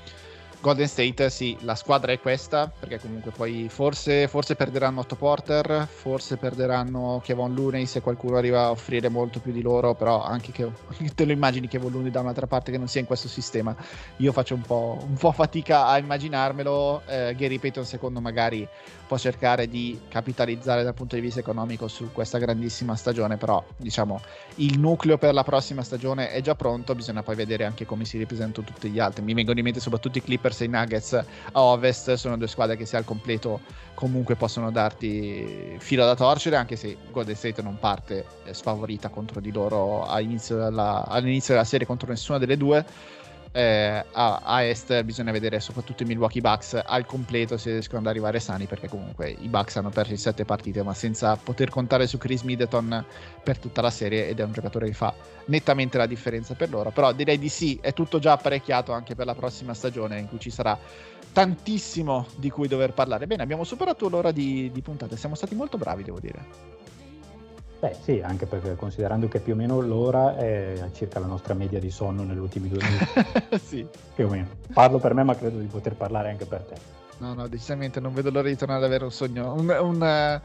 Golden 0.63 0.87
State, 0.87 1.29
sì, 1.29 1.57
la 1.63 1.75
squadra 1.75 2.13
è 2.13 2.21
questa, 2.21 2.71
perché 2.79 2.97
comunque 2.97 3.31
poi 3.31 3.67
forse, 3.67 4.29
forse 4.29 4.55
perderanno 4.55 5.01
Otto 5.01 5.17
Porter, 5.17 5.85
forse 5.91 6.37
perderanno 6.37 7.19
Kevon 7.21 7.53
Looney 7.53 7.85
se 7.85 7.99
qualcuno 7.99 8.37
arriva 8.37 8.61
a 8.61 8.69
offrire 8.69 9.09
molto 9.09 9.41
più 9.41 9.51
di 9.51 9.61
loro, 9.61 9.93
però 9.93 10.23
anche 10.23 10.53
che 10.53 10.65
te 11.13 11.25
lo 11.25 11.33
immagini 11.33 11.67
Kevon 11.67 11.91
Looney 11.91 12.11
da 12.11 12.21
un'altra 12.21 12.47
parte 12.47 12.71
che 12.71 12.77
non 12.77 12.87
sia 12.87 13.01
in 13.01 13.07
questo 13.07 13.27
sistema, 13.27 13.75
io 14.17 14.31
faccio 14.31 14.55
un 14.55 14.61
po', 14.61 14.99
un 15.05 15.15
po 15.15 15.33
fatica 15.33 15.87
a 15.87 15.97
immaginarmelo, 15.97 17.01
eh, 17.07 17.35
Gary 17.37 17.57
Payton 17.59 17.83
secondo 17.83 18.21
magari 18.21 18.65
può 19.05 19.17
cercare 19.17 19.67
di 19.67 19.99
capitalizzare 20.07 20.83
dal 20.83 20.93
punto 20.93 21.15
di 21.15 21.21
vista 21.21 21.41
economico 21.41 21.89
su 21.89 22.13
questa 22.13 22.37
grandissima 22.37 22.95
stagione, 22.95 23.35
però 23.35 23.61
diciamo 23.75 24.21
il 24.55 24.79
nucleo 24.79 25.17
per 25.17 25.33
la 25.33 25.43
prossima 25.43 25.83
stagione 25.83 26.31
è 26.31 26.39
già 26.39 26.55
pronto, 26.55 26.95
bisogna 26.95 27.21
poi 27.21 27.35
vedere 27.35 27.65
anche 27.65 27.85
come 27.85 28.05
si 28.05 28.17
ripresentano 28.17 28.65
tutti 28.65 28.89
gli 28.89 28.99
altri, 28.99 29.23
mi 29.23 29.33
vengono 29.33 29.57
in 29.57 29.65
mente 29.65 29.81
soprattutto 29.81 30.19
i 30.19 30.23
Clippers 30.23 30.51
Clippers 30.53 30.61
e 30.61 30.65
i 30.65 30.67
Nuggets 30.67 31.25
a 31.51 31.61
ovest. 31.61 32.13
Sono 32.13 32.37
due 32.37 32.47
squadre 32.47 32.77
che 32.77 32.85
se 32.85 32.97
al 32.97 33.05
completo 33.05 33.61
comunque 33.95 34.35
possono 34.35 34.71
darti 34.71 35.75
filo 35.79 36.05
da 36.05 36.15
torcere 36.15 36.55
anche 36.55 36.75
se 36.75 36.97
Golden 37.11 37.35
State 37.35 37.61
non 37.61 37.77
parte 37.79 38.25
sfavorita 38.51 39.09
contro 39.09 39.39
di 39.39 39.51
loro 39.51 40.05
all'inizio 40.05 40.57
della, 40.57 41.05
all'inizio 41.05 41.53
della 41.53 41.65
serie 41.65 41.85
contro 41.85 42.09
nessuna 42.09 42.37
delle 42.37 42.57
due 42.57 42.83
eh, 43.55 44.03
a, 44.11 44.41
a, 44.43 44.63
est 44.63 45.03
bisogna 45.03 45.31
vedere 45.31 45.59
soprattutto 45.59 46.01
i 46.01 46.07
Milwaukee 46.07 46.41
Bucks 46.41 46.81
al 46.83 47.05
completo 47.05 47.55
se 47.55 47.71
riescono 47.71 47.99
ad 47.99 48.07
arrivare 48.07 48.39
sani 48.39 48.65
perché 48.65 48.89
comunque 48.89 49.29
i 49.29 49.47
Bucks 49.47 49.75
hanno 49.75 49.91
perso 49.91 50.15
sette 50.15 50.43
partite 50.43 50.81
ma 50.81 50.95
senza 50.95 51.35
poter 51.35 51.69
contare 51.69 52.07
su 52.07 52.17
Chris 52.17 52.41
Middleton 52.41 53.05
per 53.43 53.59
tutta 53.59 53.81
la 53.81 53.91
serie 53.91 54.27
ed 54.27 54.39
è 54.39 54.43
un 54.43 54.53
giocatore 54.53 54.87
che 54.87 54.93
fa 54.93 55.13
nettamente 55.45 55.99
la 55.99 56.07
differenza 56.07 56.55
per 56.55 56.71
loro. 56.71 56.89
Però 56.89 57.11
direi 57.13 57.37
di 57.37 57.49
sì 57.49 57.77
è 57.79 57.93
tutto 57.93 58.17
già 58.17 58.31
apparecchiato 58.31 58.91
anche 58.91 59.13
per 59.13 59.27
la 59.27 59.35
prossima 59.35 59.75
stagione 59.75 60.17
in 60.17 60.27
cui 60.27 60.39
ci 60.39 60.49
sarà 60.49 60.77
tantissimo 61.31 62.27
di 62.37 62.49
cui 62.49 62.67
dover 62.67 62.93
parlare. 62.93 63.27
Bene 63.27 63.43
abbiamo 63.43 63.63
superato 63.63 64.09
l'ora 64.09 64.31
di, 64.31 64.71
di 64.73 64.81
puntate 64.81 65.15
siamo 65.15 65.35
stati 65.35 65.53
molto 65.53 65.77
bravi 65.77 66.03
devo 66.03 66.19
dire 66.19 66.82
Beh 67.83 67.97
sì, 68.01 68.21
anche 68.23 68.45
perché 68.45 68.77
considerando 68.77 69.27
che 69.27 69.41
più 69.41 69.51
o 69.51 69.55
meno 69.57 69.81
l'ora 69.81 70.37
è 70.37 70.89
circa 70.93 71.19
la 71.19 71.25
nostra 71.25 71.53
media 71.53 71.81
di 71.81 71.91
sonno 71.91 72.23
negli 72.23 72.37
ultimi 72.37 72.69
due 72.69 72.81
minuti. 72.81 73.59
sì. 73.61 73.85
Più 74.15 74.25
o 74.25 74.29
meno. 74.29 74.47
Parlo 74.71 74.99
per 74.99 75.13
me, 75.13 75.23
ma 75.25 75.35
credo 75.35 75.59
di 75.59 75.65
poter 75.65 75.93
parlare 75.95 76.29
anche 76.29 76.45
per 76.45 76.61
te. 76.61 76.75
No, 77.17 77.33
no, 77.33 77.45
decisamente 77.49 77.99
non 77.99 78.13
vedo 78.13 78.29
l'ora 78.29 78.47
di 78.47 78.55
tornare 78.55 78.79
ad 78.79 78.85
avere 78.85 79.03
un 79.03 79.11
sogno, 79.11 79.51
un, 79.51 79.67
un, 79.67 80.41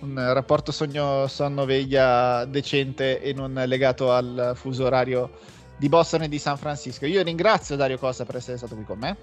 un 0.00 0.32
rapporto 0.34 0.70
sogno-sonno-veglia 0.70 2.44
decente 2.44 3.22
e 3.22 3.32
non 3.32 3.54
legato 3.64 4.12
al 4.12 4.52
fuso 4.54 4.84
orario 4.84 5.30
di 5.74 5.88
Boston 5.88 6.24
e 6.24 6.28
di 6.28 6.38
San 6.38 6.58
Francisco. 6.58 7.06
Io 7.06 7.22
ringrazio 7.22 7.76
Dario 7.76 7.96
Costa 7.96 8.26
per 8.26 8.36
essere 8.36 8.58
stato 8.58 8.74
qui 8.74 8.84
con 8.84 8.98
me. 8.98 9.16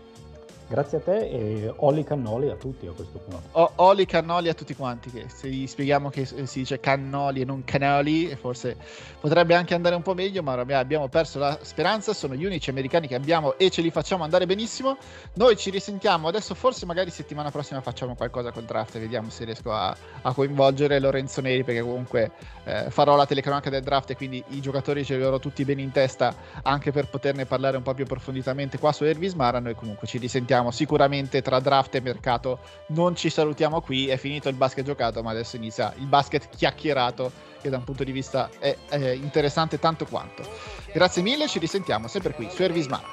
Grazie 0.67 0.97
a 0.97 1.01
te 1.01 1.29
e 1.29 1.73
Oli 1.77 2.03
Cannoli 2.03 2.49
a 2.49 2.55
tutti 2.55 2.87
a 2.87 2.91
questo 2.91 3.19
punto. 3.19 3.43
O- 3.51 3.71
Oli 3.75 4.07
Cannoli 4.07 4.49
a 4.49 4.55
tutti 4.55 4.75
quanti, 4.75 5.11
che 5.11 5.25
se 5.27 5.47
gli 5.47 5.67
spieghiamo 5.67 6.09
che 6.09 6.25
si 6.25 6.59
dice 6.59 6.79
Cannoli 6.79 7.41
e 7.41 7.45
non 7.45 7.63
Canoli, 7.63 8.35
forse 8.35 8.75
potrebbe 9.19 9.53
anche 9.53 9.75
andare 9.75 9.93
un 9.93 10.01
po' 10.01 10.15
meglio, 10.15 10.41
ma 10.41 10.53
abbiamo 10.53 11.07
perso 11.07 11.37
la 11.37 11.59
speranza, 11.61 12.13
sono 12.13 12.33
gli 12.33 12.45
unici 12.45 12.71
americani 12.71 13.07
che 13.07 13.13
abbiamo 13.13 13.57
e 13.57 13.69
ce 13.69 13.83
li 13.83 13.91
facciamo 13.91 14.23
andare 14.23 14.47
benissimo. 14.47 14.97
Noi 15.33 15.55
ci 15.55 15.69
risentiamo, 15.69 16.27
adesso 16.27 16.55
forse 16.55 16.87
magari 16.87 17.11
settimana 17.11 17.51
prossima 17.51 17.81
facciamo 17.81 18.15
qualcosa 18.15 18.51
col 18.51 18.63
draft, 18.63 18.97
vediamo 18.97 19.29
se 19.29 19.45
riesco 19.45 19.71
a, 19.71 19.95
a 20.23 20.33
coinvolgere 20.33 20.99
Lorenzo 20.99 21.41
Neri, 21.41 21.63
perché 21.63 21.81
comunque 21.81 22.31
eh, 22.63 22.89
farò 22.89 23.15
la 23.15 23.27
telecronaca 23.27 23.69
del 23.69 23.83
draft 23.83 24.09
e 24.09 24.15
quindi 24.15 24.43
i 24.49 24.61
giocatori 24.61 25.05
ce 25.05 25.15
li 25.15 25.23
avrò 25.23 25.37
tutti 25.37 25.63
bene 25.63 25.83
in 25.83 25.91
testa 25.91 26.33
anche 26.63 26.91
per 26.91 27.07
poterne 27.07 27.45
parlare 27.45 27.77
un 27.77 27.83
po' 27.83 27.93
più 27.93 28.05
approfonditamente 28.05 28.79
qua 28.79 28.91
su 28.91 29.03
Ervis 29.03 29.33
Mara, 29.33 29.59
noi 29.59 29.75
comunque 29.75 30.07
ci 30.07 30.17
risentiamo 30.17 30.53
salutiamo. 30.55 30.71
Sicuramente 30.71 31.41
tra 31.41 31.59
draft 31.59 31.95
e 31.95 32.01
mercato 32.01 32.59
non 32.87 33.15
ci 33.15 33.29
salutiamo 33.29 33.81
qui. 33.81 34.07
È 34.07 34.17
finito 34.17 34.49
il 34.49 34.55
basket 34.55 34.85
giocato, 34.85 35.21
ma 35.21 35.31
adesso 35.31 35.55
inizia 35.55 35.93
il 35.97 36.05
basket 36.05 36.49
chiacchierato, 36.55 37.31
che 37.61 37.69
da 37.69 37.77
un 37.77 37.83
punto 37.83 38.03
di 38.03 38.11
vista 38.11 38.49
è, 38.59 38.75
è 38.87 39.09
interessante 39.09 39.79
tanto 39.79 40.05
quanto. 40.05 40.43
Grazie 40.93 41.21
mille, 41.21 41.47
ci 41.47 41.59
risentiamo 41.59 42.07
sempre 42.07 42.33
qui 42.33 42.49
su 42.49 42.61
Ervis 42.61 42.85
Smart. 42.85 43.03